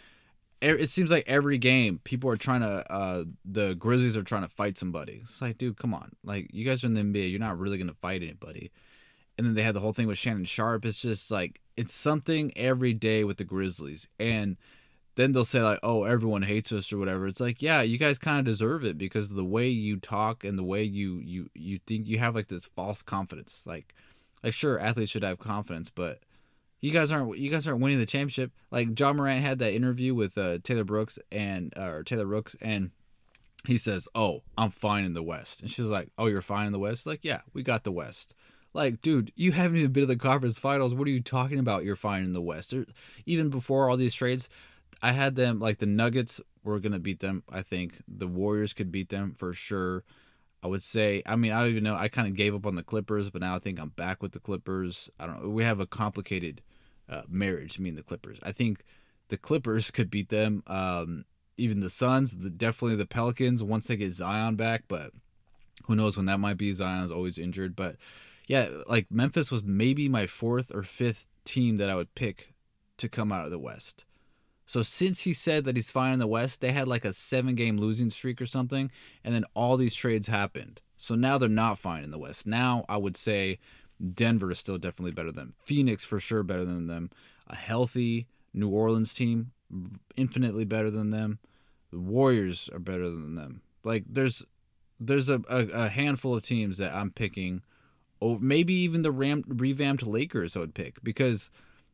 it 0.65 0.89
seems 0.89 1.11
like 1.11 1.25
every 1.27 1.59
game 1.59 2.01
people 2.05 2.31
are 2.31 2.37
trying 2.37 2.61
to 2.61 2.93
uh 2.93 3.25
the 3.45 3.75
Grizzlies 3.75 4.17
are 4.17 4.23
trying 4.23 4.43
to 4.43 4.49
fight 4.49 4.79
somebody. 4.79 5.21
It's 5.23 5.43
like, 5.43 5.59
dude, 5.59 5.79
come 5.79 5.95
on. 5.95 6.13
Like 6.25 6.53
you 6.53 6.65
guys 6.65 6.85
are 6.85 6.87
in 6.87 6.95
the 6.95 7.01
NBA, 7.03 7.31
you're 7.31 7.41
not 7.41 7.59
really 7.59 7.79
gonna 7.79 7.95
fight 7.95 8.23
anybody. 8.23 8.71
And 9.37 9.47
then 9.47 9.55
they 9.55 9.63
had 9.63 9.75
the 9.75 9.81
whole 9.81 9.93
thing 9.93 10.07
with 10.07 10.19
Shannon 10.19 10.45
Sharpe. 10.45 10.85
It's 10.85 11.01
just 11.01 11.31
like 11.31 11.61
it's 11.77 11.95
something 11.95 12.53
every 12.57 12.93
day 12.93 13.25
with 13.25 13.39
the 13.39 13.45
Grizzlies. 13.45 14.09
And 14.19 14.57
then 15.17 15.33
they'll 15.33 15.45
say 15.45 15.63
like, 15.63 15.79
"Oh, 15.83 16.05
everyone 16.05 16.43
hates 16.43 16.73
us" 16.73 16.93
or 16.93 16.99
whatever. 16.99 17.27
It's 17.27 17.41
like, 17.41 17.63
yeah, 17.63 17.83
you 17.83 17.99
guys 17.99 18.19
kind 18.19 18.39
of 18.39 18.45
deserve 18.45 18.85
it 18.85 18.99
because 18.99 19.31
the 19.31 19.45
way 19.45 19.69
you 19.69 19.97
talk 19.97 20.45
and 20.45 20.59
the 20.59 20.65
way 20.65 20.83
you 20.83 21.19
you 21.19 21.51
you 21.55 21.79
think 21.87 22.07
you 22.07 22.19
have 22.19 22.35
like 22.35 22.49
this 22.49 22.67
false 22.67 23.03
confidence. 23.03 23.65
Like, 23.67 23.95
like 24.43 24.53
sure, 24.55 24.79
athletes 24.81 25.13
should 25.13 25.23
have 25.23 25.39
confidence, 25.39 25.91
but 25.91 26.21
you 26.85 26.91
guys 26.91 27.11
aren't 27.11 27.39
you 27.39 27.51
guys 27.51 27.67
aren't 27.67 27.81
winning 27.81 27.99
the 27.99 28.05
championship. 28.05 28.53
Like 28.71 28.99
Ja 29.01 29.15
Morant 29.15 29.41
had 29.41 29.59
that 29.61 29.73
interview 29.73 30.15
with 30.15 30.37
uh, 30.37 30.59
Taylor 30.63 30.85
Brooks 30.85 31.19
and 31.33 31.73
uh, 31.79 31.87
or 31.87 32.03
Taylor 32.03 32.27
Rooks 32.27 32.55
and 32.61 32.91
he 33.67 33.79
says, 33.79 34.07
"Oh, 34.15 34.43
I'm 34.59 34.69
fine 34.69 35.07
in 35.07 35.15
the 35.15 35.23
West." 35.23 35.63
And 35.63 35.71
she's 35.71 35.87
like, 35.87 36.11
"Oh, 36.19 36.27
you're 36.27 36.43
fine 36.43 36.67
in 36.67 36.73
the 36.73 36.79
West?" 36.79 37.07
Like, 37.07 37.25
"Yeah, 37.25 37.41
we 37.55 37.63
got 37.63 37.85
the 37.85 37.91
West." 37.91 38.35
Like, 38.75 39.01
dude, 39.01 39.33
you 39.35 39.53
haven't 39.53 39.79
even 39.79 39.93
been 39.93 40.03
to 40.03 40.07
the 40.09 40.17
conference 40.17 40.59
finals. 40.59 40.93
What 40.93 41.09
are 41.09 41.11
you 41.11 41.23
talking 41.23 41.59
about? 41.59 41.85
You're 41.85 41.97
fine 41.97 42.23
in 42.23 42.35
the 42.35 42.43
West. 42.43 42.75
Or, 42.75 42.85
even 43.25 43.49
before 43.49 43.89
all 43.89 43.97
these 43.97 44.15
trades, 44.15 44.51
I 45.01 45.13
had 45.13 45.37
them 45.37 45.61
like 45.61 45.79
the 45.79 45.87
Nuggets 45.87 46.39
were 46.65 46.81
gonna 46.81 46.99
beat 46.99 47.21
them. 47.21 47.45
I 47.51 47.63
think 47.63 48.03
the 48.07 48.27
Warriors 48.27 48.75
could 48.75 48.93
beat 48.93 49.09
them 49.09 49.31
for 49.31 49.55
sure. 49.55 50.05
I 50.63 50.67
would 50.67 50.83
say, 50.83 51.23
I 51.25 51.37
mean, 51.37 51.53
I 51.53 51.61
don't 51.61 51.71
even 51.71 51.85
know. 51.85 51.95
I 51.95 52.09
kind 52.09 52.29
of 52.29 52.37
gave 52.37 52.55
up 52.55 52.67
on 52.67 52.75
the 52.75 52.83
Clippers, 52.83 53.31
but 53.31 53.41
now 53.41 53.57
I 53.57 53.59
think 53.59 53.81
I'm 53.81 53.91
back 53.91 54.23
with 54.23 54.33
the 54.33 54.41
Clippers. 54.41 55.09
I 55.19 55.27
don't. 55.27 55.55
We 55.55 55.65
have 55.65 55.81
a 55.81 55.87
complicated 55.87 56.61
uh, 57.09 57.23
marriage, 57.29 57.79
me 57.79 57.91
and 57.91 57.99
the 57.99 58.03
Clippers. 58.03 58.39
I 58.43 58.53
think 58.53 58.85
the 59.29 59.37
Clippers 59.37 59.91
could 59.91 60.11
beat 60.11 60.29
them. 60.29 60.63
Um, 60.67 61.25
even 61.57 61.81
the 61.81 61.91
Suns, 61.91 62.39
the, 62.39 62.51
definitely 62.51 62.97
the 62.97 63.07
Pelicans 63.07 63.63
once 63.63 63.87
they 63.87 63.97
get 63.97 64.13
Zion 64.13 64.57
back, 64.57 64.85
but 64.89 65.13
who 65.87 65.95
knows 65.95 66.17
when 66.17 66.27
that 66.27 66.39
might 66.39 66.57
be. 66.57 66.73
Zion's 66.73 67.11
always 67.11 67.39
injured, 67.39 67.77
but 67.77 67.97
yeah, 68.47 68.69
like 68.87 69.07
Memphis 69.11 69.51
was 69.51 69.63
maybe 69.63 70.09
my 70.09 70.27
fourth 70.27 70.75
or 70.75 70.83
fifth 70.83 71.27
team 71.45 71.77
that 71.77 71.91
I 71.91 71.95
would 71.95 72.15
pick 72.15 72.55
to 72.99 73.09
come 73.09 73.33
out 73.33 73.45
of 73.45 73.51
the 73.51 73.59
West. 73.59 74.05
So 74.67 74.83
since 74.83 75.21
he 75.21 75.33
said 75.33 75.65
that 75.65 75.77
he's 75.77 75.91
fine 75.91 76.15
in 76.15 76.19
the 76.19 76.27
West, 76.27 76.61
they 76.61 76.73
had 76.73 76.89
like 76.89 77.05
a 77.05 77.13
seven 77.13 77.55
game 77.55 77.77
losing 77.77 78.11
streak 78.11 78.41
or 78.41 78.47
something, 78.47 78.91
and 79.23 79.35
then 79.35 79.45
all 79.55 79.77
these 79.77 79.95
trades 79.95 80.29
happened. 80.29 80.81
So 80.97 81.15
now 81.15 81.39
they're 81.39 81.49
not 81.49 81.79
fine 81.79 82.03
in 82.03 82.11
the 82.11 82.19
West. 82.19 82.47
Now 82.47 82.85
I 82.89 82.97
would 82.97 83.17
say 83.17 83.59
Denver 84.15 84.51
is 84.51 84.59
still 84.59 84.79
definitely 84.79 85.13
better 85.13 85.31
than 85.31 85.47
them. 85.47 85.55
Phoenix 85.65 86.05
for 86.05 86.21
sure 86.21 86.43
better 86.43 86.65
than 86.65 86.87
them. 86.87 87.11
A 87.47 87.57
healthy 87.57 88.27
New 88.53 88.69
Orleans 88.69 89.15
team 89.15 89.53
infinitely 90.17 90.65
better 90.65 90.91
than 90.91 91.11
them. 91.11 91.39
The 91.91 91.99
Warriors 91.99 92.69
are 92.73 92.79
better 92.79 93.09
than 93.11 93.35
them. 93.35 93.63
Like 93.83 94.05
there's 94.09 94.45
there's 95.01 95.29
a, 95.29 95.43
a, 95.49 95.67
a 95.67 95.89
handful 95.89 96.37
of 96.37 96.43
teams 96.43 96.79
that 96.79 96.95
I'm 96.95 97.11
picking 97.11 97.63
over 98.21 98.43
maybe 98.43 98.75
even 98.75 99.03
the 99.03 99.13
ram, 99.13 99.45
revamped 99.47 100.07
Lakers 100.07 100.57
I 100.57 100.61
would 100.61 100.75
pick 100.75 101.03
because 101.03 101.51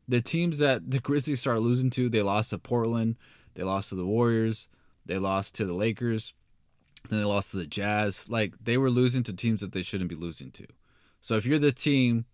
the 0.07 0.21
teams 0.21 0.59
that 0.59 0.91
the 0.91 0.99
Grizzlies 0.99 1.39
start 1.39 1.61
losing 1.61 1.89
to, 1.91 2.09
they 2.09 2.21
lost 2.21 2.51
to 2.51 2.57
Portland, 2.57 3.17
they 3.55 3.63
lost 3.63 3.89
to 3.89 3.95
the 3.95 4.05
Warriors, 4.05 4.67
they 5.05 5.17
lost 5.17 5.55
to 5.55 5.65
the 5.65 5.73
Lakers, 5.73 6.33
then 7.09 7.19
they 7.19 7.25
lost 7.25 7.51
to 7.51 7.57
the 7.57 7.67
Jazz. 7.67 8.29
Like 8.29 8.53
they 8.63 8.77
were 8.77 8.89
losing 8.89 9.23
to 9.23 9.33
teams 9.33 9.61
that 9.61 9.71
they 9.71 9.81
shouldn't 9.81 10.09
be 10.09 10.15
losing 10.15 10.51
to. 10.51 10.67
So 11.21 11.37
if 11.37 11.45
you're 11.45 11.59
the 11.59 11.71
team 11.71 12.25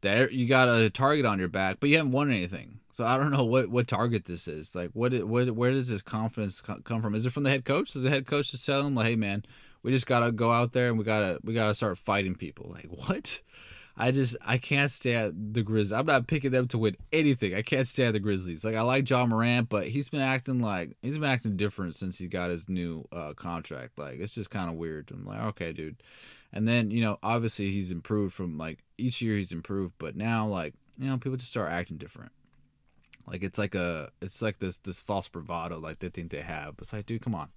that 0.00 0.32
you 0.32 0.46
got 0.46 0.68
a 0.68 0.90
target 0.90 1.24
on 1.24 1.38
your 1.38 1.48
back, 1.48 1.78
but 1.78 1.88
you 1.88 1.96
haven't 1.96 2.12
won 2.12 2.30
anything. 2.30 2.80
So 2.92 3.06
I 3.06 3.16
don't 3.16 3.30
know 3.30 3.44
what 3.44 3.68
what 3.68 3.86
target 3.86 4.24
this 4.24 4.48
is. 4.48 4.74
Like 4.74 4.90
what 4.92 5.12
what 5.24 5.50
where 5.52 5.70
does 5.70 5.88
this 5.88 6.02
confidence 6.02 6.60
come 6.60 7.00
from? 7.00 7.14
Is 7.14 7.24
it 7.24 7.32
from 7.32 7.44
the 7.44 7.50
head 7.50 7.64
coach? 7.64 7.92
Does 7.92 8.02
the 8.02 8.10
head 8.10 8.26
coach 8.26 8.50
just 8.50 8.66
tell 8.66 8.86
him 8.86 8.94
like, 8.94 9.06
"Hey 9.06 9.16
man, 9.16 9.44
we 9.82 9.92
just 9.92 10.06
got 10.06 10.20
to 10.20 10.32
go 10.32 10.52
out 10.52 10.72
there 10.72 10.88
and 10.88 10.98
we 10.98 11.04
got 11.04 11.20
to 11.20 11.38
we 11.42 11.54
got 11.54 11.68
to 11.68 11.74
start 11.74 11.96
fighting 11.96 12.34
people." 12.34 12.70
Like 12.70 12.86
what? 13.08 13.40
I 13.96 14.10
just 14.10 14.36
I 14.44 14.58
can't 14.58 14.90
stand 14.90 15.54
the 15.54 15.62
Grizzlies. 15.62 15.92
I'm 15.92 16.06
not 16.06 16.26
picking 16.26 16.50
them 16.50 16.66
to 16.68 16.78
win 16.78 16.96
anything. 17.12 17.54
I 17.54 17.62
can't 17.62 17.86
stand 17.86 18.14
the 18.14 18.20
Grizzlies. 18.20 18.64
Like 18.64 18.74
I 18.74 18.82
like 18.82 19.08
Ja 19.08 19.24
Morant, 19.26 19.68
but 19.68 19.86
he's 19.86 20.08
been 20.08 20.20
acting 20.20 20.60
like 20.60 20.96
he's 21.02 21.18
been 21.18 21.28
acting 21.28 21.56
different 21.56 21.94
since 21.94 22.18
he 22.18 22.26
got 22.26 22.50
his 22.50 22.68
new 22.68 23.06
uh, 23.12 23.34
contract. 23.34 23.98
Like 23.98 24.18
it's 24.18 24.34
just 24.34 24.50
kind 24.50 24.70
of 24.70 24.76
weird. 24.76 25.10
I'm 25.12 25.24
like, 25.24 25.40
okay, 25.40 25.72
dude. 25.72 26.02
And 26.52 26.68
then, 26.68 26.90
you 26.90 27.00
know, 27.00 27.18
obviously 27.22 27.70
he's 27.70 27.90
improved 27.90 28.34
from 28.34 28.58
like 28.58 28.80
each 28.98 29.22
year 29.22 29.36
he's 29.36 29.52
improved, 29.52 29.94
but 29.98 30.16
now 30.16 30.46
like, 30.46 30.74
you 30.98 31.08
know, 31.08 31.16
people 31.16 31.36
just 31.36 31.50
start 31.50 31.72
acting 31.72 31.96
different. 31.96 32.32
Like 33.26 33.42
it's 33.42 33.58
like 33.58 33.74
a 33.74 34.10
it's 34.20 34.42
like 34.42 34.58
this 34.58 34.78
this 34.78 35.00
false 35.00 35.28
bravado 35.28 35.78
like 35.78 36.00
they 36.00 36.08
think 36.08 36.30
they 36.30 36.40
have. 36.40 36.74
It's 36.78 36.92
like, 36.92 37.06
dude, 37.06 37.22
come 37.22 37.34
on. 37.34 37.48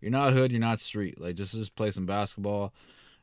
You're 0.00 0.10
not 0.10 0.32
hood, 0.32 0.52
you're 0.52 0.60
not 0.60 0.80
street. 0.80 1.20
Like 1.20 1.36
just 1.36 1.54
just 1.54 1.74
play 1.74 1.90
some 1.90 2.06
basketball. 2.06 2.72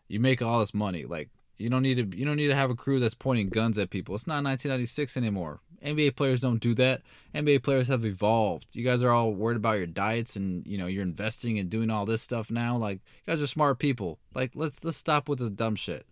You 0.08 0.20
make 0.20 0.42
all 0.42 0.60
this 0.60 0.74
money. 0.74 1.06
Like 1.06 1.30
you 1.58 1.70
don't 1.70 1.84
need 1.84 2.12
to 2.12 2.18
you 2.18 2.26
don't 2.26 2.38
need 2.38 2.48
to 2.48 2.56
have 2.56 2.72
a 2.72 2.76
crew 2.76 3.00
that's 3.00 3.14
pointing 3.14 3.50
guns 3.50 3.78
at 3.78 3.90
people. 3.90 4.16
It's 4.16 4.28
not 4.28 4.44
1996 4.44 5.16
anymore. 5.18 5.62
NBA 5.84 6.16
players 6.16 6.42
don't 6.42 6.60
do 6.60 6.74
that. 6.76 7.02
NBA 7.36 7.64
players 7.64 7.88
have 7.88 8.06
evolved. 8.06 8.76
You 8.76 8.84
guys 8.84 9.04
are 9.04 9.12
all 9.12 9.34
worried 9.34 9.58
about 9.58 9.78
your 9.78 9.88
diets 9.88 10.36
and 10.36 10.66
you 10.66 10.78
know 10.78 10.88
you're 10.88 11.04
investing 11.04 11.60
and 11.60 11.70
doing 11.70 11.90
all 11.90 12.06
this 12.06 12.22
stuff 12.22 12.50
now. 12.50 12.78
Like 12.78 13.00
you 13.26 13.34
guys 13.34 13.42
are 13.42 13.48
smart 13.48 13.80
people. 13.80 14.20
Like 14.34 14.52
let's 14.56 14.84
let's 14.84 14.98
stop 14.98 15.28
with 15.28 15.40
the 15.40 15.50
dumb 15.50 15.76
shit. 15.76 16.06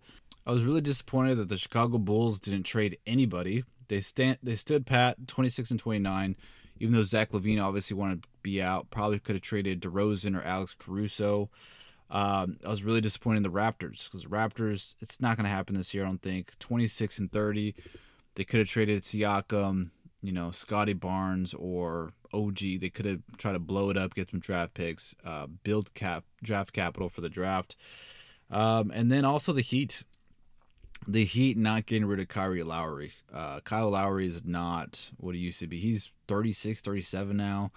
I 0.45 0.51
was 0.51 0.65
really 0.65 0.81
disappointed 0.81 1.38
that 1.38 1.49
the 1.49 1.57
Chicago 1.57 1.97
Bulls 1.97 2.39
didn't 2.39 2.63
trade 2.63 2.97
anybody. 3.05 3.63
They 3.88 4.01
stand 4.01 4.38
they 4.41 4.55
stood 4.55 4.86
pat 4.86 5.27
26 5.27 5.71
and 5.71 5.79
29. 5.79 6.36
Even 6.79 6.95
though 6.95 7.03
Zach 7.03 7.31
LaVine 7.31 7.62
obviously 7.62 7.95
wanted 7.95 8.23
to 8.23 8.29
be 8.41 8.60
out, 8.60 8.89
probably 8.89 9.19
could 9.19 9.36
have 9.36 9.43
traded 9.43 9.81
DeRozan 9.81 10.36
or 10.36 10.41
Alex 10.41 10.75
Caruso. 10.77 11.51
Um, 12.10 12.57
I 12.65 12.69
was 12.69 12.84
really 12.84 13.01
disappointed 13.01 13.38
in 13.38 13.43
the 13.43 13.49
Raptors 13.49 14.05
because 14.05 14.25
Raptors, 14.25 14.95
it's 14.99 15.21
not 15.21 15.38
going 15.38 15.45
to 15.45 15.51
happen 15.51 15.75
this 15.75 15.93
year. 15.93 16.03
I 16.03 16.07
don't 16.07 16.21
think. 16.21 16.57
26 16.60 17.19
and 17.19 17.31
30. 17.31 17.75
They 18.36 18.44
could 18.44 18.60
have 18.60 18.70
traded 18.70 19.04
Siakam, 19.04 19.91
you 20.22 20.32
know, 20.32 20.52
Scottie 20.52 20.94
Barnes 20.94 21.54
or 21.54 22.12
OG. 22.34 22.60
They 22.80 22.89
could 22.89 23.06
have 23.06 23.22
tried 23.38 23.54
to 23.54 23.60
blow 23.60 23.89
it 23.89 23.98
up, 23.98 24.13
get 24.13 24.32
some 24.32 24.39
draft 24.39 24.74
picks, 24.74 25.15
uh, 25.26 25.48
build 25.63 25.94
cap 25.94 26.24
draft 26.41 26.74
capital 26.74 27.10
for 27.10 27.22
the 27.22 27.30
draft, 27.30 27.76
um, 28.50 28.91
and 28.94 29.12
then 29.12 29.26
also 29.26 29.54
the 29.54 29.62
Heat. 29.62 30.04
The 31.08 31.26
Heat 31.26 31.58
not 31.58 31.88
getting 31.88 32.06
rid 32.06 32.20
of 32.20 32.28
Kyrie 32.28 32.62
Lowry. 32.62 33.13
Uh, 33.34 33.60
Kyle 33.62 33.89
Lowry 33.89 34.28
is 34.28 34.46
not 34.46 35.10
what 35.17 35.34
he 35.34 35.41
used 35.41 35.60
to 35.60 35.67
be. 35.67 35.80
He's 35.80 36.12
36, 36.28 36.82
37 36.82 37.36
now. 37.36 37.72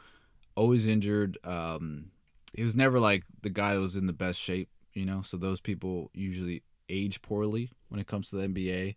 Always 0.56 0.86
injured. 0.86 1.38
Um, 1.42 2.10
he 2.54 2.62
was 2.62 2.76
never 2.76 3.00
like 3.00 3.24
the 3.40 3.48
guy 3.48 3.74
that 3.74 3.80
was 3.80 3.96
in 3.96 4.06
the 4.06 4.12
best 4.12 4.38
shape, 4.38 4.68
you 4.92 5.06
know. 5.06 5.22
So 5.22 5.38
those 5.38 5.60
people 5.60 6.10
usually 6.12 6.62
age 6.90 7.22
poorly 7.22 7.70
when 7.88 7.98
it 7.98 8.06
comes 8.06 8.28
to 8.30 8.36
the 8.36 8.46
NBA. 8.46 8.94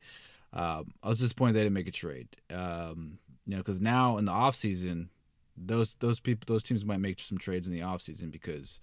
Um, 0.54 0.94
I 1.04 1.10
was 1.10 1.20
disappointed 1.20 1.54
they 1.54 1.64
didn't 1.64 1.74
make 1.74 1.88
a 1.88 1.92
trade. 1.92 2.30
Um, 2.50 3.20
you 3.46 3.56
know, 3.56 3.58
because 3.60 3.82
now 3.82 4.18
in 4.18 4.26
the 4.26 4.32
off 4.32 4.56
season, 4.56 5.10
those 5.56 5.96
those 6.00 6.20
people 6.20 6.46
those 6.54 6.64
teams 6.64 6.86
might 6.86 7.00
make 7.00 7.20
some 7.20 7.38
trades 7.38 7.68
in 7.68 7.74
the 7.74 7.82
off 7.82 8.02
season 8.02 8.30
because 8.30 8.80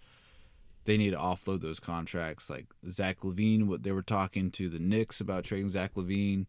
they 0.84 0.96
need 0.96 1.10
to 1.10 1.16
offload 1.16 1.60
those 1.60 1.80
contracts. 1.80 2.50
Like 2.50 2.66
Zach 2.88 3.20
LaVine, 3.20 3.66
what 3.66 3.82
they 3.82 3.92
were 3.92 4.02
talking 4.02 4.50
to 4.52 4.68
the 4.68 4.78
Knicks 4.78 5.20
about 5.20 5.44
trading 5.44 5.68
Zach 5.68 5.94
LaVine, 5.94 6.48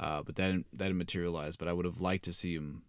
uh, 0.00 0.22
but 0.22 0.36
that 0.36 0.46
didn't, 0.46 0.66
that 0.72 0.86
didn't 0.86 0.98
materialize. 0.98 1.56
But 1.56 1.68
I 1.68 1.72
would 1.72 1.84
have 1.84 2.00
liked 2.00 2.24
to 2.24 2.32
see 2.32 2.54
him. 2.54 2.82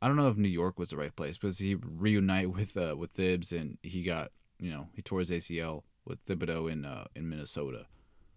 I 0.00 0.08
don't 0.08 0.16
know 0.16 0.28
if 0.28 0.36
New 0.36 0.48
York 0.48 0.78
was 0.78 0.90
the 0.90 0.96
right 0.96 1.14
place 1.14 1.38
because 1.38 1.58
he 1.58 1.74
reunite 1.74 2.50
with 2.50 2.76
uh, 2.76 2.96
with 2.96 3.12
Thibs 3.12 3.52
and 3.52 3.78
he 3.82 4.02
got 4.02 4.32
you 4.58 4.70
know 4.70 4.88
he 4.94 5.02
tore 5.02 5.20
his 5.20 5.30
ACL 5.30 5.82
with 6.04 6.24
Thibodeau 6.26 6.70
in 6.70 6.84
uh, 6.84 7.04
in 7.14 7.28
Minnesota. 7.28 7.86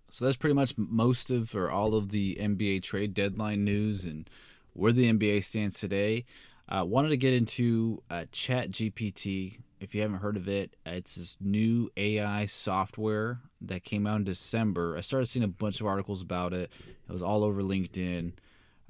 So 0.10 0.26
that's 0.26 0.38
pretty 0.38 0.54
much 0.54 0.74
most 0.78 1.30
of 1.30 1.56
or 1.56 1.70
all 1.70 1.96
of 1.96 2.10
the 2.10 2.38
NBA 2.40 2.84
trade 2.84 3.14
deadline 3.14 3.64
news 3.66 4.06
and 4.06 4.30
where 4.74 4.92
the 4.92 5.12
NBA 5.12 5.44
stands 5.44 5.80
today. 5.80 6.26
Uh, 6.68 6.84
wanted 6.88 7.10
to 7.10 7.18
get 7.18 7.34
into 7.34 8.02
uh, 8.10 8.26
Chat 8.32 8.72
GPT. 8.72 9.60
If 9.80 9.94
you 9.94 10.02
haven't 10.02 10.18
heard 10.18 10.38
of 10.38 10.48
it, 10.48 10.76
it's 10.86 11.16
this 11.16 11.38
new 11.40 11.92
AI 11.96 12.46
software 12.48 13.40
that 13.62 13.84
came 13.84 14.08
out 14.08 14.18
in 14.18 14.24
December. 14.24 14.98
I 14.98 15.02
started 15.02 15.28
seeing 15.28 15.44
a 15.44 15.50
bunch 15.50 15.80
of 15.80 15.86
articles 15.86 16.22
about 16.22 16.54
it. 16.54 16.72
It 17.08 17.12
was 17.12 17.22
all 17.22 17.44
over 17.44 17.62
LinkedIn. 17.62 18.34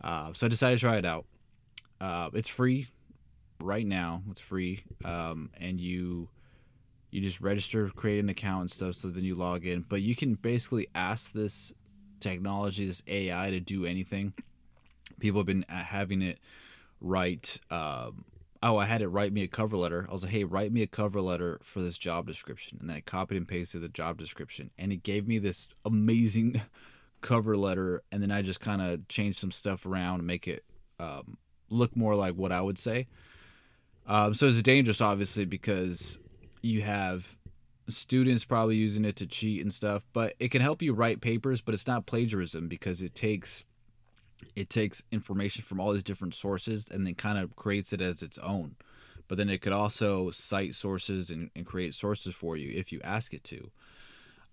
Uh, 0.01 0.32
so 0.34 0.45
I 0.45 0.49
decided 0.49 0.78
to 0.78 0.86
try 0.86 0.97
it 0.97 1.06
out. 1.06 1.25
Uh, 1.99 2.30
it's 2.34 2.47
free 2.47 2.88
right 3.60 3.86
now. 3.86 4.21
It's 4.30 4.39
free, 4.39 4.84
um, 5.04 5.49
and 5.60 5.80
you 5.80 6.30
you 7.15 7.21
just 7.21 7.39
register, 7.39 7.89
create 7.95 8.19
an 8.19 8.28
account 8.28 8.62
and 8.62 8.71
stuff. 8.71 8.95
So 8.95 9.08
then 9.08 9.23
you 9.23 9.36
log 9.36 9.65
in. 9.65 9.86
But 9.88 10.01
you 10.01 10.15
can 10.15 10.34
basically 10.34 10.88
ask 10.93 11.32
this 11.32 11.71
technology, 12.19 12.86
this 12.86 13.01
AI, 13.08 13.51
to 13.51 13.62
do 13.62 13.86
anything. 13.86 14.34
People 15.19 15.39
have 15.39 15.47
been 15.47 15.65
having 15.69 16.21
it 16.21 16.39
write. 16.99 17.62
Um, 17.71 18.25
oh, 18.62 18.75
I 18.75 18.86
had 18.86 19.01
it 19.01 19.08
write 19.08 19.32
me 19.32 19.43
a 19.43 19.47
cover 19.47 19.78
letter. 19.78 20.06
I 20.10 20.12
was 20.12 20.23
like, 20.23 20.34
hey, 20.34 20.43
write 20.43 20.73
me 20.73 20.82
a 20.82 20.88
cover 20.88 21.21
letter 21.21 21.58
for 21.63 21.82
this 21.82 21.97
job 21.97 22.28
description, 22.28 22.80
and 22.82 22.89
then 22.89 22.97
I 22.97 22.99
copied 22.99 23.38
and 23.38 23.47
pasted 23.47 23.82
the 23.82 23.88
job 23.88 24.17
description, 24.17 24.71
and 24.78 24.91
it 24.91 25.01
gave 25.04 25.25
me 25.25 25.39
this 25.39 25.69
amazing 25.86 26.62
cover 27.21 27.56
letter. 27.56 28.04
And 28.12 28.21
then 28.21 28.32
I 28.32 28.41
just 28.41 28.60
kind 28.60 28.82
of 28.82 29.08
changed 29.08 29.39
some 29.39 29.51
stuff 29.51 29.86
around 29.86 30.25
make 30.25 30.49
it 30.49 30.65
um, 30.99 31.38
look 31.69 31.95
more 31.95 32.15
like 32.15 32.36
what 32.36 32.51
I 32.51 32.60
would 32.60 32.78
say. 32.78 33.08
Um, 34.06 34.34
so 34.34 34.47
it's 34.47 34.62
dangerous, 34.62 34.99
obviously, 34.99 35.45
because 35.45 36.19
you 36.65 36.82
have 36.82 37.38
students 37.88 38.43
probably 38.43 38.75
using 38.75 39.06
it 39.06 39.15
to 39.15 39.28
cheat 39.28 39.62
and 39.62 39.71
stuff 39.71 40.06
but 40.12 40.34
it 40.39 40.49
can 40.49 40.62
help 40.62 40.82
you 40.82 40.93
write 40.93 41.21
papers 41.21 41.62
but 41.62 41.73
it's 41.73 41.88
not 41.88 42.06
plagiarism 42.08 42.67
because 42.67 43.01
it 43.01 43.13
takes 43.13 43.63
it 44.56 44.69
takes 44.69 45.04
information 45.12 45.63
from 45.63 45.80
all 45.80 45.93
these 45.93 46.04
different 46.04 46.34
sources 46.34 46.89
and 46.89 47.06
then 47.06 47.15
kind 47.15 47.38
of 47.38 47.56
creates 47.56 47.93
it 47.93 48.01
as 48.01 48.21
its 48.21 48.38
own. 48.39 48.75
But 49.28 49.38
then 49.38 49.49
it 49.49 49.62
could 49.62 49.73
also 49.73 50.30
cite 50.32 50.75
sources 50.75 51.30
and, 51.30 51.49
and 51.56 51.65
create 51.65 51.93
sources 51.93 52.36
for 52.36 52.56
you 52.56 52.71
if 52.78 52.91
you 52.91 53.01
ask 53.04 53.34
it 53.34 53.43
to. 53.45 53.71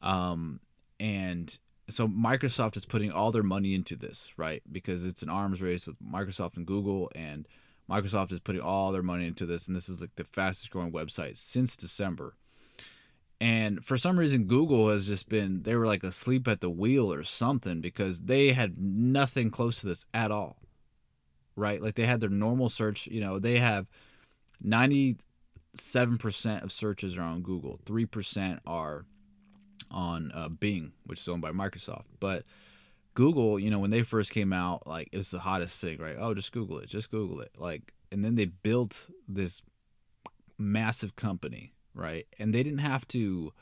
Um, 0.01 0.61
and 0.98 1.57
so 1.90 2.09
microsoft 2.09 2.77
is 2.77 2.87
putting 2.87 3.12
all 3.12 3.33
their 3.33 3.42
money 3.42 3.75
into 3.75 3.96
this 3.96 4.33
right? 4.37 4.62
Because 4.70 5.05
it's 5.05 5.22
an 5.22 5.29
arms 5.29 5.61
race 5.61 5.87
with 5.87 5.96
microsoft 6.03 6.57
and 6.57 6.66
google 6.66 7.11
and 7.14 7.46
Microsoft 7.92 8.33
is 8.33 8.40
putting 8.40 8.62
all 8.62 8.90
their 8.90 9.02
money 9.02 9.26
into 9.26 9.44
this, 9.44 9.66
and 9.66 9.76
this 9.76 9.88
is 9.88 10.00
like 10.00 10.14
the 10.16 10.24
fastest 10.24 10.70
growing 10.70 10.92
website 10.92 11.37
since 11.37 11.76
December. 11.76 12.35
And 13.38 13.85
for 13.85 13.98
some 13.98 14.18
reason, 14.18 14.44
Google 14.44 14.88
has 14.88 15.07
just 15.07 15.28
been, 15.28 15.62
they 15.64 15.74
were 15.74 15.87
like 15.87 16.02
asleep 16.02 16.48
at 16.48 16.61
the 16.61 16.70
wheel 16.70 17.12
or 17.12 17.22
something 17.22 17.81
because 17.81 18.20
they 18.20 18.52
had 18.52 18.78
nothing 18.78 19.50
close 19.50 19.81
to 19.81 19.88
this 19.88 20.07
at 20.14 20.31
all. 20.31 20.57
Right? 21.55 21.83
Like 21.83 21.96
they 21.96 22.07
had 22.07 22.20
their 22.20 22.31
normal 22.31 22.70
search, 22.70 23.09
you 23.09 23.20
know, 23.20 23.38
they 23.38 23.59
have 23.59 23.88
97% 24.64 25.16
of 26.62 26.72
searches 26.72 27.18
are 27.18 27.22
on 27.22 27.42
Google, 27.42 27.78
3% 27.85 28.61
are 28.64 29.05
on 29.90 30.31
uh, 30.33 30.48
Bing, 30.48 30.92
which 31.05 31.20
is 31.20 31.28
owned 31.28 31.42
by 31.42 31.50
Microsoft. 31.50 32.05
But 32.20 32.44
Google, 33.14 33.59
you 33.59 33.70
know, 33.70 33.79
when 33.79 33.90
they 33.90 34.03
first 34.03 34.31
came 34.31 34.53
out, 34.53 34.87
like 34.87 35.09
it 35.12 35.16
was 35.16 35.31
the 35.31 35.40
hottest 35.40 35.81
thing, 35.81 35.98
right? 35.98 36.16
Oh, 36.18 36.35
just 36.35 36.53
Google 36.53 36.79
it, 36.79 36.88
just 36.88 37.11
Google 37.11 37.40
it. 37.40 37.53
Like, 37.59 37.92
and 38.11 38.25
then 38.25 38.35
they 38.35 38.46
built 38.46 39.09
this 39.29 39.62
massive 40.59 41.16
company, 41.16 41.75
right? 41.94 42.27
And 42.38 42.55
they 42.55 42.62
didn't 42.62 42.79
have 42.79 43.07
to, 43.09 43.53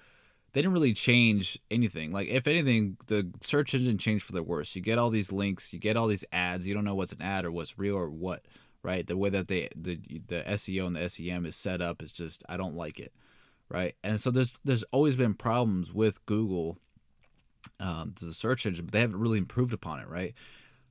they 0.52 0.62
didn't 0.62 0.74
really 0.74 0.92
change 0.92 1.58
anything. 1.70 2.12
Like, 2.12 2.28
if 2.28 2.46
anything, 2.46 2.96
the 3.06 3.30
search 3.40 3.74
engine 3.74 3.98
changed 3.98 4.24
for 4.24 4.32
the 4.32 4.42
worse. 4.42 4.74
You 4.76 4.82
get 4.82 4.98
all 4.98 5.10
these 5.10 5.32
links, 5.32 5.72
you 5.72 5.78
get 5.78 5.96
all 5.96 6.06
these 6.06 6.24
ads. 6.32 6.66
You 6.66 6.74
don't 6.74 6.84
know 6.84 6.94
what's 6.94 7.12
an 7.12 7.22
ad 7.22 7.44
or 7.44 7.50
what's 7.50 7.78
real 7.78 7.96
or 7.96 8.08
what, 8.10 8.44
right? 8.82 9.06
The 9.06 9.16
way 9.16 9.30
that 9.30 9.48
they, 9.48 9.68
the 9.74 9.98
the 10.28 10.42
SEO 10.42 10.86
and 10.86 10.96
the 10.96 11.08
SEM 11.08 11.46
is 11.46 11.56
set 11.56 11.80
up 11.80 12.02
is 12.02 12.12
just, 12.12 12.44
I 12.48 12.56
don't 12.56 12.76
like 12.76 13.00
it, 13.00 13.12
right? 13.68 13.94
And 14.04 14.20
so 14.20 14.30
there's 14.30 14.54
there's 14.64 14.84
always 14.84 15.16
been 15.16 15.34
problems 15.34 15.92
with 15.92 16.24
Google 16.26 16.78
um, 17.78 18.12
to 18.16 18.24
the 18.24 18.34
search 18.34 18.66
engine, 18.66 18.86
but 18.86 18.92
they 18.92 19.00
haven't 19.00 19.18
really 19.18 19.38
improved 19.38 19.72
upon 19.72 20.00
it, 20.00 20.08
right? 20.08 20.34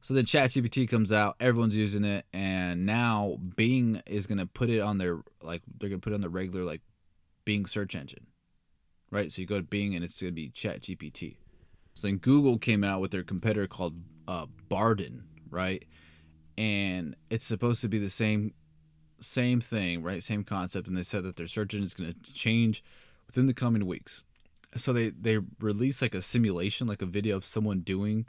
So 0.02 0.14
then 0.14 0.26
ChatGPT 0.26 0.90
comes 0.90 1.12
out, 1.12 1.36
everyone's 1.40 1.76
using 1.76 2.06
it, 2.06 2.26
and 2.32 2.86
now 2.86 3.38
Bing 3.56 4.02
is 4.06 4.28
gonna 4.28 4.46
put 4.46 4.70
it 4.70 4.80
on 4.80 4.98
their 4.98 5.20
like 5.42 5.62
they're 5.80 5.90
gonna 5.90 6.00
put 6.00 6.14
it 6.14 6.16
on 6.16 6.22
the 6.22 6.30
regular 6.30 6.64
like 6.64 6.82
Bing 7.44 7.66
search 7.66 7.96
engine, 7.96 8.28
right? 9.12 9.32
So 9.32 9.42
you 9.42 9.48
go 9.48 9.58
to 9.58 9.64
Bing 9.64 9.96
and 9.96 10.04
it's 10.04 10.20
gonna 10.20 10.32
be 10.32 10.50
ChatGPT. 10.50 11.38
So 11.94 12.08
then 12.08 12.18
Google 12.18 12.58
came 12.58 12.84
out 12.84 13.02
with 13.02 13.12
their 13.12 13.24
competitor 13.24 13.68
called 13.68 13.96
uh, 14.28 14.46
right? 15.50 15.84
And 16.58 17.16
it's 17.30 17.46
supposed 17.46 17.82
to 17.82 17.90
be 17.90 18.00
the 18.00 18.10
same 18.10 18.54
same 19.20 19.60
thing, 19.60 20.02
right? 20.02 20.24
Same 20.24 20.46
concept, 20.46 20.88
and 20.88 20.96
they 20.96 21.04
said 21.04 21.24
that 21.24 21.36
their 21.36 21.48
search 21.48 21.74
engine 21.74 21.84
is 21.84 21.94
gonna 21.94 22.14
change 22.24 22.84
within 23.28 23.48
the 23.48 23.54
coming 23.54 23.86
weeks 23.86 24.24
so 24.76 24.94
they 24.94 25.10
they 25.10 25.40
released 25.60 26.02
like 26.02 26.16
a 26.16 26.22
simulation 26.22 26.88
like 26.88 27.02
a 27.02 27.08
video 27.08 27.36
of 27.36 27.46
someone 27.46 27.80
doing 27.80 28.26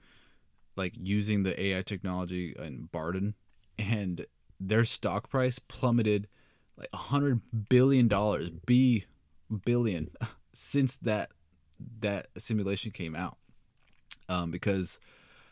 like 0.77 0.95
using 0.97 1.43
the 1.43 1.61
ai 1.61 1.83
technology 1.83 2.55
in 2.59 2.89
Bard, 2.93 3.35
and 3.79 4.27
their 4.59 4.85
stock 4.85 5.29
price 5.29 5.59
plummeted 5.59 6.29
like 6.77 6.89
a 6.93 6.97
hundred 6.97 7.41
billion 7.69 8.09
dollars 8.09 8.51
b 8.67 9.05
billion 9.65 10.11
since 10.53 10.97
that 10.97 11.31
that 12.01 12.29
simulation 12.39 12.91
came 12.91 13.17
out. 13.17 13.37
Um, 14.29 14.51
because 14.51 15.01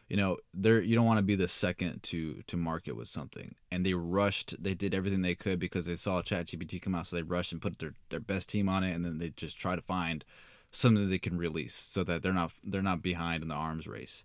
you 0.08 0.16
know 0.16 0.38
they're 0.54 0.80
you 0.80 0.94
don't 0.94 1.06
want 1.06 1.18
to 1.18 1.24
be 1.24 1.34
the 1.34 1.48
second 1.48 2.02
to 2.04 2.42
to 2.46 2.56
market 2.56 2.96
with 2.96 3.08
something. 3.08 3.54
And 3.70 3.84
they 3.84 3.94
rushed 3.94 4.54
they 4.62 4.74
did 4.74 4.94
everything 4.94 5.22
they 5.22 5.34
could 5.34 5.58
because 5.58 5.86
they 5.86 5.96
saw 5.96 6.22
chat 6.22 6.46
gpt 6.46 6.80
come 6.80 6.94
out 6.94 7.08
so 7.08 7.16
they 7.16 7.22
rushed 7.22 7.52
and 7.52 7.60
put 7.60 7.78
their, 7.78 7.94
their 8.10 8.20
best 8.20 8.48
team 8.48 8.68
on 8.68 8.84
it 8.84 8.94
and 8.94 9.04
then 9.04 9.18
they 9.18 9.30
just 9.30 9.58
try 9.58 9.74
to 9.76 9.82
find 9.82 10.24
something 10.70 11.08
they 11.08 11.18
can 11.18 11.38
release 11.38 11.74
so 11.74 12.04
that 12.04 12.22
they're 12.22 12.32
not 12.32 12.52
they're 12.64 12.82
not 12.82 13.02
behind 13.02 13.42
in 13.42 13.48
the 13.48 13.54
arms 13.54 13.86
race. 13.86 14.24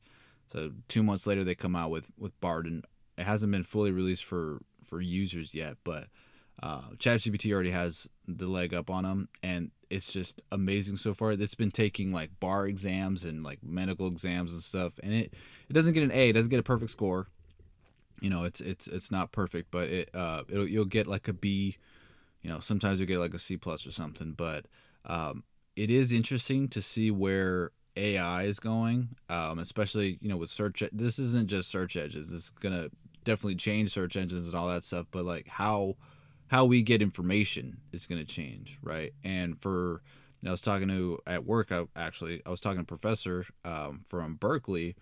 So 0.52 0.72
two 0.88 1.04
months 1.04 1.26
later 1.26 1.44
they 1.44 1.56
come 1.56 1.76
out 1.76 1.90
with 1.90 2.08
with 2.18 2.40
Bard. 2.42 2.68
It 3.18 3.24
hasn't 3.24 3.52
been 3.52 3.64
fully 3.64 3.92
released 3.92 4.26
for 4.26 4.62
for 4.84 5.02
users 5.02 5.54
yet, 5.54 5.78
but 5.84 6.08
uh, 6.62 6.82
ChatGPT 6.98 7.52
already 7.52 7.72
has 7.72 8.10
the 8.28 8.48
leg 8.48 8.74
up 8.74 8.90
on 8.90 9.04
them, 9.04 9.30
and 9.42 9.72
it's 9.90 10.14
just 10.14 10.42
amazing 10.52 10.98
so 10.98 11.14
far. 11.14 11.32
It's 11.32 11.56
been 11.56 11.72
taking 11.72 12.12
like 12.12 12.30
bar 12.40 12.68
exams 12.68 13.24
and 13.24 13.44
like 13.44 13.60
medical 13.64 14.08
exams 14.08 14.54
and 14.54 14.62
stuff, 14.62 14.94
and 15.02 15.14
it 15.14 15.34
it 15.70 15.74
doesn't 15.74 15.94
get 15.94 16.04
an 16.04 16.12
A, 16.12 16.30
it 16.30 16.34
doesn't 16.34 16.52
get 16.52 16.60
a 16.60 16.64
perfect 16.64 16.92
score, 16.92 17.28
you 18.22 18.30
know, 18.30 18.44
it's 18.44 18.62
it's 18.62 18.88
it's 18.88 19.12
not 19.12 19.32
perfect, 19.32 19.70
but 19.72 19.90
it 19.90 20.10
uh 20.16 20.44
it'll, 20.50 20.68
you'll 20.68 20.86
get 20.86 21.08
like 21.08 21.28
a 21.28 21.34
B, 21.34 21.78
you 22.42 22.50
know, 22.50 22.60
sometimes 22.60 23.00
you'll 23.00 23.08
get 23.08 23.20
like 23.20 23.34
a 23.34 23.40
C 23.40 23.58
plus 23.58 23.86
or 23.86 23.92
something, 23.92 24.32
but 24.32 24.66
um, 25.06 25.44
it 25.76 25.90
is 25.90 26.12
interesting 26.12 26.68
to 26.70 26.82
see 26.82 27.12
where 27.12 27.72
AI 27.96 28.44
is 28.44 28.60
going, 28.60 29.10
um, 29.30 29.60
especially 29.60 30.18
you 30.22 30.30
know 30.30 30.38
with 30.38 30.50
search. 30.50 30.84
This 30.92 31.20
isn't 31.20 31.48
just 31.48 31.70
search 31.70 31.96
engines. 31.96 32.30
This 32.30 32.46
is 32.46 32.50
gonna 32.50 32.90
definitely 33.24 33.56
change 33.56 33.92
search 33.92 34.16
engines 34.16 34.48
and 34.48 34.56
all 34.56 34.68
that 34.68 34.84
stuff. 34.84 35.08
But 35.12 35.26
like 35.26 35.48
how 35.48 35.96
how 36.48 36.66
we 36.66 36.82
get 36.82 37.02
information 37.02 37.78
is 37.92 38.08
gonna 38.08 38.26
change, 38.26 38.80
right? 38.82 39.14
And 39.24 39.62
for 39.62 40.02
I 40.46 40.52
was 40.52 40.62
talking 40.62 40.88
to 40.90 41.20
at 41.26 41.46
work. 41.46 41.72
I 41.72 41.86
actually 41.96 42.42
I 42.46 42.50
was 42.50 42.60
talking 42.60 42.80
to 42.80 42.84
a 42.84 42.98
professor 42.98 43.46
um, 43.64 44.06
from 44.10 44.36
Berkeley, 44.36 44.96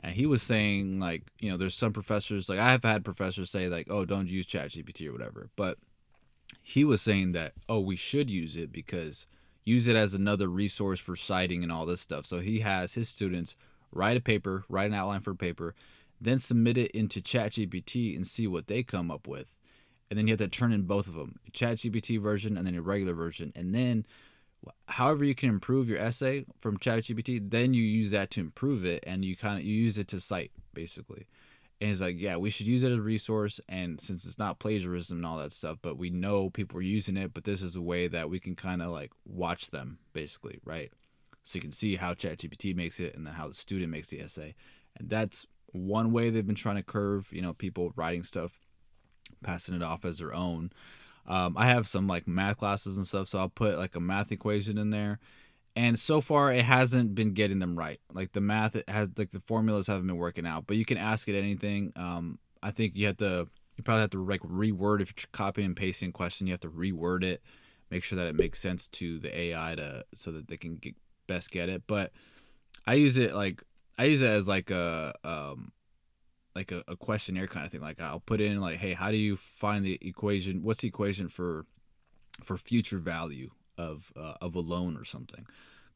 and 0.00 0.14
he 0.14 0.26
was 0.26 0.42
saying 0.42 1.00
like 1.00 1.24
you 1.40 1.50
know 1.50 1.56
there's 1.56 1.74
some 1.74 1.92
professors 1.92 2.48
like 2.48 2.58
I 2.58 2.70
have 2.70 2.84
had 2.84 3.04
professors 3.04 3.50
say 3.50 3.68
like 3.68 3.88
oh 3.90 4.04
don't 4.04 4.28
use 4.28 4.46
ChatGPT 4.46 5.08
or 5.08 5.12
whatever, 5.12 5.50
but 5.56 5.78
he 6.62 6.84
was 6.84 7.02
saying 7.02 7.32
that 7.32 7.54
oh 7.68 7.80
we 7.80 7.96
should 7.96 8.30
use 8.30 8.56
it 8.56 8.70
because 8.70 9.26
use 9.68 9.86
it 9.86 9.96
as 9.96 10.14
another 10.14 10.48
resource 10.48 10.98
for 10.98 11.14
citing 11.14 11.62
and 11.62 11.70
all 11.70 11.86
this 11.86 12.00
stuff. 12.00 12.26
So 12.26 12.40
he 12.40 12.60
has 12.60 12.94
his 12.94 13.08
students 13.08 13.54
write 13.92 14.16
a 14.16 14.20
paper, 14.20 14.64
write 14.68 14.90
an 14.90 14.94
outline 14.94 15.20
for 15.20 15.32
a 15.32 15.36
paper, 15.36 15.74
then 16.20 16.38
submit 16.38 16.78
it 16.78 16.90
into 16.92 17.20
ChatGPT 17.20 18.16
and 18.16 18.26
see 18.26 18.46
what 18.46 18.66
they 18.66 18.82
come 18.82 19.10
up 19.10 19.28
with. 19.28 19.56
And 20.10 20.18
then 20.18 20.26
you 20.26 20.32
have 20.32 20.38
to 20.38 20.48
turn 20.48 20.72
in 20.72 20.82
both 20.82 21.06
of 21.06 21.14
them, 21.14 21.38
ChatGPT 21.52 22.20
version 22.20 22.56
and 22.56 22.66
then 22.66 22.74
a 22.74 22.82
regular 22.82 23.14
version. 23.14 23.52
And 23.54 23.74
then 23.74 24.06
however 24.86 25.24
you 25.24 25.34
can 25.34 25.50
improve 25.50 25.88
your 25.88 25.98
essay 25.98 26.46
from 26.60 26.78
ChatGPT, 26.78 27.50
then 27.50 27.74
you 27.74 27.82
use 27.82 28.10
that 28.10 28.30
to 28.32 28.40
improve 28.40 28.84
it 28.84 29.04
and 29.06 29.24
you 29.24 29.36
kind 29.36 29.58
of 29.58 29.64
you 29.64 29.74
use 29.74 29.98
it 29.98 30.08
to 30.08 30.20
cite 30.20 30.50
basically 30.74 31.26
and 31.80 31.90
he's 31.90 32.00
like, 32.00 32.16
yeah, 32.18 32.36
we 32.36 32.50
should 32.50 32.66
use 32.66 32.82
it 32.82 32.90
as 32.90 32.98
a 32.98 33.02
resource. 33.02 33.60
And 33.68 34.00
since 34.00 34.24
it's 34.24 34.38
not 34.38 34.58
plagiarism 34.58 35.18
and 35.18 35.26
all 35.26 35.38
that 35.38 35.52
stuff, 35.52 35.78
but 35.80 35.96
we 35.96 36.10
know 36.10 36.50
people 36.50 36.78
are 36.78 36.82
using 36.82 37.16
it, 37.16 37.32
but 37.32 37.44
this 37.44 37.62
is 37.62 37.76
a 37.76 37.82
way 37.82 38.08
that 38.08 38.28
we 38.28 38.40
can 38.40 38.56
kind 38.56 38.82
of 38.82 38.90
like 38.90 39.12
watch 39.24 39.70
them, 39.70 39.98
basically, 40.12 40.58
right? 40.64 40.92
So 41.44 41.56
you 41.56 41.60
can 41.60 41.72
see 41.72 41.96
how 41.96 42.14
ChatGPT 42.14 42.74
makes 42.74 42.98
it 42.98 43.14
and 43.14 43.26
then 43.26 43.34
how 43.34 43.48
the 43.48 43.54
student 43.54 43.90
makes 43.90 44.08
the 44.08 44.20
essay. 44.20 44.54
And 44.96 45.08
that's 45.08 45.46
one 45.72 46.12
way 46.12 46.30
they've 46.30 46.46
been 46.46 46.56
trying 46.56 46.76
to 46.76 46.82
curve, 46.82 47.28
you 47.32 47.42
know, 47.42 47.52
people 47.52 47.92
writing 47.94 48.24
stuff, 48.24 48.52
passing 49.44 49.76
it 49.76 49.82
off 49.82 50.04
as 50.04 50.18
their 50.18 50.34
own. 50.34 50.72
Um, 51.26 51.56
I 51.56 51.66
have 51.66 51.86
some 51.86 52.08
like 52.08 52.26
math 52.26 52.56
classes 52.56 52.96
and 52.96 53.06
stuff, 53.06 53.28
so 53.28 53.38
I'll 53.38 53.48
put 53.48 53.78
like 53.78 53.94
a 53.94 54.00
math 54.00 54.32
equation 54.32 54.78
in 54.78 54.90
there 54.90 55.20
and 55.76 55.98
so 55.98 56.20
far 56.20 56.52
it 56.52 56.64
hasn't 56.64 57.14
been 57.14 57.34
getting 57.34 57.58
them 57.58 57.78
right. 57.78 58.00
Like 58.12 58.32
the 58.32 58.40
math 58.40 58.76
it 58.76 58.88
has 58.88 59.08
like 59.16 59.30
the 59.30 59.40
formulas 59.40 59.86
haven't 59.86 60.06
been 60.06 60.16
working 60.16 60.46
out. 60.46 60.66
But 60.66 60.76
you 60.76 60.84
can 60.84 60.98
ask 60.98 61.28
it 61.28 61.38
anything. 61.38 61.92
Um, 61.96 62.38
I 62.62 62.70
think 62.70 62.96
you 62.96 63.06
have 63.06 63.18
to 63.18 63.46
you 63.76 63.84
probably 63.84 64.00
have 64.00 64.10
to 64.10 64.24
like 64.24 64.40
reword 64.42 65.00
if 65.00 65.12
you're 65.16 65.28
copying 65.32 65.66
and 65.66 65.76
pasting 65.76 66.08
a 66.08 66.12
question. 66.12 66.46
You 66.46 66.52
have 66.52 66.60
to 66.60 66.70
reword 66.70 67.22
it, 67.22 67.42
make 67.90 68.02
sure 68.02 68.16
that 68.16 68.26
it 68.26 68.34
makes 68.34 68.60
sense 68.60 68.88
to 68.88 69.18
the 69.20 69.36
AI 69.36 69.76
to 69.76 70.04
so 70.14 70.32
that 70.32 70.48
they 70.48 70.56
can 70.56 70.76
get, 70.76 70.96
best 71.28 71.50
get 71.52 71.68
it. 71.68 71.82
But 71.86 72.10
I 72.86 72.94
use 72.94 73.16
it 73.16 73.34
like 73.34 73.62
I 73.96 74.06
use 74.06 74.22
it 74.22 74.30
as 74.30 74.48
like 74.48 74.70
a 74.70 75.14
um 75.22 75.72
like 76.56 76.72
a, 76.72 76.82
a 76.88 76.96
questionnaire 76.96 77.46
kind 77.46 77.64
of 77.64 77.70
thing. 77.70 77.80
Like 77.80 78.00
I'll 78.00 78.18
put 78.18 78.40
in 78.40 78.60
like, 78.60 78.78
hey, 78.78 78.94
how 78.94 79.12
do 79.12 79.16
you 79.16 79.36
find 79.36 79.84
the 79.84 79.96
equation? 80.00 80.62
What's 80.62 80.80
the 80.80 80.88
equation 80.88 81.28
for 81.28 81.66
for 82.42 82.56
future 82.56 82.98
value 82.98 83.50
of 83.78 84.12
uh, 84.16 84.34
of 84.40 84.54
a 84.54 84.60
loan 84.60 84.96
or 84.96 85.04
something? 85.04 85.46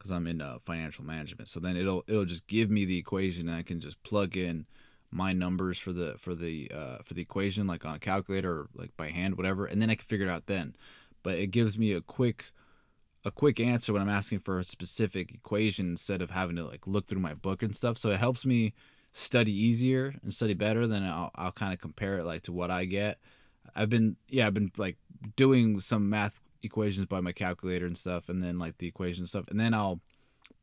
because 0.03 0.11
I'm 0.11 0.27
in 0.27 0.41
uh, 0.41 0.57
financial 0.59 1.05
management. 1.05 1.47
So 1.47 1.61
then 1.61 1.77
it'll 1.77 2.03
it'll 2.07 2.25
just 2.25 2.47
give 2.47 2.69
me 2.69 2.83
the 2.83 2.97
equation, 2.97 3.47
and 3.47 3.57
I 3.57 3.63
can 3.63 3.79
just 3.79 4.03
plug 4.03 4.35
in 4.35 4.65
my 5.11 5.31
numbers 5.31 5.77
for 5.79 5.93
the 5.93 6.15
for 6.17 6.35
the 6.35 6.69
uh, 6.73 6.97
for 7.03 7.13
the 7.13 7.21
equation, 7.21 7.67
like 7.67 7.85
on 7.85 7.95
a 7.95 7.99
calculator 7.99 8.51
or 8.51 8.67
like 8.75 8.95
by 8.97 9.09
hand, 9.09 9.37
whatever, 9.37 9.65
and 9.65 9.81
then 9.81 9.89
I 9.89 9.95
can 9.95 10.05
figure 10.05 10.27
it 10.27 10.29
out 10.29 10.47
then. 10.47 10.75
But 11.23 11.37
it 11.37 11.47
gives 11.47 11.77
me 11.77 11.93
a 11.93 12.01
quick 12.01 12.51
a 13.23 13.31
quick 13.31 13.61
answer 13.61 13.93
when 13.93 14.01
I'm 14.01 14.09
asking 14.09 14.39
for 14.39 14.59
a 14.59 14.65
specific 14.65 15.31
equation 15.33 15.91
instead 15.91 16.21
of 16.21 16.31
having 16.31 16.57
to 16.57 16.65
like 16.65 16.85
look 16.85 17.07
through 17.07 17.21
my 17.21 17.33
book 17.33 17.63
and 17.63 17.73
stuff. 17.73 17.97
So 17.97 18.09
it 18.09 18.19
helps 18.19 18.45
me 18.45 18.73
study 19.13 19.53
easier 19.53 20.15
and 20.21 20.33
study 20.33 20.53
better. 20.53 20.85
Then 20.85 21.03
I'll 21.03 21.31
I'll 21.35 21.53
kind 21.53 21.73
of 21.73 21.79
compare 21.79 22.17
it 22.17 22.25
like 22.25 22.41
to 22.43 22.51
what 22.51 22.71
I 22.71 22.83
get. 22.83 23.19
I've 23.73 23.89
been 23.89 24.17
yeah 24.27 24.47
I've 24.47 24.53
been 24.53 24.71
like 24.77 24.97
doing 25.37 25.79
some 25.79 26.09
math 26.09 26.41
equations 26.63 27.05
by 27.05 27.21
my 27.21 27.31
calculator 27.31 27.85
and 27.85 27.97
stuff, 27.97 28.29
and 28.29 28.41
then 28.41 28.57
like 28.57 28.77
the 28.77 28.87
equation 28.87 29.27
stuff, 29.27 29.45
and 29.49 29.59
then 29.59 29.73
I'll 29.73 30.01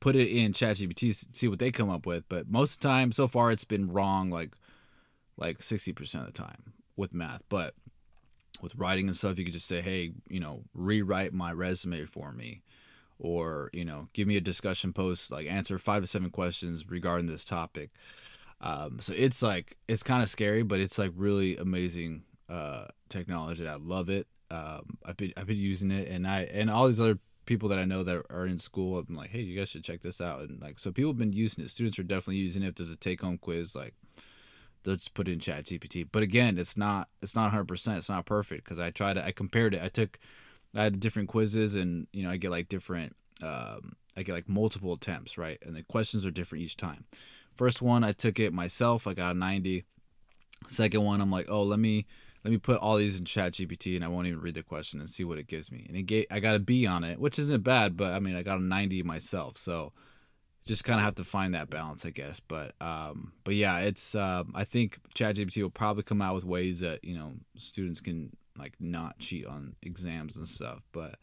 put 0.01 0.17
it 0.17 0.29
in 0.29 0.53
ChatGPT 0.53 1.27
see 1.33 1.49
what 1.49 1.59
they 1.59 1.71
come 1.71 1.91
up 1.91 2.07
with. 2.07 2.25
But 2.29 2.51
most 2.51 2.77
of 2.77 2.81
the 2.81 2.89
time, 2.89 3.13
so 3.13 3.29
far, 3.29 3.51
it's 3.51 3.65
been 3.65 3.93
wrong 3.93 4.31
like 4.31 4.55
like 5.37 5.63
sixty 5.63 5.93
percent 5.93 6.27
of 6.27 6.33
the 6.33 6.39
time 6.39 6.73
with 6.97 7.15
math. 7.15 7.43
But 7.49 7.75
with 8.63 8.75
writing 8.75 9.07
and 9.07 9.17
stuff, 9.17 9.39
you 9.39 9.45
could 9.45 9.55
just 9.55 9.69
say, 9.69 9.81
hey, 9.81 10.13
you 10.29 10.41
know, 10.41 10.63
rewrite 10.75 11.33
my 11.33 11.53
resume 11.53 12.05
for 12.07 12.33
me, 12.33 12.63
or 13.19 13.71
you 13.73 13.85
know, 13.85 14.09
give 14.13 14.27
me 14.27 14.37
a 14.37 14.41
discussion 14.41 14.93
post, 14.93 15.31
like 15.31 15.47
answer 15.47 15.79
five 15.79 16.03
to 16.03 16.07
seven 16.07 16.31
questions 16.31 16.89
regarding 16.89 17.27
this 17.27 17.45
topic. 17.45 17.91
Um, 18.63 18.99
so 19.01 19.15
it's 19.17 19.43
like 19.43 19.77
it's 19.89 20.03
kind 20.03 20.23
of 20.23 20.29
scary, 20.29 20.63
but 20.63 20.81
it's 20.81 20.99
like 20.99 21.13
really 21.15 21.57
amazing 21.57 22.25
uh, 22.49 22.87
technology. 23.09 23.67
I 23.67 23.77
love 23.77 24.09
it 24.09 24.27
um, 24.51 24.99
I've 25.05 25.17
been 25.17 25.33
I've 25.37 25.47
been 25.47 25.57
using 25.57 25.91
it, 25.91 26.09
and 26.09 26.27
I 26.27 26.43
and 26.43 26.71
all 26.71 26.87
these 26.87 27.01
other 27.01 27.19
people 27.47 27.69
that 27.69 27.79
I 27.79 27.85
know 27.85 28.03
that 28.03 28.25
are 28.31 28.47
in 28.47 28.59
school, 28.59 28.99
I'm 28.99 29.17
like, 29.17 29.31
hey, 29.31 29.41
you 29.41 29.59
guys 29.59 29.69
should 29.69 29.85
check 29.85 30.03
this 30.03 30.21
out, 30.21 30.41
and 30.41 30.61
like, 30.61 30.79
so 30.79 30.93
people 30.93 31.11
have 31.11 31.19
been 31.19 31.33
using 31.33 31.65
it. 31.65 31.71
Students 31.71 31.99
are 31.99 32.05
definitely 32.05 32.37
using 32.37 32.63
it. 32.63 32.69
If 32.69 32.75
there's 32.77 32.91
a 32.91 32.97
take 32.97 33.21
home 33.21 33.39
quiz, 33.39 33.75
like, 33.75 33.95
they'll 34.83 34.97
just 34.97 35.15
put 35.15 35.29
it 35.29 35.33
in 35.33 35.39
Chat 35.39 35.65
GPT. 35.65 36.07
But 36.11 36.23
again, 36.23 36.59
it's 36.59 36.77
not 36.77 37.09
it's 37.23 37.35
not 37.35 37.45
100. 37.45 37.67
percent 37.67 37.99
It's 37.99 38.09
not 38.09 38.27
perfect 38.27 38.65
because 38.65 38.79
I 38.79 38.91
tried 38.91 39.15
to 39.15 39.25
I 39.25 39.33
compared 39.33 39.75
it. 39.75 39.83
I 39.83 39.89
took 39.89 40.19
I 40.75 40.85
had 40.85 41.01
different 41.01 41.29
quizzes, 41.29 41.75
and 41.75 42.07
you 42.13 42.23
know 42.23 42.31
I 42.31 42.37
get 42.37 42.51
like 42.51 42.69
different 42.69 43.15
um, 43.43 43.93
I 44.17 44.23
get 44.23 44.33
like 44.33 44.49
multiple 44.49 44.93
attempts, 44.93 45.39
right? 45.39 45.59
And 45.63 45.75
the 45.75 45.83
questions 45.83 46.27
are 46.27 46.31
different 46.31 46.65
each 46.65 46.77
time. 46.77 47.05
First 47.55 47.83
one, 47.83 48.05
I 48.05 48.13
took 48.13 48.39
it 48.39 48.53
myself. 48.53 49.07
I 49.07 49.15
got 49.15 49.35
a 49.35 49.39
90. 49.39 49.85
Second 50.67 51.05
one, 51.05 51.21
I'm 51.21 51.31
like, 51.31 51.51
oh, 51.51 51.63
let 51.63 51.79
me 51.79 52.07
let 52.45 52.51
me 52.51 52.59
put 52.59 52.79
all 52.79 52.97
these 52.97 53.19
in 53.19 53.25
chat 53.25 53.53
gpt 53.53 53.97
and 53.97 54.05
i 54.05 54.09
won't 54.09 54.27
even 54.27 54.41
read 54.41 54.55
the 54.55 54.63
question 54.63 55.01
and 55.01 55.11
see 55.11 55.25
what 55.25 55.39
it 55.39 55.47
gives 55.47 55.71
me 55.71 55.85
and 55.89 55.97
it 55.97 56.03
gave, 56.03 56.27
i 56.31 56.41
got 56.41 56.55
a 56.55 56.59
b 56.59 56.87
on 56.87 57.05
it 57.05 57.19
which 57.19 57.39
isn't 57.39 57.63
bad 57.63 57.97
but 57.97 58.13
i 58.13 58.19
mean 58.19 58.37
i 58.37 58.43
got 58.43 58.59
a 58.59 58.63
90 58.63 59.03
myself 59.03 59.57
so 59.59 59.93
just 60.67 60.85
kind 60.85 61.01
of 61.01 61.05
have 61.05 61.15
to 61.15 61.25
find 61.25 61.55
that 61.55 61.71
balance 61.71 62.05
i 62.05 62.11
guess 62.11 62.41
but 62.41 62.75
um 62.81 63.33
but 63.45 63.55
yeah 63.55 63.79
it's 63.81 64.15
um 64.15 64.53
i 64.55 64.65
think 64.65 64.99
chat 65.15 65.37
gpt 65.37 65.63
will 65.63 65.71
probably 65.71 66.03
come 66.03 66.23
out 66.23 66.35
with 66.35 66.45
ways 66.45 66.81
that 66.81 67.03
you 67.05 67.17
know 67.17 67.33
students 67.57 68.01
can 68.01 68.31
like 68.59 68.75
not 68.79 69.19
cheat 69.19 69.47
on 69.47 69.75
exams 69.83 70.37
and 70.37 70.49
stuff 70.49 70.83
but 70.93 71.17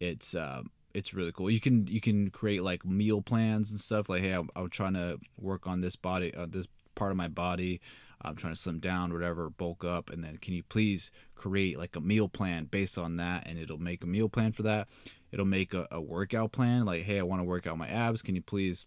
it's 0.00 0.34
um 0.34 0.70
it's 0.94 1.12
really 1.12 1.32
cool. 1.32 1.50
You 1.50 1.60
can 1.60 1.86
you 1.88 2.00
can 2.00 2.30
create 2.30 2.62
like 2.62 2.86
meal 2.86 3.20
plans 3.20 3.72
and 3.72 3.80
stuff. 3.80 4.08
Like, 4.08 4.22
hey, 4.22 4.30
I'm, 4.30 4.48
I'm 4.54 4.70
trying 4.70 4.94
to 4.94 5.18
work 5.36 5.66
on 5.66 5.80
this 5.80 5.96
body, 5.96 6.32
uh, 6.32 6.46
this 6.48 6.68
part 6.94 7.10
of 7.10 7.16
my 7.16 7.28
body. 7.28 7.80
I'm 8.22 8.36
trying 8.36 8.54
to 8.54 8.60
slim 8.60 8.78
down, 8.78 9.12
whatever, 9.12 9.50
bulk 9.50 9.84
up, 9.84 10.10
and 10.10 10.24
then 10.24 10.38
can 10.38 10.54
you 10.54 10.62
please 10.62 11.10
create 11.34 11.78
like 11.78 11.94
a 11.94 12.00
meal 12.00 12.28
plan 12.28 12.64
based 12.64 12.96
on 12.96 13.16
that? 13.16 13.46
And 13.46 13.58
it'll 13.58 13.78
make 13.78 14.02
a 14.02 14.06
meal 14.06 14.28
plan 14.28 14.52
for 14.52 14.62
that. 14.62 14.88
It'll 15.30 15.44
make 15.44 15.74
a, 15.74 15.86
a 15.90 16.00
workout 16.00 16.52
plan, 16.52 16.84
like, 16.84 17.02
hey, 17.02 17.18
I 17.18 17.22
want 17.22 17.40
to 17.40 17.44
work 17.44 17.66
out 17.66 17.76
my 17.76 17.88
abs. 17.88 18.22
Can 18.22 18.34
you 18.34 18.42
please 18.42 18.86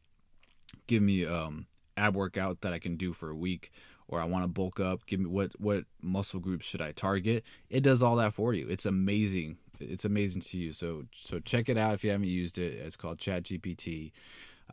give 0.88 1.04
me 1.04 1.26
um 1.26 1.67
ab 1.96 2.15
workout 2.15 2.62
that 2.62 2.74
I 2.74 2.80
can 2.80 2.96
do 2.96 3.13
for 3.13 3.30
a 3.30 3.36
week? 3.36 3.72
Or 4.08 4.22
I 4.22 4.26
want 4.26 4.46
to 4.46 4.48
bulk 4.48 4.80
up. 4.80 5.06
Give 5.06 5.20
me 5.20 5.28
what 5.28 5.52
what 5.60 5.84
muscle 6.02 6.39
groups 6.39 6.65
should 6.65 6.82
I 6.82 6.93
target? 6.93 7.43
It 7.70 7.82
does 7.82 8.02
all 8.02 8.15
that 8.15 8.34
for 8.34 8.54
you. 8.54 8.67
It's 8.70 8.86
amazing. 8.86 9.58
It's 9.80 10.06
amazing 10.06 10.41
to 10.43 10.58
use. 10.58 10.78
So 10.78 11.04
so 11.13 11.39
check 11.39 11.70
it 11.70 11.78
out 11.78 11.93
if 11.93 12.04
you 12.04 12.12
haven't 12.12 12.28
used 12.28 12.58
it. 12.58 12.74
It's 12.74 12.96
called 12.96 13.20
Chat 13.20 13.43
GPT. 13.43 14.13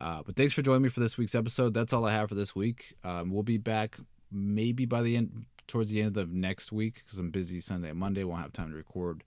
Uh, 0.00 0.22
but 0.24 0.36
thanks 0.36 0.52
for 0.52 0.62
joining 0.62 0.82
me 0.82 0.88
for 0.88 1.00
this 1.00 1.16
week's 1.16 1.34
episode. 1.34 1.74
That's 1.74 1.92
all 1.92 2.04
I 2.04 2.12
have 2.12 2.28
for 2.28 2.34
this 2.34 2.54
week. 2.54 2.94
Um, 3.04 3.30
we'll 3.30 3.42
be 3.42 3.58
back 3.58 3.96
maybe 4.30 4.86
by 4.86 5.02
the 5.02 5.16
end, 5.16 5.46
towards 5.66 5.90
the 5.90 6.00
end 6.00 6.08
of 6.08 6.14
the 6.14 6.26
next 6.26 6.72
week, 6.72 7.02
because 7.04 7.18
I'm 7.18 7.30
busy 7.30 7.60
Sunday 7.60 7.90
and 7.90 7.98
Monday. 7.98 8.24
Won't 8.24 8.42
have 8.42 8.52
time 8.52 8.70
to 8.70 8.76
record. 8.76 9.22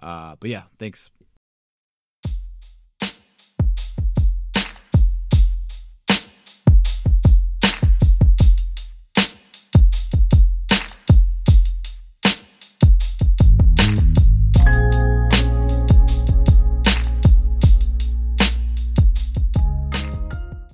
Uh, 0.00 0.36
but 0.38 0.50
yeah, 0.50 0.62
thanks. 0.78 1.10